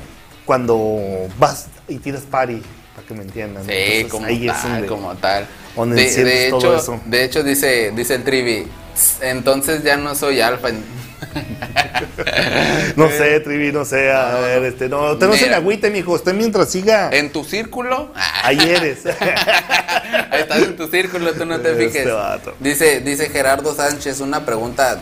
cuando 0.46 1.28
vas 1.38 1.68
y 1.90 1.98
tiras 1.98 2.22
party, 2.22 2.62
para 2.96 3.06
que 3.06 3.14
me 3.14 3.24
entiendan. 3.24 3.66
Sí, 3.66 3.72
Entonces, 3.74 4.12
como 4.14 4.26
ahí 4.28 4.48
es 4.48 4.62
tal, 4.62 4.72
donde- 4.72 4.88
como 4.88 5.14
tal. 5.16 5.46
Donde 5.78 6.04
De, 6.04 6.50
todo 6.50 6.60
hecho, 6.60 6.76
eso. 6.78 7.02
de 7.06 7.24
hecho 7.24 7.44
dice, 7.44 7.92
dice 7.96 8.16
el 8.16 8.24
Trivi, 8.24 8.68
entonces 9.22 9.84
ya 9.84 9.96
no 9.98 10.16
soy 10.16 10.42
alfa. 10.42 10.70
No 12.96 13.10
sé, 13.10 13.40
Trivi, 13.42 13.72
no 13.72 13.86
sé, 13.86 14.12
a 14.12 14.32
No, 14.34 14.42
ver, 14.42 14.64
este, 14.66 14.90
no, 14.90 15.14
usted 15.14 15.28
no 15.28 15.34
se 15.36 15.46
Mira. 15.46 15.58
agüite, 15.58 15.90
mijo, 15.90 16.14
usted 16.14 16.34
mientras 16.34 16.70
siga, 16.72 17.10
En 17.12 17.32
tu 17.32 17.44
círculo, 17.44 18.12
ahí 18.44 18.58
eres. 18.60 19.06
estás 20.32 20.60
en 20.64 20.76
tu 20.76 20.88
círculo, 20.88 21.34
tú 21.34 21.46
no 21.46 21.60
te 21.60 21.72
Este 21.72 21.88
fijes. 21.88 22.14
vato. 22.14 22.56
Dice, 22.60 23.02
dice 23.02 23.30
Gerardo 23.30 23.74
Sánchez 23.76 24.20
una 24.20 24.46
pregunta 24.46 25.00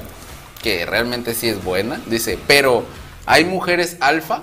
que 0.61 0.85
realmente 0.85 1.33
sí 1.33 1.47
es 1.49 1.63
buena. 1.63 1.99
Dice, 2.07 2.37
pero 2.47 2.85
¿hay 3.25 3.45
mujeres 3.45 3.97
alfa? 3.99 4.41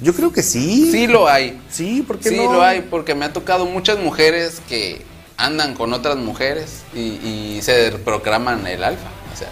Yo 0.00 0.14
creo 0.14 0.32
que 0.32 0.42
sí. 0.42 0.90
Sí 0.92 1.06
lo 1.06 1.28
hay. 1.28 1.60
Sí, 1.70 2.02
¿por 2.06 2.18
qué 2.18 2.28
Sí 2.30 2.36
no? 2.36 2.52
lo 2.52 2.62
hay, 2.62 2.82
porque 2.82 3.14
me 3.14 3.24
ha 3.24 3.32
tocado 3.32 3.66
muchas 3.66 3.98
mujeres 3.98 4.60
que 4.68 5.02
andan 5.36 5.74
con 5.74 5.92
otras 5.92 6.16
mujeres 6.16 6.82
y, 6.94 7.00
y 7.00 7.58
se 7.62 7.92
proclaman 8.04 8.66
el 8.66 8.84
alfa. 8.84 9.08
O 9.32 9.36
sea, 9.36 9.48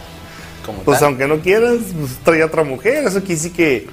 como 0.64 0.80
Pues 0.82 0.98
tal. 1.00 1.08
aunque 1.08 1.26
no 1.26 1.40
quieras, 1.40 1.76
pues 1.98 2.12
trae 2.24 2.44
otra 2.44 2.62
mujer, 2.64 3.06
eso 3.06 3.18
quiere 3.20 3.34
decir 3.34 3.52
que 3.52 3.86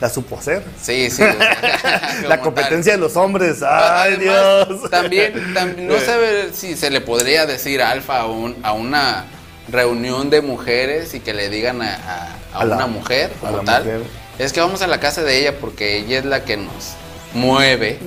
la 0.00 0.08
supo 0.08 0.38
hacer. 0.38 0.62
Sí, 0.80 1.10
sí. 1.10 1.22
La 2.22 2.28
tal. 2.28 2.40
competencia 2.40 2.92
de 2.92 2.98
los 2.98 3.16
hombres, 3.16 3.62
ay 3.62 4.14
Además, 4.16 4.68
Dios. 4.68 4.90
También, 4.90 5.54
tam- 5.54 5.76
no 5.78 5.98
sabe 5.98 6.50
si 6.52 6.76
se 6.76 6.90
le 6.90 7.00
podría 7.00 7.46
decir 7.46 7.82
alfa 7.82 8.20
a, 8.20 8.26
un- 8.26 8.56
a 8.62 8.72
una 8.72 9.24
reunión 9.68 10.30
de 10.30 10.40
mujeres 10.42 11.14
y 11.14 11.20
que 11.20 11.34
le 11.34 11.48
digan 11.48 11.82
a, 11.82 11.94
a- 11.94 12.36
a 12.54 12.60
A 12.60 12.64
la- 12.64 12.76
una 12.76 12.86
mujer 12.86 13.32
como 13.40 13.58
tal. 13.62 13.82
mujer. 13.84 14.00
Es 14.38 14.52
que 14.52 14.60
vamos 14.60 14.82
a 14.82 14.86
la 14.86 15.00
casa 15.00 15.22
de 15.22 15.38
ella 15.40 15.58
porque 15.60 15.98
ella 15.98 16.18
es 16.18 16.24
la 16.24 16.44
que 16.44 16.56
nos 16.56 16.94
mueve. 17.34 17.98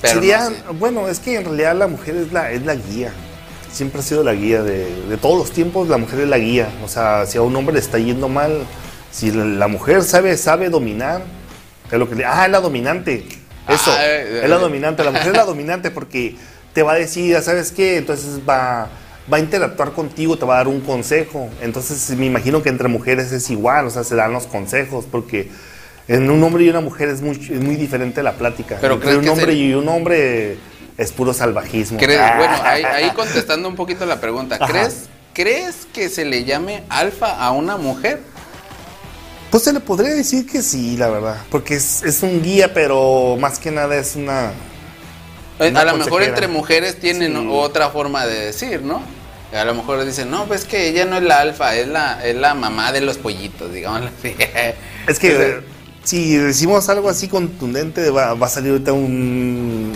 Pero 0.00 0.14
no 0.14 0.20
Sería, 0.20 0.46
sé. 0.46 0.54
bueno, 0.78 1.08
es 1.08 1.18
que 1.20 1.36
en 1.36 1.44
realidad 1.44 1.74
la 1.76 1.86
mujer 1.86 2.16
es 2.16 2.32
la, 2.32 2.50
es 2.52 2.64
la 2.64 2.74
guía. 2.74 3.12
Siempre 3.70 4.00
ha 4.00 4.02
sido 4.02 4.24
la 4.24 4.32
guía 4.34 4.62
de, 4.62 4.90
de 5.06 5.16
todos 5.18 5.38
los 5.38 5.50
tiempos, 5.52 5.88
la 5.88 5.98
mujer 5.98 6.20
es 6.20 6.28
la 6.28 6.38
guía. 6.38 6.68
O 6.84 6.88
sea, 6.88 7.26
si 7.26 7.36
a 7.38 7.42
un 7.42 7.54
hombre 7.54 7.74
le 7.74 7.80
está 7.80 7.98
yendo 7.98 8.28
mal, 8.28 8.64
si 9.12 9.30
la, 9.30 9.44
la 9.44 9.68
mujer 9.68 10.02
sabe, 10.02 10.36
sabe 10.36 10.70
dominar, 10.70 11.22
es 11.90 11.98
lo 11.98 12.08
que 12.08 12.14
le, 12.16 12.24
ah, 12.24 12.46
es 12.46 12.50
la 12.50 12.60
dominante. 12.60 13.26
Eso, 13.68 13.92
Ah, 13.92 14.04
eh, 14.06 14.40
es 14.42 14.48
la 14.50 14.56
eh. 14.56 14.60
dominante. 14.60 15.04
La 15.04 15.10
mujer 15.10 15.28
es 15.28 15.36
la 15.36 15.44
dominante 15.54 15.90
porque 15.90 16.34
te 16.72 16.82
va 16.82 16.92
a 16.92 16.96
decir, 16.96 17.36
"Ah, 17.36 17.42
¿sabes 17.42 17.70
qué? 17.72 17.98
Entonces 17.98 18.40
va, 18.48 18.88
va 19.32 19.36
a 19.36 19.40
interactuar 19.40 19.92
contigo, 19.92 20.36
te 20.38 20.44
va 20.44 20.54
a 20.54 20.56
dar 20.58 20.68
un 20.68 20.80
consejo. 20.80 21.48
Entonces 21.60 22.10
me 22.16 22.26
imagino 22.26 22.62
que 22.62 22.68
entre 22.68 22.88
mujeres 22.88 23.32
es 23.32 23.50
igual, 23.50 23.86
o 23.86 23.90
sea, 23.90 24.04
se 24.04 24.14
dan 24.16 24.32
los 24.32 24.46
consejos 24.46 25.04
porque 25.10 25.50
en 26.08 26.30
un 26.30 26.42
hombre 26.42 26.64
y 26.64 26.68
una 26.68 26.80
mujer 26.80 27.08
es 27.08 27.20
muy, 27.20 27.32
es 27.36 27.60
muy 27.62 27.76
diferente 27.76 28.22
la 28.22 28.32
plática. 28.32 28.78
Pero 28.80 28.94
Entre 28.94 29.10
¿crees 29.10 29.22
un 29.22 29.28
hombre 29.30 29.52
se- 29.52 29.58
y 29.58 29.74
un 29.74 29.88
hombre 29.88 30.58
es 30.98 31.12
puro 31.12 31.32
salvajismo. 31.32 31.98
¿Crees- 31.98 32.20
Ah. 32.20 32.34
bueno, 32.38 32.54
ahí, 32.64 32.82
ahí 32.84 33.10
contestando 33.10 33.68
un 33.68 33.76
poquito 33.76 34.04
la 34.06 34.20
pregunta, 34.20 34.56
Ajá. 34.60 34.66
¿crees, 34.66 35.04
¿crees 35.32 35.86
que 35.92 36.08
se 36.08 36.24
le 36.24 36.44
llame 36.44 36.82
alfa 36.88 37.30
a 37.42 37.52
una 37.52 37.76
mujer? 37.76 38.20
Pues 39.50 39.64
se 39.64 39.72
le 39.72 39.80
podría 39.80 40.14
decir 40.14 40.46
que 40.46 40.62
sí, 40.62 40.96
la 40.96 41.08
verdad. 41.08 41.36
Porque 41.50 41.74
es, 41.74 42.02
es 42.04 42.22
un 42.22 42.40
guía, 42.42 42.72
pero 42.72 43.36
más 43.40 43.58
que 43.58 43.70
nada 43.70 43.96
es 43.96 44.14
una. 44.16 44.52
Eh, 45.60 45.72
a 45.76 45.84
lo 45.84 45.96
mejor 45.96 46.22
entre 46.22 46.48
mujeres 46.48 46.98
tienen 46.98 47.34
Sí. 47.34 47.48
otra 47.50 47.90
forma 47.90 48.26
de 48.26 48.46
decir, 48.46 48.82
¿no? 48.82 49.02
A 49.52 49.64
lo 49.64 49.74
mejor 49.74 50.04
dicen, 50.04 50.30
no, 50.30 50.46
pues 50.46 50.64
que 50.64 50.88
ella 50.88 51.04
no 51.04 51.16
es 51.16 51.22
la 51.24 51.40
alfa, 51.40 51.74
es 51.74 51.86
la, 51.88 52.24
es 52.24 52.34
la 52.36 52.54
mamá 52.54 52.92
de 52.92 53.00
los 53.00 53.18
pollitos, 53.18 53.72
digámoslo 53.72 54.08
así. 54.18 54.34
Es 55.08 55.18
que 55.18 55.34
O 55.34 55.38
sea, 55.38 55.60
si 56.04 56.36
decimos 56.36 56.88
algo 56.88 57.08
así 57.10 57.28
contundente, 57.28 58.10
va, 58.10 58.34
va 58.34 58.46
a 58.46 58.50
salir 58.50 58.72
ahorita 58.72 58.92
un. 58.92 59.92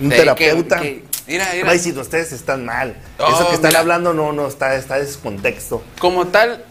Un 0.00 0.10
Sí, 0.10 0.16
terapeuta. 0.16 0.80
que- 0.80 1.02
que- 1.02 1.04
mira, 1.26 1.48
mira. 1.52 1.64
Va 1.64 1.70
a 1.70 1.74
decir, 1.74 1.96
ustedes 1.98 2.32
están 2.32 2.64
mal. 2.64 2.96
Oh, 3.18 3.28
Eso 3.28 3.48
que 3.48 3.54
están 3.54 3.68
mira. 3.70 3.80
hablando 3.80 4.12
no, 4.14 4.32
no 4.32 4.46
está, 4.48 4.74
está 4.74 4.98
en 4.98 5.06
contexto. 5.22 5.82
Como 5.98 6.26
tal, 6.28 6.64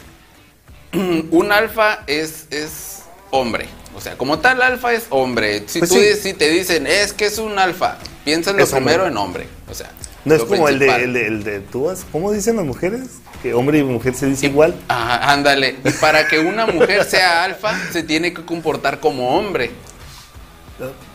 un 0.94 1.52
alfa 1.52 2.04
es, 2.08 2.46
es 2.52 3.04
hombre. 3.32 3.68
O 3.96 4.02
sea, 4.02 4.18
como 4.18 4.40
tal, 4.40 4.62
alfa 4.62 4.94
es 4.94 5.06
hombre. 5.10 5.64
Si, 5.68 5.80
Pues 5.80 5.90
tú 5.92 5.98
sí. 5.98 6.14
si 6.22 6.34
te 6.34 6.50
dicen, 6.50 6.88
es 6.88 7.14
que 7.14 7.26
es 7.26 7.38
un 7.38 7.60
alfa, 7.60 7.98
piensas 8.24 8.56
lo 8.56 8.64
hombre. 8.64 8.76
primero 8.78 9.08
en 9.08 9.18
hombre. 9.18 9.48
O 9.70 9.74
sea, 9.74 9.90
No 10.26 10.36
es 10.36 10.44
como 10.44 10.68
el 10.70 10.80
de, 10.80 10.88
el, 10.96 11.14
de, 11.14 11.28
el 11.28 11.44
de 11.44 11.60
tú, 11.60 11.90
has- 11.90 12.06
¿cómo 12.12 12.32
dicen 12.32 12.56
las 12.56 12.66
mujeres? 12.66 13.02
Que 13.44 13.54
hombre 13.56 13.80
y 13.80 13.84
mujer 13.84 14.14
se 14.14 14.28
dice 14.28 14.46
igual. 14.46 14.76
Ajá, 14.88 15.32
ándale. 15.32 15.76
Y 15.84 15.90
para 15.94 16.28
que 16.28 16.40
una 16.40 16.68
mujer 16.68 17.04
sea 17.06 17.44
alfa, 17.44 17.74
se 17.92 18.04
tiene 18.04 18.34
que 18.34 18.46
comportar 18.46 19.00
como 19.00 19.36
hombre. 19.38 19.72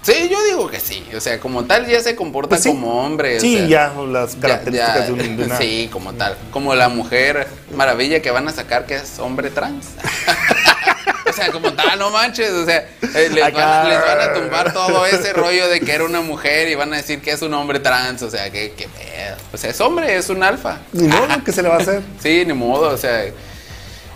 Sí, 0.03 0.29
yo 0.31 0.45
digo 0.45 0.69
que 0.71 0.79
sí. 0.79 1.05
O 1.17 1.21
sea, 1.21 1.41
como 1.41 1.65
tal 1.65 1.87
ya 1.89 2.01
se 2.01 2.15
comporta 2.15 2.51
Pues 2.51 2.63
sí. 2.63 2.69
como 2.69 3.05
hombre. 3.05 3.39
o 3.39 3.41
Sí, 3.41 3.57
sea, 3.59 3.67
ya 3.67 3.95
las 4.07 4.35
ya- 4.35 4.41
características 4.41 4.95
ya- 4.99 5.07
de, 5.07 5.13
un- 5.13 5.37
de 5.37 5.45
una. 5.45 5.59
Sí, 5.59 5.89
como 5.93 6.13
tal. 6.13 6.37
Como 6.53 6.75
la 6.75 6.89
mujer 6.89 7.49
maravilla 7.75 8.21
que 8.23 8.31
van 8.31 8.47
a 8.49 8.53
sacar 8.53 8.87
que 8.87 8.95
es 8.97 9.19
hombre 9.19 9.51
trans. 9.51 9.87
o 11.39 11.43
sea, 11.43 11.53
como 11.53 11.73
tal, 11.75 11.99
no 11.99 12.11
manches. 12.11 12.51
O 12.51 12.65
sea, 12.65 12.79
eh, 13.03 13.29
les, 13.31 13.43
van, 13.43 13.57
a- 13.57 13.81
Acá. 13.83 13.89
les 13.89 14.01
van 14.01 14.21
a 14.21 14.33
tumbar 14.33 14.73
todo 14.73 15.05
ese 15.07 15.33
rollo 15.33 15.69
de 15.69 15.81
que 15.81 15.93
era 15.93 16.05
una 16.05 16.21
mujer 16.23 16.69
y 16.69 16.75
van 16.75 16.93
a 16.95 16.97
decir 16.97 17.21
que 17.21 17.33
es 17.33 17.43
un 17.43 17.53
hombre 17.55 17.79
trans. 17.81 18.23
O 18.23 18.31
sea, 18.31 18.51
que, 18.51 18.73
que 18.73 18.89
pedo. 18.89 19.37
O 19.53 19.57
sea, 19.57 19.71
es 19.71 19.81
hombre, 19.81 20.17
es 20.17 20.29
un 20.31 20.43
alfa. 20.43 20.79
Ni 20.93 21.09
modo, 21.09 21.29
¿qué 21.45 21.53
se 21.53 21.63
le 21.63 21.69
va 21.69 21.77
a 21.77 21.79
hacer? 21.79 22.03
Sí, 22.23 22.45
ni 22.47 22.53
modo, 22.55 22.89
o 22.89 22.97
sea, 22.97 23.25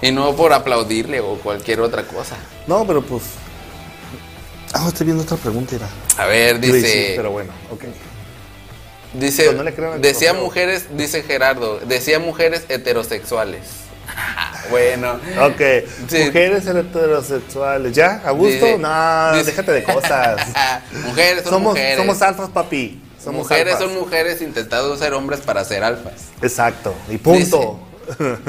y 0.02 0.10
no 0.12 0.34
por 0.34 0.52
aplaudirle 0.52 1.20
o 1.20 1.34
cualquier 1.36 1.80
otra 1.80 2.04
cosa. 2.04 2.36
No, 2.66 2.86
pero 2.86 3.02
pues. 3.02 3.22
Ah, 4.72 4.86
estoy 4.88 5.06
viendo 5.06 5.22
otra 5.24 5.36
pregunta, 5.36 5.76
era. 5.76 5.88
A 6.16 6.26
ver, 6.26 6.58
dice, 6.60 6.80
decir, 6.80 7.12
pero 7.16 7.30
bueno, 7.32 7.52
ok. 7.70 7.84
dice, 9.14 9.52
no 9.52 9.64
decía 9.98 10.32
mujeres, 10.32 10.96
dice 10.96 11.22
Gerardo, 11.22 11.80
decía 11.80 12.18
mujeres 12.18 12.64
heterosexuales. 12.68 13.62
bueno, 14.70 15.14
Ok, 15.40 15.60
Sí. 16.08 16.24
mujeres 16.26 16.66
heterosexuales, 16.66 17.92
¿ya? 17.92 18.22
¿A 18.24 18.30
gusto? 18.30 18.64
Dice- 18.66 18.78
no, 18.78 19.32
dice- 19.32 19.44
déjate 19.50 19.72
de 19.72 19.82
cosas. 19.84 20.40
mujeres 21.04 21.42
son 21.44 21.52
somos, 21.52 21.72
mujeres. 21.72 21.96
somos 21.96 22.22
alfas, 22.22 22.50
papi. 22.50 23.00
Somos 23.22 23.42
mujeres 23.42 23.74
alfas. 23.74 23.88
son 23.90 23.98
mujeres 24.00 24.40
intentando 24.42 24.96
ser 24.96 25.12
hombres 25.14 25.40
para 25.40 25.64
ser 25.64 25.84
alfas. 25.84 26.14
Exacto, 26.42 26.94
y 27.10 27.18
punto. 27.18 27.80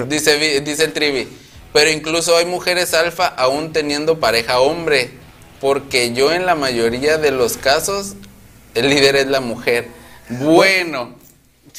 Dice, 0.07 0.37
vi- 0.37 0.59
dice 0.61 0.85
el 0.85 0.93
trivi, 0.93 1.27
pero 1.73 1.89
incluso 1.89 2.35
hay 2.37 2.45
mujeres 2.45 2.93
alfa 2.93 3.27
aún 3.27 3.73
teniendo 3.73 4.19
pareja 4.19 4.59
hombre, 4.59 5.11
porque 5.59 6.13
yo 6.13 6.31
en 6.33 6.45
la 6.45 6.55
mayoría 6.55 7.17
de 7.17 7.31
los 7.31 7.57
casos 7.57 8.13
el 8.73 8.89
líder 8.89 9.15
es 9.17 9.27
la 9.27 9.41
mujer. 9.41 9.89
Bueno, 10.29 11.15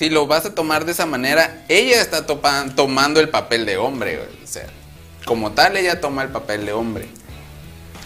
si 0.03 0.11
lo 0.11 0.27
vas 0.27 0.45
a 0.45 0.53
tomar 0.53 0.85
de 0.85 0.91
esa 0.91 1.07
manera, 1.07 1.63
ella 1.69 2.01
está 2.01 2.27
topa- 2.27 2.75
tomando 2.75 3.21
el 3.21 3.29
papel 3.29 3.65
de 3.65 3.77
hombre, 3.77 4.19
o 4.43 4.47
sea, 4.49 4.67
como 5.25 5.53
tal 5.53 5.77
ella 5.77 6.01
toma 6.01 6.25
el 6.25 6.31
papel 6.31 6.67
de 6.67 6.73
hombre. 6.73 7.07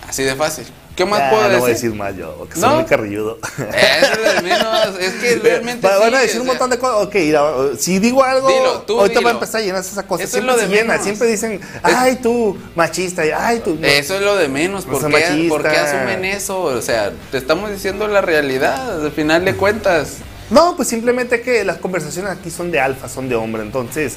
Así 0.06 0.22
de 0.22 0.34
fácil. 0.36 0.66
¿Qué 0.94 1.04
más 1.06 1.18
Ya, 1.20 1.30
puedo 1.30 1.42
no 1.44 1.48
decir? 1.48 1.60
voy 1.60 1.70
a 1.70 1.74
decir 1.74 1.94
más 1.94 2.16
yo, 2.16 2.48
que 2.52 2.60
¿No? 2.60 2.66
soy 2.68 2.76
muy 2.76 2.84
carrilludo. 2.84 3.38
Eso 3.42 4.12
es 4.12 4.18
lo 4.18 4.32
de 4.34 4.42
menos, 4.42 4.88
es 5.00 5.12
que 5.14 5.36
realmente 5.36 5.86
Va- 5.86 5.98
Van 5.98 6.14
a 6.14 6.20
decir 6.20 6.36
un 6.40 6.44
sea, 6.46 6.52
montón 6.52 6.68
de 6.70 6.78
cosas. 6.78 7.06
Ok, 7.06 7.78
si 7.78 7.98
digo 7.98 8.22
algo, 8.22 8.46
Dilo, 8.48 8.82
tú 8.82 9.00
ahorita 9.00 9.20
va 9.22 9.30
a 9.30 9.32
empezar 9.32 9.62
a 9.62 9.64
llenarse 9.64 9.90
esa 9.92 10.06
cosa. 10.06 10.24
Eso 10.24 10.36
es 10.36 10.42
Siempre 10.42 10.54
lo 10.54 10.60
se 10.60 10.68
de 10.68 10.74
llena, 10.76 10.92
menos. 10.92 11.04
siempre 11.04 11.28
dicen, 11.28 11.60
ay 11.82 12.16
tú, 12.16 12.58
machista, 12.74 13.22
ay 13.38 13.60
tú. 13.60 13.76
no". 13.80 13.86
Eso 13.86 14.14
es 14.16 14.20
lo 14.20 14.36
de 14.36 14.48
menos. 14.48 14.84
No 14.86 14.92
¿Por 14.98 15.10
qué, 15.10 15.46
por 15.48 15.62
qué 15.62 15.76
asumen 15.78 16.24
eso? 16.26 16.60
O 16.62 16.82
sea, 16.82 17.12
te 17.30 17.38
estamos 17.38 17.70
diciendo 17.70 18.06
la 18.08 18.20
realidad, 18.20 19.02
al 19.04 19.12
final 19.12 19.44
de 19.46 19.54
cuentas. 19.56 20.18
No, 20.50 20.76
pues 20.76 20.88
simplemente 20.88 21.40
que 21.40 21.64
las 21.64 21.78
conversaciones 21.78 22.30
aquí 22.32 22.50
son 22.50 22.70
de 22.70 22.80
alfa, 22.80 23.08
son 23.08 23.28
de 23.28 23.34
hombre. 23.34 23.62
Entonces, 23.62 24.14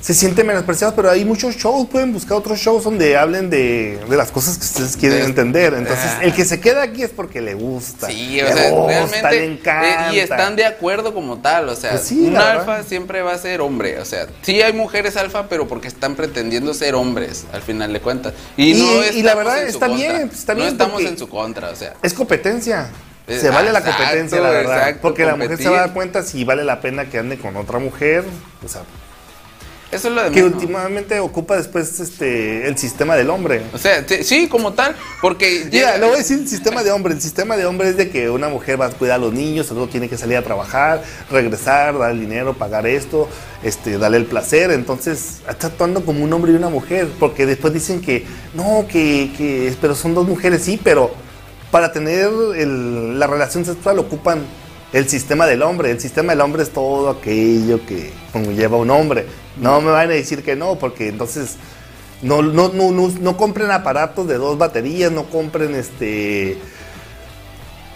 se 0.00 0.14
siente 0.14 0.42
menospreciado, 0.42 0.96
pero 0.96 1.10
hay 1.12 1.24
muchos 1.24 1.54
shows, 1.54 1.86
pueden 1.88 2.12
buscar 2.12 2.36
otros 2.36 2.58
shows 2.58 2.82
donde 2.82 3.16
hablen 3.16 3.50
de, 3.50 4.00
de 4.10 4.16
las 4.16 4.32
cosas 4.32 4.58
que 4.58 4.64
ustedes 4.64 4.96
quieren 4.96 5.18
De- 5.20 5.24
entender. 5.26 5.74
Entonces, 5.74 6.06
Ah. 6.18 6.24
el 6.24 6.34
que 6.34 6.44
se 6.44 6.58
queda 6.58 6.82
aquí 6.82 7.04
es 7.04 7.10
porque 7.10 7.40
le 7.40 7.54
gusta. 7.54 8.08
Sí, 8.08 8.40
o 8.40 8.44
le 8.46 8.52
sea, 8.52 8.70
gusta, 8.70 8.88
realmente. 8.88 9.30
le 9.30 9.44
encanta. 9.52 10.10
eh, 10.10 10.16
y 10.16 10.18
están 10.18 10.56
de 10.56 10.64
acuerdo 10.64 11.14
como 11.14 11.38
tal, 11.38 11.68
o 11.68 11.76
sea, 11.76 11.90
Pues 11.92 12.02
sí, 12.02 12.18
un 12.26 12.36
alfa 12.36 12.64
verdad. 12.72 12.84
siempre 12.88 13.22
va 13.22 13.32
a 13.34 13.38
ser 13.38 13.60
hombre, 13.60 14.00
o 14.00 14.04
sea, 14.04 14.26
sí 14.42 14.60
hay 14.60 14.72
mujeres 14.72 15.16
alfa, 15.16 15.48
pero 15.48 15.68
porque 15.68 15.86
están 15.86 16.16
pretendiendo 16.16 16.74
ser 16.74 16.96
hombres, 16.96 17.44
al 17.52 17.62
final 17.62 17.92
de 17.92 18.00
cuentas. 18.00 18.32
Y, 18.56 18.72
Y- 18.72 18.74
no 18.82 18.84
y 18.84 19.22
la 19.22 19.32
estamos 19.32 19.36
verdad 19.36 19.62
está 19.68 19.86
bien, 19.86 20.26
pues, 20.26 20.40
está 20.40 20.54
No 20.54 20.60
bien, 20.62 20.72
estamos 20.72 20.94
porque- 20.94 21.08
en 21.10 21.18
su 21.18 21.28
contra, 21.28 21.70
o 21.70 21.76
sea. 21.76 21.94
Es 22.02 22.12
competencia. 22.12 22.88
Eh, 23.28 23.38
Se 23.38 23.50
vale 23.50 23.72
la 23.72 23.82
competencia, 23.82 24.40
la 24.40 24.50
verdad. 24.50 24.78
exacto, 24.78 25.02
porque 25.02 25.24
la 25.24 25.36
mujer 25.36 25.56
se 25.58 25.68
va 25.68 25.76
a 25.78 25.80
dar 25.82 25.92
cuenta 25.92 26.22
si 26.22 26.44
vale 26.44 26.64
la 26.64 26.80
pena 26.80 27.06
que 27.08 27.18
ande 27.18 27.38
con 27.38 27.56
otra 27.56 27.78
mujer. 27.78 28.24
O 28.64 28.68
sea, 28.68 28.82
Eso 29.92 30.08
es 30.08 30.14
lo 30.14 30.22
de 30.24 30.30
que 30.30 30.42
menos. 30.42 30.54
últimamente 30.54 31.20
ocupa 31.20 31.56
después 31.56 32.00
este 32.00 32.66
el 32.66 32.76
sistema 32.78 33.14
del 33.14 33.30
hombre. 33.30 33.62
O 33.74 33.78
sea, 33.78 34.04
sí, 34.22 34.48
como 34.48 34.72
tal, 34.72 34.96
porque 35.20 35.68
Mira, 35.70 35.98
le 35.98 36.06
voy 36.06 36.14
a 36.14 36.18
decir 36.18 36.38
el 36.40 36.48
sistema 36.48 36.82
de 36.82 36.90
hombre. 36.90 37.12
El 37.14 37.20
sistema 37.20 37.56
de 37.56 37.64
hombre 37.66 37.90
es 37.90 37.96
de 37.96 38.08
que 38.10 38.28
una 38.30 38.48
mujer 38.48 38.80
va 38.80 38.86
a 38.86 38.90
cuidar 38.90 39.16
a 39.16 39.18
los 39.18 39.32
niños, 39.32 39.70
luego 39.70 39.86
tiene 39.88 40.08
que 40.08 40.16
salir 40.18 40.36
a 40.38 40.42
trabajar, 40.42 41.02
regresar, 41.30 41.96
dar 41.98 42.10
el 42.10 42.20
dinero, 42.20 42.54
pagar 42.54 42.86
esto, 42.86 43.28
este, 43.62 43.98
darle 43.98 44.16
el 44.16 44.24
placer. 44.24 44.70
Entonces, 44.72 45.42
está 45.48 45.66
actuando 45.68 46.04
como 46.04 46.24
un 46.24 46.32
hombre 46.32 46.52
y 46.52 46.56
una 46.56 46.70
mujer. 46.70 47.06
Porque 47.20 47.46
después 47.46 47.72
dicen 47.74 48.00
que, 48.00 48.26
no, 48.54 48.86
que, 48.90 49.30
que 49.36 49.72
pero 49.80 49.94
son 49.94 50.14
dos 50.14 50.26
mujeres, 50.26 50.62
sí, 50.62 50.80
pero 50.82 51.14
para 51.72 51.90
tener 51.92 52.30
el- 52.56 53.18
la 53.18 53.26
relación 53.26 53.64
sexual 53.64 53.98
ocupan 53.98 54.42
el 54.92 55.08
sistema 55.08 55.46
del 55.46 55.62
hombre. 55.62 55.90
El 55.90 55.98
sistema 56.00 56.32
del 56.32 56.40
hombre 56.42 56.62
es 56.62 56.70
todo 56.70 57.10
aquello 57.10 57.84
que 57.86 58.12
conlleva 58.32 58.76
un 58.76 58.90
hombre. 58.90 59.26
No 59.56 59.80
me 59.80 59.90
van 59.90 60.08
a 60.10 60.12
decir 60.12 60.44
que 60.44 60.54
no, 60.54 60.76
porque 60.78 61.08
entonces 61.08 61.56
no, 62.22 62.42
no, 62.42 62.68
no, 62.68 62.92
no, 62.92 63.08
no 63.08 63.36
compren 63.36 63.70
aparatos 63.72 64.28
de 64.28 64.36
dos 64.38 64.56
baterías, 64.58 65.10
no 65.10 65.24
compren 65.24 65.74
este 65.74 66.58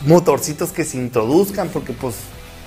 motorcitos 0.07 0.73
que 0.73 0.85
se 0.85 0.97
introduzcan, 0.99 1.69
porque 1.69 1.93
pues 1.93 2.15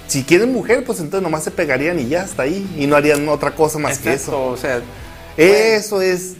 si 0.07 0.23
quieren 0.23 0.51
mujer, 0.51 0.83
pues 0.83 0.99
entonces 0.99 1.21
nomás 1.23 1.43
se 1.43 1.51
pegarían 1.51 1.99
y 1.99 2.07
ya 2.07 2.23
está 2.23 2.43
ahí, 2.43 2.67
y 2.77 2.87
no 2.87 2.95
harían 2.95 3.27
otra 3.29 3.51
cosa 3.51 3.77
más 3.79 3.97
que 3.99 4.13
eso. 4.13 4.45
o 4.47 4.57
sea, 4.57 4.81
Eso 5.37 6.01
es 6.01 6.33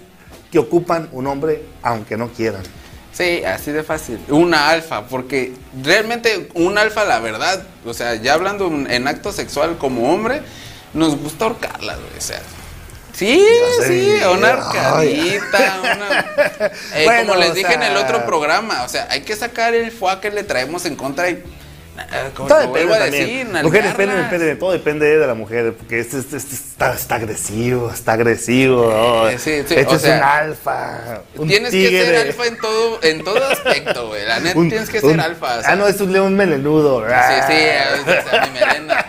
que 0.51 0.59
ocupan 0.59 1.09
un 1.11 1.28
hombre 1.28 1.63
aunque 1.84 2.17
no 2.17 2.30
quieran. 2.30 2.63
Sí, 3.12 3.43
así 3.43 3.72
de 3.72 3.84
fácil. 3.84 4.20
Una 4.30 4.70
alfa, 4.70 5.07
porque 5.07 5.53
realmente 5.84 6.49
un 6.53 6.78
alfa, 6.78 7.03
la 7.05 7.20
verdad, 7.20 7.64
o 7.86 7.93
sea, 7.93 8.16
ya 8.16 8.34
hablando 8.34 8.68
en 8.68 9.07
acto 9.07 9.32
sexual 9.32 9.78
como 9.78 10.14
hombre, 10.14 10.41
nos 10.93 11.18
gusta 11.18 11.45
ahorcarla, 11.45 11.95
güey, 11.95 12.18
o 12.18 12.22
sea. 12.22 12.41
Sí, 13.14 13.45
sí, 13.86 14.14
una 14.32 14.49
arcadita, 14.49 15.82
una... 15.82 16.26
Eh, 16.93 17.03
Bueno, 17.03 17.34
como 17.34 17.39
les 17.39 17.53
dije 17.53 17.74
en 17.74 17.84
el 17.84 17.97
otro 17.97 18.26
programa, 18.26 18.84
o 18.84 18.89
sea, 18.89 19.07
hay 19.10 19.22
que 19.22 19.36
sacar 19.36 19.74
el 19.74 19.91
fuá 19.91 20.22
que 20.22 20.32
le 20.32 20.43
traemos 20.43 20.86
en 20.86 20.95
contra 20.95 21.30
y... 21.30 21.43
eh, 22.12 22.30
Todo 22.36 22.47
depende 22.60 22.97
también. 22.97 23.52
nalgarlas. 23.52 23.86
espérenme, 23.91 24.22
espérenme, 24.22 24.56
todo 24.56 24.72
depende 24.72 25.18
de 25.18 25.28
la 25.28 25.34
mujer, 25.34 25.74
porque 25.78 26.00
este, 26.00 26.20
este- 26.20 26.38
este 26.38 26.56
está, 26.56 26.93
está 26.93 27.16
agresivo, 27.16 27.91
está 27.91 28.14
agresivo. 28.14 28.82
oh. 28.88 29.28
Eh, 29.30 29.38
sí, 29.38 29.52
sí, 29.68 29.76
este 29.76 29.86
o 29.86 29.95
es 29.95 30.02
sea, 30.02 30.18
un 30.18 30.24
alfa. 30.24 31.22
Un 31.36 31.47
Tienes 31.47 31.72
tigre. 31.72 31.89
que 31.91 32.06
ser 32.06 32.16
alfa 32.28 32.45
en 32.47 32.58
todo, 32.58 33.00
en 33.04 33.24
todo 33.24 33.47
aspecto, 33.47 34.08
güey. 34.08 34.26
La 34.26 34.39
neta 34.39 34.58
Un- 34.60 34.70
tienes 34.70 34.89
que 34.89 35.00
un- 35.00 35.12
ser 35.12 35.20
alfa. 35.22 35.58
o 35.58 35.62
sea. 35.62 35.72
ah, 35.72 35.76
no, 35.76 35.88
es 35.88 36.00
un 36.02 36.12
león 36.14 36.36
melenudo. 36.36 37.02
Sí, 37.08 37.14
sí, 37.47 37.54
a 37.54 37.91
veces 38.04 38.34
a 38.34 38.45
mi 38.47 38.52
melena. 38.60 39.06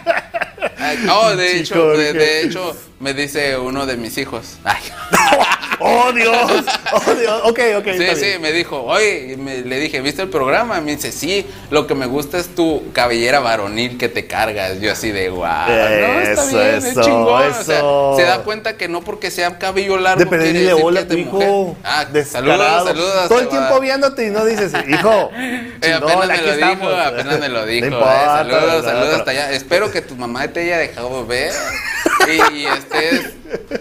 Ay, 0.78 1.06
Oh, 1.10 1.36
de 1.36 1.56
hecho, 1.58 1.74
Chico, 1.74 1.88
de, 1.96 2.12
¿qué? 2.12 2.18
de 2.18 2.42
hecho, 2.42 2.76
me 3.00 3.14
dice 3.14 3.56
uno 3.56 3.86
de 3.86 3.96
mis 3.96 4.16
hijos. 4.18 4.58
Ay. 4.64 4.80
¡Oh, 5.80 6.12
Dios! 6.12 6.36
¡Oh, 6.92 7.14
Dios! 7.14 7.40
Ok, 7.44 7.58
ok. 7.78 7.84
Sí, 7.84 8.02
está 8.02 8.14
sí, 8.16 8.24
bien. 8.26 8.42
me 8.42 8.52
dijo, 8.52 8.82
oye, 8.82 9.32
y 9.32 9.36
me- 9.36 9.62
le 9.62 9.78
dije, 9.80 10.00
¿viste 10.00 10.22
el 10.22 10.28
programa? 10.28 10.80
Me 10.80 10.96
dice, 10.96 11.10
sí, 11.12 11.46
lo 11.70 11.86
que 11.86 11.94
me 11.94 12.06
gusta 12.06 12.38
es 12.38 12.54
tu 12.54 12.92
cabellera 12.92 13.40
varonil 13.40 13.96
que 13.98 14.08
te 14.08 14.26
cargas. 14.26 14.80
Yo 14.80 14.92
así 14.92 15.10
de, 15.10 15.30
guau, 15.30 15.68
no, 15.68 16.20
está 16.20 16.32
Eso, 16.44 16.48
bien, 16.58 16.74
es 16.76 16.84
eso, 16.84 17.02
chingón. 17.02 17.50
O 17.50 17.64
sea, 17.64 17.82
se 18.16 18.22
da 18.24 18.42
cuenta 18.42 18.76
que 18.76 18.88
no 18.88 19.00
porque 19.00 19.30
sea 19.30 19.58
cabello 19.58 19.96
largo 19.96 20.20
De 20.20 20.26
pedirle 20.26 20.74
que 20.74 20.98
a 20.98 21.06
tu 21.08 21.14
es 21.14 21.18
hijo. 21.18 21.76
Ah, 21.84 22.06
saludos, 22.26 22.84
saludos. 22.84 23.28
Todo 23.28 23.40
el 23.40 23.48
tiempo 23.48 23.80
viéndote 23.80 24.26
y 24.26 24.30
no 24.30 24.44
dices, 24.44 24.72
hijo. 24.88 25.30
Eh, 25.82 25.92
apenas 25.94 26.26
me 26.28 26.34
aquí 26.34 26.46
lo 26.46 26.56
dijo, 26.56 26.88
apenas 26.88 27.40
me 27.40 27.48
lo 27.48 27.66
dijo. 27.66 27.86
No 27.90 28.00
eh, 28.00 28.24
saludos, 28.26 28.62
no, 28.66 28.82
saludos 28.82 29.14
hasta 29.14 29.30
allá. 29.30 29.52
Espero 29.52 29.90
que 29.90 30.02
tu 30.02 30.16
mamá 30.16 30.46
te 30.48 30.60
haya 30.60 30.78
dejado 30.78 31.26
ver 31.26 31.52
y 32.52 32.66
estés 32.66 33.34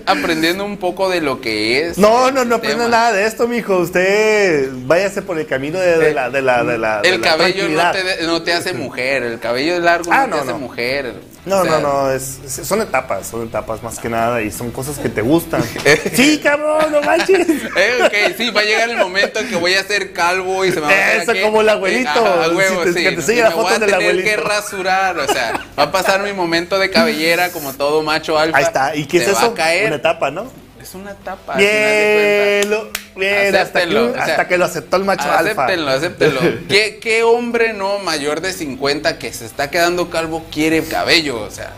aprendiendo 0.06 0.66
un 0.66 0.78
poco 0.78 1.10
de 1.10 1.22
lo 1.22 1.42
que 1.42 1.82
es. 1.88 1.98
No, 1.98 2.32
no, 2.32 2.46
no 2.46 2.56
aprenda 2.56 2.88
nada 2.88 3.12
de 3.14 3.26
esto, 3.26 3.48
mijo. 3.48 3.78
Usted 3.78 4.70
váyase 4.86 5.22
por 5.22 5.40
el 5.40 5.46
camino 5.46 5.80
de, 5.80 5.98
de 5.98 6.14
la, 6.14 6.30
de 6.30 6.42
la, 6.42 6.64
de 6.64 6.78
la. 6.78 7.02
de 7.02 7.10
El 7.10 7.22
la 7.22 7.28
cabello 7.28 7.70
no 7.70 7.92
te, 7.92 8.24
no 8.24 8.42
te 8.42 8.54
hace 8.54 8.74
mujer, 8.74 9.24
el 9.24 9.40
cabello 9.40 9.80
largo 9.80 10.12
Ah, 10.14 10.28
no, 10.28 10.38
no, 10.38 10.44
te 10.44 10.50
hace 10.50 10.60
mujer. 10.60 11.14
No, 11.50 11.62
O 11.62 11.64
sea, 11.64 11.80
no, 11.80 12.04
no, 12.04 12.12
es, 12.12 12.40
es- 12.46 12.68
son 12.68 12.82
etapas, 12.82 13.28
son 13.28 13.44
etapas 13.48 13.82
más 13.84 13.98
que 14.00 14.08
nada 14.10 14.42
y 14.42 14.52
son 14.52 14.72
cosas 14.72 14.98
que 15.00 15.10
te 15.10 15.22
gustan. 15.22 15.64
sí, 16.14 16.40
cabrón, 16.44 16.92
no 16.92 17.02
manches. 17.02 17.48
Eh, 17.76 18.00
ok, 18.06 18.36
sí, 18.38 18.50
va 18.52 18.62
a 18.62 18.64
llegar 18.64 18.90
el 18.90 18.98
momento 18.98 19.40
en 19.40 19.50
que 19.50 19.56
voy 19.56 19.74
a 19.74 19.84
ser 19.84 20.14
calvo 20.14 20.64
y 20.66 20.70
se 20.72 20.76
me 20.76 20.82
va 20.82 20.90
a 20.90 21.14
Eso, 21.16 21.34
como 21.44 21.62
el 21.62 21.70
abuelito, 21.70 22.10
Eh, 22.26 22.44
a 22.46 22.50
huevo, 22.50 22.84
si 22.86 22.94
te- 22.94 23.00
sí. 23.00 23.04
que 23.10 23.12
te 23.16 23.22
sigue 23.22 23.44
me 23.44 23.50
la 23.50 23.56
voy 23.56 23.64
foto 23.64 23.76
a 23.76 23.80
del 23.80 23.90
tener 23.90 24.24
que 24.24 24.34
abuelito. 24.34 24.48
rasurar, 24.50 25.18
o 25.20 25.28
sea, 25.28 25.60
va 25.78 25.84
a 25.84 25.92
pasar 25.92 26.22
mi 26.24 26.34
momento 26.34 26.78
de 26.80 26.90
cabellera 26.90 27.50
como 27.52 27.74
todo 27.74 28.02
macho 28.04 28.38
alfa. 28.38 28.58
Ahí 28.58 28.64
está. 28.64 28.96
¿Y 28.96 29.06
qué 29.06 29.18
es 29.18 29.28
eso? 29.30 29.54
caer. 29.54 29.88
Una 29.88 29.96
etapa, 29.98 30.30
¿no? 30.32 30.52
Es 30.90 30.96
una 30.96 31.12
etapa. 31.12 31.56
Bien, 31.56 32.68
lo- 32.70 32.90
bien, 33.16 33.56
hasta 33.56 33.80
que, 33.80 33.80
Acéptenlo, 33.86 34.10
o 34.10 34.14
sea, 34.14 34.24
hasta 34.24 34.48
que 34.48 34.58
lo 34.58 34.66
aceptó 34.66 34.98
el 34.98 35.04
macho 35.06 35.32
alfa. 35.32 35.66
Acéptenlo, 35.66 35.92
acéptenlo. 35.92 36.40
¿Qué, 36.68 36.98
¿Qué 37.00 37.22
hombre 37.24 37.74
no 37.74 38.00
mayor 38.00 38.42
de 38.42 38.54
50 38.54 39.20
que 39.20 39.32
se 39.32 39.46
está 39.46 39.70
quedando 39.70 40.10
calvo 40.10 40.46
quiere 40.52 40.84
cabello? 40.84 41.42
O 41.42 41.52
sea, 41.52 41.74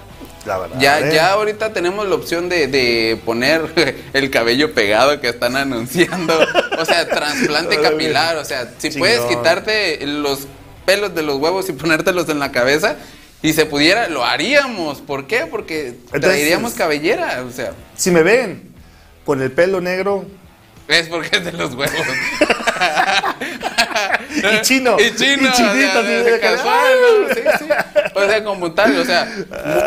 La 0.46 0.60
verdad. 0.60 0.78
ya, 0.80 1.00
¿eh? 1.02 1.12
ya 1.14 1.32
ahorita 1.32 1.74
tenemos 1.74 2.08
la 2.08 2.16
opción 2.16 2.48
de, 2.48 2.68
de 2.68 3.20
poner 3.26 3.96
el 4.14 4.32
cabello 4.32 4.74
pegado 4.74 5.20
que 5.20 5.28
están 5.28 5.58
anunciando. 5.58 6.40
O 6.80 6.86
sea, 6.86 7.06
trasplante 7.06 7.80
capilar. 7.82 8.38
O 8.38 8.46
sea, 8.46 8.72
si 8.78 8.92
Chingón. 8.92 9.00
puedes 9.10 9.22
quitarte 9.24 10.00
los 10.08 10.48
pelos 10.86 11.14
de 11.14 11.22
los 11.22 11.36
huevos 11.36 11.68
y 11.68 11.74
ponértelos 11.74 12.30
en 12.30 12.40
la 12.40 12.54
cabeza. 12.54 12.96
Y 13.44 13.54
se 13.54 13.66
pudiera, 13.66 14.08
lo 14.08 14.24
haríamos. 14.24 15.02
¿Por 15.02 15.28
qué? 15.28 15.48
Porque 15.48 15.88
Entonces, 15.88 16.22
traeríamos 16.22 16.74
cabellera. 16.76 17.44
O 17.46 17.52
sea, 17.52 17.74
Si 17.98 18.10
me 18.12 18.22
ven 18.24 18.71
con 19.26 19.42
el 19.42 19.52
pelo 19.52 19.82
negro 19.82 20.26
es 20.88 21.08
porque 21.08 21.38
es 21.38 21.46
de 21.46 21.52
los 21.54 21.74
huevos. 21.74 21.92
Y 24.34 24.62
chino. 24.62 24.98
Y 25.00 25.16
chino. 25.16 25.50
Y 25.50 25.52
chinito, 25.52 26.00
o 26.00 26.04
sea, 26.04 26.24
de 26.24 26.40
casual, 26.40 26.94
¿no? 27.02 27.34
Sí, 27.34 27.42
sí. 27.60 27.66
O 28.14 28.26
sea, 28.26 28.44
como 28.44 28.74
tal, 28.74 28.98
o 29.00 29.06
sea, 29.06 29.28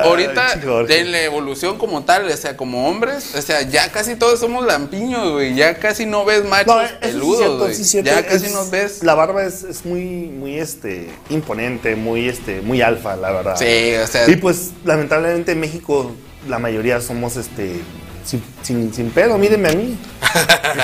ahorita 0.03 0.61
en 0.89 1.13
la 1.13 1.23
evolución 1.23 1.79
como 1.79 2.05
tal, 2.05 2.27
o 2.27 2.37
sea, 2.37 2.57
como 2.57 2.89
hombres, 2.89 3.35
o 3.35 3.43
sea, 3.43 3.63
ya 3.63 3.93
casi 3.93 4.17
todos 4.17 4.41
somos 4.41 4.65
lampiños, 4.65 5.33
güey. 5.33 5.55
Ya 5.55 5.75
casi 5.79 6.07
no 6.07 6.25
ves 6.25 6.45
machos 6.45 6.75
No, 6.75 6.89
sí 6.89 6.95
peludos, 7.01 7.39
cierto, 7.39 7.73
sí 7.73 7.85
cierto. 7.85 8.11
Ya 8.11 8.27
casi 8.27 8.51
nos 8.51 8.71
ves. 8.71 9.03
La 9.03 9.15
barba 9.15 9.45
es, 9.45 9.63
es 9.63 9.85
muy, 9.85 10.01
muy 10.01 10.59
este, 10.59 11.11
imponente, 11.29 11.97
muy, 11.97 12.29
este, 12.29 12.61
muy 12.63 12.81
alfa, 12.81 13.15
la 13.17 13.31
verdad. 13.31 13.57
Sí, 13.57 13.95
o 14.03 14.07
sea, 14.07 14.29
Y 14.29 14.37
pues, 14.37 14.71
lamentablemente 14.85 15.53
en 15.53 15.61
México, 15.61 16.13
la 16.49 16.59
mayoría 16.59 17.01
somos 17.01 17.37
este. 17.37 17.83
Sin, 18.25 18.43
sin, 18.63 18.95
sin 18.95 19.11
pelo, 19.11 19.37
mírenme 19.37 19.69
a 19.69 19.73
mí. 19.73 19.99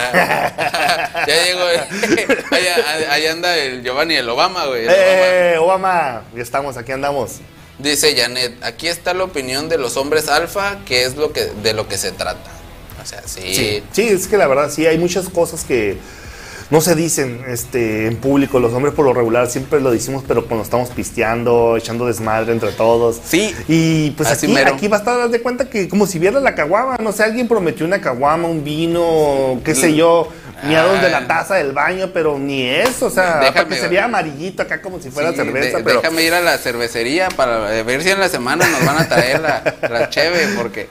ya 1.26 1.44
llegó. 1.44 1.64
allá, 2.50 3.12
allá 3.12 3.32
anda 3.32 3.56
el 3.56 3.82
Giovanni, 3.82 4.14
el 4.14 4.28
Obama, 4.28 4.66
güey. 4.66 4.84
el 4.84 4.90
Obama. 4.90 5.26
¡Eh, 5.26 5.58
Obama! 5.58 6.22
Ya 6.34 6.42
estamos, 6.42 6.76
aquí 6.76 6.92
andamos. 6.92 7.40
Dice 7.78 8.14
Janet, 8.14 8.62
aquí 8.62 8.88
está 8.88 9.14
la 9.14 9.24
opinión 9.24 9.70
de 9.70 9.78
los 9.78 9.96
hombres 9.96 10.28
alfa, 10.28 10.78
que 10.84 11.04
es 11.04 11.16
lo 11.16 11.32
que 11.32 11.46
de 11.46 11.72
lo 11.72 11.88
que 11.88 11.96
se 11.96 12.12
trata. 12.12 12.50
O 13.02 13.06
sea, 13.06 13.22
sí. 13.24 13.54
Sí, 13.54 13.82
sí, 13.92 14.08
es 14.08 14.28
que 14.28 14.36
la 14.36 14.46
verdad 14.46 14.70
sí, 14.70 14.86
hay 14.86 14.98
muchas 14.98 15.30
cosas 15.30 15.64
que 15.64 15.96
no 16.70 16.80
se 16.80 16.94
dicen 16.94 17.42
este, 17.48 18.06
en 18.06 18.16
público. 18.16 18.60
Los 18.60 18.72
hombres 18.72 18.94
por 18.94 19.04
lo 19.04 19.12
regular 19.12 19.48
siempre 19.48 19.80
lo 19.80 19.90
decimos, 19.90 20.22
pero 20.26 20.46
cuando 20.46 20.62
estamos 20.64 20.90
pisteando, 20.90 21.76
echando 21.76 22.06
desmadre 22.06 22.52
entre 22.52 22.72
todos. 22.72 23.20
Sí. 23.24 23.54
Y 23.68 24.10
pues 24.12 24.28
Así 24.28 24.46
aquí, 24.46 24.54
mero. 24.54 24.74
aquí 24.74 24.88
va 24.88 24.98
a 24.98 25.24
haz 25.24 25.30
de 25.32 25.40
cuenta 25.42 25.68
que 25.68 25.88
como 25.88 26.06
si 26.06 26.18
viera 26.18 26.38
la 26.40 26.54
caguama, 26.54 26.96
no 27.00 27.12
sé, 27.12 27.24
alguien 27.24 27.48
prometió 27.48 27.84
una 27.86 28.00
caguama, 28.00 28.46
un 28.48 28.62
vino, 28.62 29.60
qué 29.64 29.74
sé 29.74 29.94
yo, 29.94 30.28
miados 30.64 31.00
de 31.00 31.06
Ah. 31.08 31.20
la 31.20 31.26
taza 31.26 31.56
del 31.56 31.72
baño, 31.72 32.10
pero 32.12 32.38
ni 32.38 32.68
eso, 32.68 33.06
o 33.06 33.10
sea, 33.10 33.40
Déjame- 33.40 33.76
se 33.78 33.98
amarillito 33.98 34.62
acá 34.62 34.80
como 34.80 35.00
si 35.00 35.10
fuera 35.10 35.30
Sí, 35.30 35.36
cerveza, 35.36 35.78
de- 35.78 35.84
pero... 35.84 36.00
Déjame 36.02 36.22
ir 36.22 36.34
a 36.34 36.40
la 36.40 36.58
cervecería 36.58 37.28
para 37.30 37.82
ver 37.82 38.02
si 38.02 38.10
en 38.10 38.20
la 38.20 38.28
semana 38.28 38.66
nos 38.68 38.84
van 38.84 38.98
a 38.98 39.08
traer 39.08 39.40
la, 39.40 39.62
la 39.88 40.08
cheve, 40.10 40.48
porque 40.56 40.88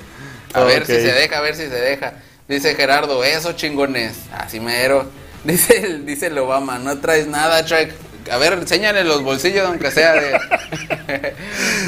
a 0.54 0.64
ver 0.64 0.86
si 0.86 0.94
se 0.94 1.14
deja, 1.14 1.38
a 1.38 1.42
ver 1.42 1.56
si 1.56 1.64
se 1.64 1.70
deja. 1.70 2.14
Dice 2.48 2.74
Gerardo, 2.76 3.24
eso 3.24 3.54
chingones, 3.54 4.14
así 4.36 4.60
mero. 4.60 5.06
Dice 5.44 5.78
el, 5.78 6.06
dice 6.06 6.28
el 6.28 6.38
Obama, 6.38 6.80
no 6.80 7.00
traes 7.00 7.28
nada, 7.28 7.64
Trek. 7.66 7.94
A 8.30 8.38
ver, 8.38 8.54
enséñale 8.54 9.04
los 9.06 9.24
bolsillos, 9.24 9.66
aunque 9.66 9.90
sea 9.90 10.14
de. 10.14 11.34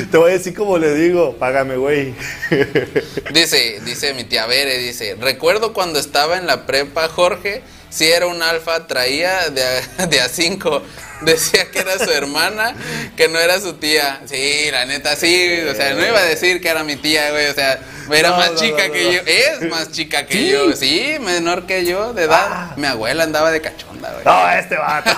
Te 0.12 0.18
voy 0.18 0.32
a 0.32 0.34
decir 0.34 0.56
como 0.56 0.78
le 0.78 0.96
digo, 0.96 1.36
págame, 1.38 1.76
güey. 1.76 2.16
Dice, 3.34 3.80
dice 3.86 4.14
mi 4.14 4.24
tía 4.24 4.46
Bere, 4.48 4.78
dice, 4.80 5.16
recuerdo 5.20 5.74
cuando 5.74 6.00
estaba 6.00 6.38
en 6.38 6.48
la 6.48 6.66
prepa, 6.66 7.10
Jorge, 7.10 7.62
si 7.90 8.06
era 8.06 8.26
un 8.26 8.42
alfa, 8.42 8.88
traía 8.88 9.50
de 9.50 9.64
a, 9.64 10.08
de 10.08 10.22
a 10.22 10.30
cinco. 10.30 10.82
Decía 11.26 11.70
que 11.72 11.80
era 11.80 11.98
su 12.00 12.10
hermana, 12.12 12.74
que 13.16 13.28
no 13.28 13.40
era 13.40 13.60
su 13.60 13.74
tía. 13.74 14.22
Sí, 14.26 14.70
la 14.72 14.86
neta, 14.86 15.16
sí. 15.16 15.60
O 15.70 15.76
sea, 15.76 15.94
no 15.94 16.06
iba 16.06 16.20
a 16.20 16.24
decir 16.26 16.62
que 16.62 16.70
era 16.70 16.84
mi 16.84 16.96
tía, 16.96 17.32
güey. 17.32 17.48
O 17.48 17.54
sea, 17.54 17.80
era 18.12 18.30
No, 18.32 18.38
más 18.38 18.52
no, 18.54 18.60
chica 18.60 18.88
no, 18.88 18.94
que 18.94 19.14
yo. 19.14 19.22
Es 19.26 19.62
más 19.70 19.92
chica 19.92 20.26
que 20.26 20.34
¿Sí? 20.34 20.50
yo. 20.50 20.72
Sí, 20.74 21.18
menor 21.22 21.66
que 21.66 21.86
yo, 21.86 22.14
de 22.14 22.24
edad. 22.24 22.48
Ah. 22.52 22.74
Mi 22.78 22.88
abuela 22.88 23.24
andaba 23.24 23.52
de 23.52 23.62
cachonda, 23.62 24.12
güey. 24.12 24.26
No, 24.26 24.50
este 24.52 24.76
vato. 24.76 25.12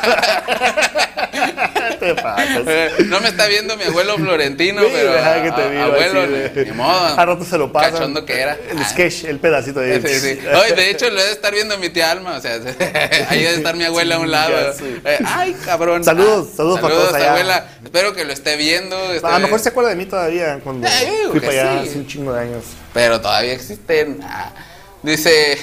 te 1.99 2.15
pasas. 2.15 2.61
Eh, 2.67 2.89
No 3.05 3.19
me 3.21 3.29
está 3.29 3.47
viendo 3.47 3.75
mi 3.77 3.83
abuelo 3.83 4.15
Florentino, 4.17 4.81
Sí, 4.83 4.89
pero 4.93 5.13
a- 5.13 5.41
que 5.41 5.51
te 5.51 5.61
a- 5.61 5.69
diga, 5.69 5.83
abuelo, 5.85 6.21
así 6.23 6.59
ni, 6.65 6.71
modo. 6.71 7.19
A 7.19 7.25
rato 7.25 7.45
se 7.45 7.57
lo 7.57 7.71
pasa. 7.71 7.91
Cachondo 7.91 8.25
que 8.25 8.39
era. 8.39 8.57
El 8.69 8.85
sketch, 8.85 9.23
el 9.25 9.39
pedacito 9.39 9.79
de. 9.79 10.01
Sí, 10.01 10.19
sí. 10.19 10.39
Oye, 10.63 10.73
de 10.75 10.89
hecho, 10.89 11.09
lo 11.09 11.19
debe 11.19 11.31
estar 11.31 11.53
viendo 11.53 11.77
mi 11.77 11.89
tía 11.89 12.11
Alma. 12.11 12.37
O 12.37 12.41
sea, 12.41 12.53
ahí 13.29 13.43
debe 13.43 13.55
estar 13.55 13.75
mi 13.75 13.85
abuela 13.85 14.15
a 14.15 14.19
un 14.19 14.31
lado. 14.31 14.73
Eh, 15.05 15.19
ay, 15.25 15.55
cabrón. 15.65 15.92
Saludos, 16.01 16.47
saludos 16.55 16.79
para 16.79 16.93
todos 16.93 17.13
allá. 17.13 17.31
abuela. 17.31 17.67
Espero 17.83 18.13
que 18.13 18.25
lo 18.25 18.33
esté 18.33 18.55
viendo. 18.55 18.95
esté- 19.13 19.27
A 19.27 19.33
lo 19.39 19.39
mejor 19.39 19.59
se 19.59 19.69
acuerda 19.69 19.89
de 19.89 19.95
mí 19.97 20.05
todavía 20.05 20.59
cuando 20.63 20.87
Eh, 20.87 21.11
fui 21.31 21.39
para 21.39 21.51
allá 21.51 21.83
sí. 21.83 21.89
hace 21.89 21.97
un 21.99 22.07
chingo 22.07 22.33
de 22.33 22.41
años. 22.41 22.63
Pero 22.93 23.19
todavía 23.21 23.53
existen. 23.53 24.19
Ah. 24.23 24.51
Dice, 25.03 25.57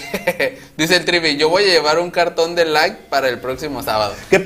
dice 0.76 0.96
el 0.96 1.04
Trivi, 1.06 1.36
yo 1.38 1.48
voy 1.48 1.64
a 1.64 1.66
llevar 1.68 1.98
un 1.98 2.10
cartón 2.10 2.54
de 2.54 2.66
like 2.66 2.96
para 3.08 3.28
el 3.28 3.38
próximo 3.40 3.82
sábado. 3.82 4.14
¿Qué? 4.28 4.42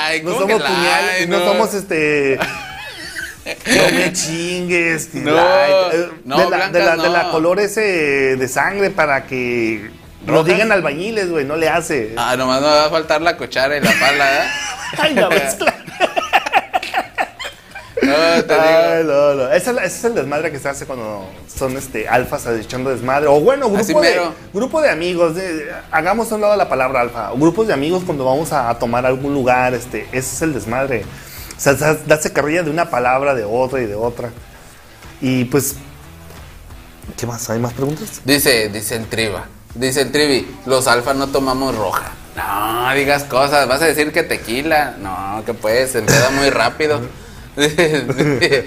Ay, 0.00 0.22
No 0.22 0.32
¿cómo 0.34 0.46
que 0.48 0.52
somos 0.54 0.68
puñales, 0.68 1.28
no 1.28 1.38
somos 1.44 1.74
este. 1.74 2.38
No 3.46 3.90
me 3.96 4.12
chingues. 4.12 5.14
No. 5.14 5.38
Eh, 5.38 6.10
no, 6.24 6.36
de, 6.50 6.50
la, 6.50 6.68
de, 6.70 6.80
la, 6.80 6.96
de 6.96 7.08
la 7.08 7.30
color 7.30 7.60
ese 7.60 7.80
de 8.36 8.48
sangre 8.48 8.90
para 8.90 9.24
que 9.26 9.88
lo 10.26 10.32
¿Rojas? 10.32 10.46
digan 10.46 10.72
albañiles, 10.72 11.30
güey, 11.30 11.44
no 11.44 11.56
le 11.56 11.68
hace. 11.68 12.14
Ah, 12.16 12.36
nomás 12.36 12.60
me 12.60 12.66
va 12.66 12.86
a 12.86 12.90
faltar 12.90 13.20
la 13.22 13.36
cuchara 13.36 13.76
y 13.76 13.80
la 13.80 13.92
pala, 13.98 14.44
¿eh? 14.44 14.48
Ay, 14.98 15.14
la 15.14 15.28
mezcla. 15.28 15.74
No, 18.02 18.44
te 18.44 18.54
Ay, 18.54 19.02
digo. 19.02 19.12
no, 19.12 19.34
no. 19.34 19.52
Ese, 19.52 19.72
es 19.82 20.04
el 20.04 20.14
desmadre 20.14 20.52
que 20.52 20.58
se 20.60 20.68
hace 20.68 20.86
cuando 20.86 21.28
son 21.52 21.76
este 21.76 22.06
alfas 22.08 22.46
echando 22.46 22.90
desmadre. 22.90 23.26
O 23.26 23.40
bueno, 23.40 23.68
grupo 23.70 24.00
de, 24.00 24.20
grupo 24.52 24.80
de 24.82 24.90
amigos. 24.90 25.34
de- 25.34 25.72
hagamos 25.90 26.30
a 26.30 26.34
un 26.36 26.42
lado 26.42 26.56
la 26.56 26.68
palabra 26.68 27.00
alfa. 27.00 27.30
Grupos 27.34 27.66
de 27.66 27.72
amigos 27.72 28.02
cuando 28.04 28.24
vamos 28.24 28.52
a, 28.52 28.68
a 28.70 28.78
tomar 28.78 29.06
algún 29.06 29.34
lugar. 29.34 29.74
Este, 29.74 30.02
ese 30.12 30.18
es 30.36 30.42
el 30.42 30.52
desmadre. 30.54 31.04
O 31.56 31.60
sea, 31.60 31.72
da- 31.74 31.96
darse 32.06 32.32
carrilla 32.32 32.62
de 32.62 32.70
una 32.70 32.90
palabra, 32.90 33.34
de 33.34 33.44
otra 33.44 33.80
y 33.80 33.86
de 33.86 33.94
otra. 33.96 34.28
Y 35.20 35.46
pues. 35.46 35.74
¿Qué 37.16 37.26
más? 37.26 37.48
¿Hay 37.50 37.58
más 37.58 37.72
preguntas? 37.72 38.20
Dice, 38.24 38.68
dice 38.68 38.96
el 38.96 39.06
Triva. 39.06 39.46
Dice 39.78 40.02
el 40.02 40.12
Trivi, 40.12 40.46
los 40.64 40.86
alfa 40.86 41.12
no 41.12 41.28
tomamos 41.28 41.74
roja. 41.74 42.12
No, 42.34 42.94
digas 42.94 43.24
cosas, 43.24 43.68
vas 43.68 43.82
a 43.82 43.86
decir 43.86 44.12
que 44.12 44.22
tequila. 44.22 44.96
No, 44.98 45.42
que 45.44 45.52
pues, 45.54 45.90
se 45.92 45.98
empeda 45.98 46.30
muy 46.30 46.50
rápido. 46.50 47.00
dice, 47.56 48.64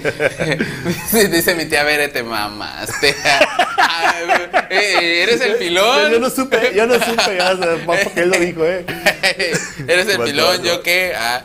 dice 1.28 1.54
mi 1.54 1.66
tía, 1.66 1.84
Bere, 1.84 2.08
te 2.08 2.22
mamaste. 2.22 3.14
Eres 4.70 5.40
el 5.40 5.54
pilón. 5.56 6.10
Yo 6.10 6.20
no 6.20 6.30
supe, 6.30 6.72
yo 6.74 6.86
no 6.86 6.94
supe, 6.94 7.38
porque 7.86 8.20
él 8.22 8.30
lo 8.30 8.38
dijo, 8.38 8.64
¿eh? 8.64 8.84
Eres 9.86 10.08
el 10.08 10.20
pilón, 10.20 10.62
¿yo 10.62 10.82
qué? 10.82 11.12
Ah. 11.16 11.42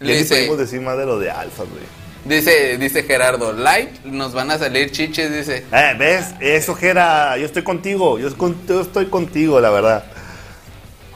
Ni 0.00 0.12
Dice, 0.12 0.34
podemos 0.34 0.58
decir 0.58 0.80
más 0.82 0.98
de 0.98 1.06
lo 1.06 1.18
de 1.18 1.30
alfa, 1.30 1.62
güey. 1.64 1.95
Dice, 2.28 2.78
dice 2.78 3.02
Gerardo, 3.02 3.52
like, 3.52 4.00
nos 4.04 4.32
van 4.32 4.50
a 4.50 4.58
salir 4.58 4.90
chiches, 4.90 5.32
dice. 5.32 5.64
Eh, 5.72 5.94
¿ves? 5.98 6.26
Eso, 6.40 6.74
Jera, 6.74 7.36
yo 7.38 7.46
estoy 7.46 7.62
contigo, 7.62 8.18
yo, 8.18 8.28
estoy 8.28 9.06
contigo, 9.06 9.60
la 9.60 9.70
verdad. 9.70 10.04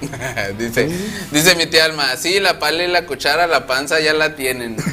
dice, 0.58 0.88
dice 1.30 1.54
mi 1.56 1.66
tía 1.66 1.84
Alma, 1.84 2.16
sí, 2.16 2.40
la 2.40 2.58
pala 2.58 2.84
y 2.84 2.88
la 2.88 3.04
cuchara, 3.04 3.46
la 3.46 3.66
panza 3.66 4.00
ya 4.00 4.14
la 4.14 4.34
tienen. 4.34 4.76
Eso, 4.76 4.86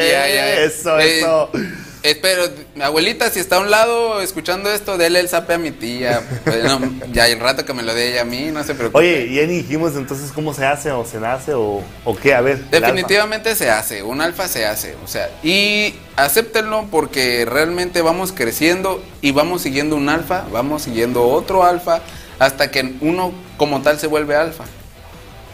tía, 0.00 0.28
ya. 0.28 0.54
Eso, 0.62 0.98
Eh, 0.98 1.18
eso. 1.18 1.50
Espero, 2.02 2.48
mi 2.74 2.82
abuelita, 2.82 3.30
si 3.30 3.38
está 3.38 3.56
a 3.56 3.60
un 3.60 3.70
lado 3.70 4.20
escuchando 4.22 4.68
esto, 4.70 4.98
dele 4.98 5.20
el 5.20 5.28
zape 5.28 5.54
a 5.54 5.58
mi 5.58 5.70
tía. 5.70 6.20
Pues, 6.44 6.64
no, 6.64 6.80
ya 7.12 7.28
el 7.28 7.38
rato 7.38 7.64
que 7.64 7.72
me 7.74 7.84
lo 7.84 7.94
dé 7.94 8.10
ella 8.10 8.22
a 8.22 8.24
mí, 8.24 8.50
no 8.52 8.64
se 8.64 8.74
preocupe. 8.74 8.98
Oye, 8.98 9.32
ya 9.32 9.46
ni 9.46 9.58
dijimos 9.58 9.94
entonces 9.94 10.32
cómo 10.32 10.52
se 10.52 10.66
hace 10.66 10.90
o 10.90 11.04
se 11.04 11.20
nace 11.20 11.54
o, 11.54 11.80
o 12.04 12.16
qué, 12.16 12.34
a 12.34 12.40
ver. 12.40 12.58
Definitivamente 12.70 13.54
se 13.54 13.70
hace, 13.70 14.02
un 14.02 14.20
alfa 14.20 14.48
se 14.48 14.66
hace, 14.66 14.96
o 15.04 15.06
sea, 15.06 15.30
y 15.44 15.94
acéptenlo 16.16 16.88
porque 16.90 17.44
realmente 17.44 18.02
vamos 18.02 18.32
creciendo 18.32 19.00
y 19.20 19.30
vamos 19.30 19.62
siguiendo 19.62 19.94
un 19.94 20.08
alfa, 20.08 20.44
vamos 20.52 20.82
siguiendo 20.82 21.28
otro 21.28 21.62
alfa, 21.62 22.00
hasta 22.40 22.72
que 22.72 22.94
uno 23.00 23.32
como 23.56 23.80
tal 23.82 24.00
se 24.00 24.08
vuelve 24.08 24.34
alfa. 24.34 24.64
alfa. 24.64 24.74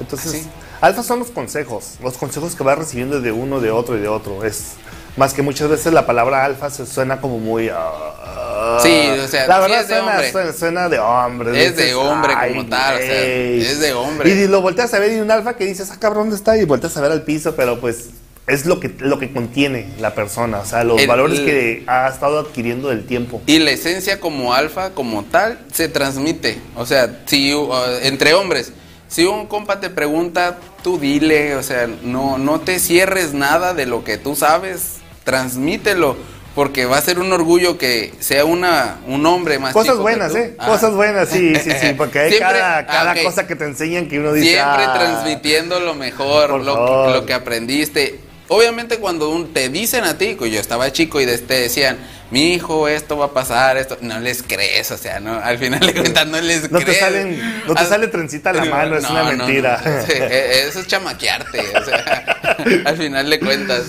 Entonces, 0.00 0.32
así. 0.32 0.48
alfa 0.80 1.02
son 1.02 1.18
los 1.18 1.30
consejos, 1.30 1.96
los 2.02 2.16
consejos 2.16 2.54
que 2.54 2.62
vas 2.62 2.78
recibiendo 2.78 3.20
de 3.20 3.32
uno, 3.32 3.60
de 3.60 3.70
otro 3.70 3.98
y 3.98 4.00
de 4.00 4.08
otro. 4.08 4.44
Es 4.44 4.76
más 5.18 5.34
que 5.34 5.42
muchas 5.42 5.68
veces 5.68 5.92
la 5.92 6.06
palabra 6.06 6.44
alfa 6.44 6.70
se 6.70 6.86
suena 6.86 7.20
como 7.20 7.38
muy. 7.38 7.68
ah, 7.70 8.78
Sí, 8.82 9.08
o 9.24 9.26
sea, 9.28 9.46
la 9.46 9.56
sí 9.56 9.60
verdad 9.62 9.80
es 9.80 9.88
de 9.88 9.94
suena, 9.96 10.12
hombre. 10.12 10.32
suena, 10.32 10.52
suena 10.52 10.88
de 10.88 10.98
hombre. 10.98 11.66
Es 11.66 11.76
de 11.76 11.94
hombre 11.94 12.34
como 12.48 12.66
tal, 12.66 12.94
o 12.94 12.98
sea, 12.98 13.06
güey". 13.06 13.60
es 13.60 13.80
de 13.80 13.92
hombre. 13.92 14.30
Y 14.30 14.46
lo 14.48 14.60
volteas 14.62 14.92
a 14.94 14.98
ver 14.98 15.12
y 15.12 15.20
un 15.20 15.30
alfa 15.30 15.56
que 15.56 15.64
dices, 15.64 15.90
ah, 15.90 15.96
cabrón, 15.98 16.24
¿dónde 16.24 16.36
está? 16.36 16.56
Y 16.56 16.64
volteas 16.64 16.96
a 16.96 17.00
ver 17.00 17.10
al 17.12 17.22
piso, 17.22 17.54
pero 17.56 17.80
pues 17.80 18.10
es 18.46 18.66
lo 18.66 18.78
que, 18.80 18.94
lo 18.98 19.18
que 19.18 19.32
contiene 19.32 19.88
la 20.00 20.14
persona, 20.14 20.60
o 20.60 20.64
sea, 20.64 20.82
los 20.84 21.00
El- 21.00 21.06
valores 21.06 21.40
que 21.40 21.84
ha 21.86 22.08
estado 22.08 22.38
adquiriendo 22.38 22.88
del 22.88 23.04
tiempo. 23.06 23.42
Y 23.46 23.58
la 23.58 23.70
esencia 23.72 24.20
como 24.20 24.54
alfa, 24.54 24.90
como 24.90 25.24
tal, 25.24 25.58
se 25.72 25.88
transmite. 25.88 26.58
O 26.76 26.86
sea, 26.86 27.20
si 27.26 27.52
uh, 27.54 27.70
entre 28.02 28.34
hombres, 28.34 28.72
si 29.08 29.24
un 29.24 29.46
compa 29.46 29.80
te 29.80 29.90
pregunta, 29.90 30.56
tú 30.82 30.98
dile, 30.98 31.56
o 31.56 31.62
sea, 31.62 31.88
no, 32.02 32.38
no 32.38 32.60
te 32.60 32.78
cierres 32.78 33.32
nada 33.34 33.74
de 33.74 33.86
lo 33.86 34.04
que 34.04 34.16
tú 34.18 34.34
sabes, 34.36 34.96
transmítelo. 35.32 36.16
Porque 36.54 36.86
va 36.86 36.96
a 36.96 37.00
ser 37.00 37.20
un 37.20 37.32
orgullo 37.32 37.78
que 37.78 38.12
sea 38.18 38.44
una, 38.44 38.96
un 39.06 39.24
hombre 39.26 39.60
más 39.60 39.72
Cosas 39.72 39.92
chico 39.92 40.02
buenas. 40.02 40.34
¿eh? 40.34 40.56
Ah. 40.58 40.66
Cosas 40.66 40.92
buenas, 40.92 41.28
sí, 41.28 41.54
sí, 41.54 41.70
sí, 41.80 41.92
porque 41.96 42.18
hay 42.18 42.30
Siempre- 42.32 42.58
cada, 42.58 42.78
ah, 42.78 42.86
cada 42.86 43.22
cosa 43.22 43.46
que 43.46 43.54
te 43.54 43.64
enseñan 43.64 44.08
que 44.08 44.18
uno 44.18 44.32
dice. 44.32 44.54
Siempre 44.54 44.84
"Ah". 44.84 44.94
transmitiendo 44.98 45.78
lo 45.78 45.94
mejor, 45.94 46.58
lo, 46.60 47.12
lo 47.12 47.26
que 47.26 47.32
aprendiste. 47.34 48.18
Obviamente 48.48 48.96
cuando 48.96 49.28
un- 49.30 49.52
te 49.52 49.68
dicen 49.68 50.02
a 50.04 50.18
ti, 50.18 50.34
que 50.34 50.50
yo 50.50 50.58
estaba 50.58 50.90
chico 50.90 51.20
y 51.20 51.26
de- 51.26 51.38
te 51.38 51.54
decían, 51.60 51.96
mi 52.32 52.54
hijo, 52.54 52.88
esto 52.88 53.16
va 53.16 53.26
a 53.26 53.32
pasar, 53.32 53.76
esto, 53.76 53.96
no 54.00 54.18
les 54.18 54.42
crees, 54.42 54.90
o 54.90 54.96
sea, 54.96 55.20
no, 55.20 55.38
al 55.38 55.58
final 55.58 55.78
de 55.80 55.92
cuentas 55.94 56.26
no 56.26 56.40
les 56.40 56.72
No 56.72 56.78
te 56.80 56.86
crees. 56.86 56.98
salen- 56.98 57.62
no 57.68 57.74
te 57.74 57.84
sale 57.84 58.08
trencita 58.08 58.50
a 58.50 58.54
la 58.54 58.64
mano, 58.64 58.96
es 58.96 59.08
una 59.08 59.22
mentira. 59.22 59.80
Sí, 60.04 60.12
e- 60.12 60.64
eso 60.66 60.80
es 60.80 60.88
chamaquearte, 60.88 61.60
o 61.76 61.84
sea, 61.84 62.24
al 62.84 62.96
final 62.96 63.30
de 63.30 63.38
cuentas. 63.38 63.82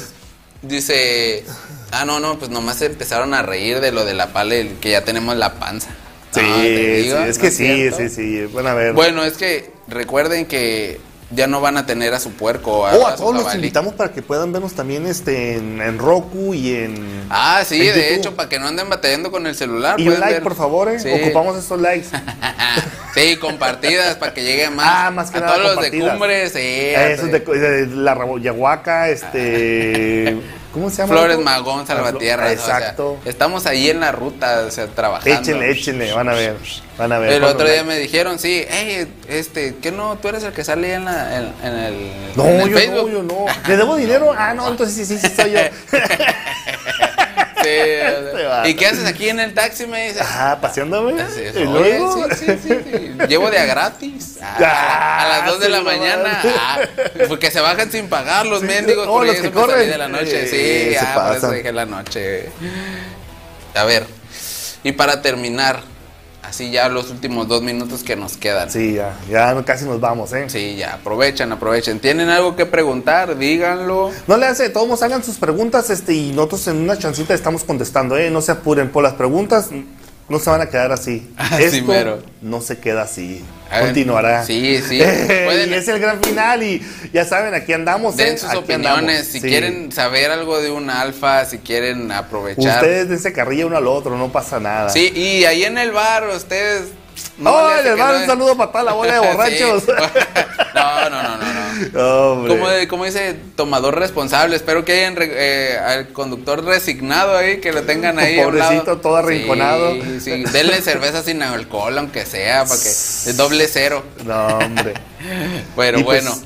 Dice, 0.62 1.45
ah, 1.91 2.05
no, 2.05 2.20
no, 2.20 2.38
pues 2.38 2.51
nomás 2.51 2.82
empezaron 2.82 3.34
a 3.34 3.41
reír 3.41 3.80
de 3.80 3.91
lo 3.91 4.05
de 4.05 4.14
la 4.14 4.34
pala 4.34 4.55
que 4.82 4.91
ya 4.91 5.03
tenemos 5.05 5.36
la 5.38 5.53
panza. 5.60 5.89
Sí, 6.32 6.41
te 6.41 7.03
sí, 7.03 7.10
es 7.10 7.38
¿no 7.38 7.41
que 7.43 7.51
sí, 7.51 7.66
cierto? 7.66 7.97
sí, 7.97 8.10
sí. 8.10 8.45
Bueno, 8.51 8.70
a 8.70 8.74
ver. 8.74 8.93
Bueno, 8.93 9.24
es 9.24 9.34
que 9.38 9.72
recuerden 9.88 10.45
que 10.45 10.99
ya 11.32 11.47
no 11.47 11.61
van 11.61 11.77
a 11.77 11.86
tener 11.86 12.13
a 12.13 12.19
su 12.19 12.32
puerco. 12.32 12.80
oh, 12.80 13.07
a 13.07 13.15
todos 13.15 13.36
los 13.36 13.53
invitamos 13.53 13.93
para 13.93 14.11
que 14.11 14.21
puedan 14.21 14.51
vernos 14.51 14.73
también 14.73 15.05
este, 15.05 15.55
en, 15.55 15.82
en 15.82 15.97
Roku 15.99 16.53
y 16.53 16.75
en. 16.75 17.25
Ah, 17.30 17.63
sí, 17.65 17.75
en 17.88 17.95
de 17.95 18.01
YouTube. 18.01 18.17
hecho, 18.17 18.36
para 18.36 18.49
que 18.49 18.59
no 18.59 18.67
anden 18.67 18.89
batallando 18.89 19.32
con 19.32 19.45
el 19.45 19.55
celular. 19.55 19.99
Y 19.99 20.07
un 20.07 20.19
like, 20.19 20.34
ver. 20.36 20.43
por 20.43 20.55
favor, 20.55 20.89
¿eh? 20.89 20.99
Sí. 20.99 21.09
Ocupamos 21.11 21.57
esos 21.57 21.80
likes. 21.80 22.07
sí, 23.13 23.38
compartidas 23.38 24.15
para 24.17 24.34
que 24.34 24.43
lleguen 24.43 24.75
más. 24.75 24.88
Ah, 24.89 25.11
más 25.11 25.30
que 25.30 25.38
a 25.38 25.41
nada 25.41 25.55
todos 25.55 25.75
los 25.75 25.84
de 25.84 25.99
cumbres, 25.99 26.53
sí. 26.53 26.59
a 26.59 27.09
Eso 27.11 27.27
es 27.27 27.32
de, 27.32 27.39
de 27.39 27.95
la 27.95 28.17
Yahuaca, 28.41 29.09
este. 29.09 30.38
¿Cómo 30.73 30.89
se 30.89 30.97
llama? 30.97 31.13
Flores? 31.15 31.39
Magón, 31.39 31.88
Salvatierra. 31.88 32.45
o 32.45 32.47
sea, 32.49 32.53
Exacto. 32.53 33.17
estamos 33.25 33.65
ahí 33.65 33.89
en 33.89 33.99
la 34.01 34.11
ruta, 34.11 34.65
o 34.67 34.71
sea, 34.71 34.88
trabajando. 34.88 35.39
échenle, 35.39 35.71
échenle, 35.71 36.13
van 36.13 36.30
a 36.30 36.34
ver. 36.34 36.57
Van 37.00 37.12
a 37.14 37.18
ver. 37.18 37.32
El 37.34 37.43
otro 37.45 37.68
día 37.68 37.84
me 37.84 37.97
dijeron, 37.97 38.38
sí, 38.39 38.66
hey, 38.70 39.08
este, 39.30 39.78
¿qué 39.82 39.91
no? 39.91 40.18
Tú 40.18 40.28
eres 40.28 40.43
el 40.43 40.52
que 40.54 40.64
sale 40.66 40.93
en, 40.93 41.06
la, 41.06 41.38
en, 41.38 41.54
en 41.64 41.74
el, 41.80 42.12
No, 42.36 42.45
en 42.45 42.60
el 42.60 42.70
yo 42.70 42.78
Facebook. 42.78 43.10
no, 43.10 43.18
yo 43.20 43.24
no. 43.24 43.45
¿Le 43.68 43.78
debo 43.78 43.95
dinero? 43.95 44.34
Ah, 44.38 44.54
no, 44.54 44.68
entonces 44.72 44.95
sí, 44.95 45.06
sí, 45.06 45.18
sí, 45.18 45.34
soy 45.36 45.52
yo. 45.52 45.60
Sí, 45.60 45.97
Este. 47.70 48.70
¿Y 48.70 48.74
qué 48.76 48.88
haces 48.88 49.06
aquí 49.06 49.28
en 49.30 49.39
el 49.39 49.54
taxi? 49.54 49.86
Me 49.86 50.08
dice. 50.10 50.22
Ah, 50.24 50.58
paseándome. 50.62 51.14
Y 51.56 51.64
luego. 51.66 52.28
sí, 52.36 52.45
sí, 52.45 52.58
sí, 52.64 52.74
sí. 52.84 53.18
Llevo 53.28 53.50
de 53.52 53.60
a 53.60 53.66
gratis. 53.66 54.38
Ah, 54.41 54.56
Ah, 54.62 55.26
a 55.26 55.28
las 55.39 55.45
2 55.47 55.60
de 55.60 55.70
la 55.70 55.78
no 55.80 55.84
mañana. 55.84 56.41
Ah, 56.58 56.80
porque 57.28 57.52
se 57.52 57.60
bajan 57.60 57.91
sin 57.91 58.08
pagar 58.08 58.45
los 58.45 58.62
mendigos. 58.62 59.06
oh, 59.08 59.12
por 59.18 59.28
los 59.28 59.36
que 59.36 59.52
corren. 59.52 59.89
de 59.89 59.97
la 59.97 60.08
noche. 60.08 60.47
Sí, 60.47 60.93
se 60.93 61.00
ah, 61.00 61.28
por 61.28 61.36
eso 61.38 61.52
dije 61.52 61.74
la 61.74 61.86
noche. 61.86 62.50
A 63.76 63.84
ver. 63.84 64.06
Y 64.84 64.93
para 64.93 65.22
terminar, 65.22 65.82
Así 66.50 66.72
ya 66.72 66.89
los 66.89 67.12
últimos 67.12 67.47
dos 67.47 67.62
minutos 67.62 68.04
que 68.04 68.16
nos 68.16 68.36
quedan. 68.36 68.72
Sí, 68.72 68.95
ya, 68.95 69.16
ya 69.30 69.64
casi 69.64 69.86
nos 69.86 70.00
vamos, 70.00 70.34
¿eh? 70.34 70.50
Sí, 70.50 70.78
ya, 70.78 70.95
aprovechen, 70.95 71.52
aprovechen. 71.52 72.00
¿Tienen 72.00 72.30
algo 72.30 72.56
que 72.56 72.66
preguntar? 72.66 73.38
Díganlo. 73.38 74.10
No 74.26 74.36
le 74.36 74.47
hace, 74.47 74.70
todos 74.70 75.04
hagan 75.04 75.24
sus 75.24 75.38
preguntas 75.38 75.91
este, 75.91 76.16
y 76.16 76.32
nosotros 76.32 76.68
en 76.68 76.78
una 76.78 76.97
chancita 76.97 77.36
estamos 77.36 77.64
contestando, 77.64 78.18
¿eh? 78.18 78.32
No 78.32 78.41
se 78.41 78.52
apuren 78.52 78.89
por 78.89 79.04
las 79.04 79.14
preguntas, 79.14 79.70
no 80.30 80.39
se 80.39 80.49
van 80.49 80.61
a 80.61 80.67
quedar 80.69 80.91
así. 80.91 81.27
Así 81.38 81.63
Esto 81.63 81.86
mero. 81.86 82.23
no 82.41 82.61
se 82.61 82.77
queda 82.80 83.01
así. 83.03 83.43
Hagan- 83.71 83.86
Continuará. 83.88 84.45
Sí, 84.45 84.82
sí. 84.88 84.95
y 85.01 85.03
Pueden- 85.45 85.73
es 85.73 85.88
el 85.88 85.99
gran 85.99 86.21
final 86.23 86.63
y 86.63 86.82
ya 87.13 87.25
saben, 87.25 87.53
aquí 87.53 87.73
andamos. 87.73 88.17
¿eh? 88.19 88.25
Den 88.25 88.38
sus 88.38 88.49
Aquí 88.49 88.57
opiniones. 88.59 88.97
andamos. 88.99 89.25
Si 89.27 89.39
Sí. 89.41 89.47
quieren 89.47 89.91
saber 89.91 90.32
algo 90.32 90.59
de 90.61 90.71
un 90.71 90.89
alfa, 90.89 91.45
si 91.45 91.59
quieren 91.59 92.11
aprovechar. 92.11 92.82
Ustedes 92.84 93.09
dense 93.09 93.32
carrilla 93.34 93.65
uno 93.65 93.77
al 93.77 93.88
otro, 93.88 94.17
no 94.17 94.32
pasa 94.32 94.59
nada. 94.59 94.89
Sí, 94.89 95.11
y 95.15 95.45
ahí 95.45 95.63
en 95.63 95.77
el 95.77 95.91
bar, 95.91 96.27
ustedes. 96.36 96.84
No, 97.38 97.70
les 97.82 97.97
no- 97.97 98.15
un 98.17 98.26
saludo 98.26 98.57
para 98.57 98.72
toda 98.72 98.84
la 98.84 98.93
bola 98.93 99.13
de 99.13 99.20
borrachos. 99.28 99.84
no, 100.76 101.09
no, 101.09 101.24
no, 101.24 101.38
no, 101.38 101.38
no. 101.38 102.32
Hombre. 102.34 102.53
Como, 102.53 102.70
de- 102.70 102.88
como 102.88 103.05
dice 103.05 103.36
tomador 103.55 103.97
responsable, 103.97 104.55
espero 104.55 104.84
que 104.84 104.93
hayan 104.93 105.15
eh, 105.20 105.78
al 105.84 106.09
conductor 106.09 106.63
resignado 106.65 107.38
ahí, 107.38 107.59
que 107.61 107.72
lo 107.72 107.84
tengan 107.84 108.20
ahí. 108.20 108.38
Pobrecito, 108.41 108.97
todo 108.97 109.15
arrinconado. 109.17 109.93
Sí, 109.93 110.20
sí, 110.20 110.43
denle 110.51 110.82
cerveza 110.82 111.24
sin 111.24 111.41
alcohol, 111.41 111.97
aunque 111.97 112.26
sea, 112.26 112.65
para 112.65 112.80
que 112.82 112.89
es 112.89 113.38
doble 113.38 113.67
cero. 113.67 114.03
No, 114.26 114.47
hombre. 114.57 114.93
Pero 115.76 115.99
Y 115.99 116.03
pues- 116.03 116.24
bueno, 116.26 116.38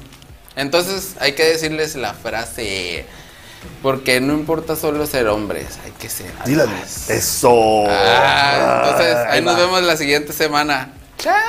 entonces 0.55 1.15
hay 1.19 1.33
que 1.33 1.43
decirles 1.45 1.95
la 1.95 2.13
frase, 2.13 3.05
porque 3.81 4.19
no 4.21 4.33
importa 4.33 4.75
solo 4.75 5.05
ser 5.05 5.27
hombres, 5.27 5.79
hay 5.83 5.91
que 5.91 6.09
ser 6.09 6.31
alfas. 6.39 7.09
Eso. 7.09 7.83
Ah, 7.87 8.83
entonces 8.85 9.15
ahí 9.15 9.37
Ahí 9.39 9.41
nos 9.41 9.57
vemos 9.57 9.83
la 9.83 9.97
siguiente 9.97 10.33
semana. 10.33 10.93
Chao. 11.17 11.39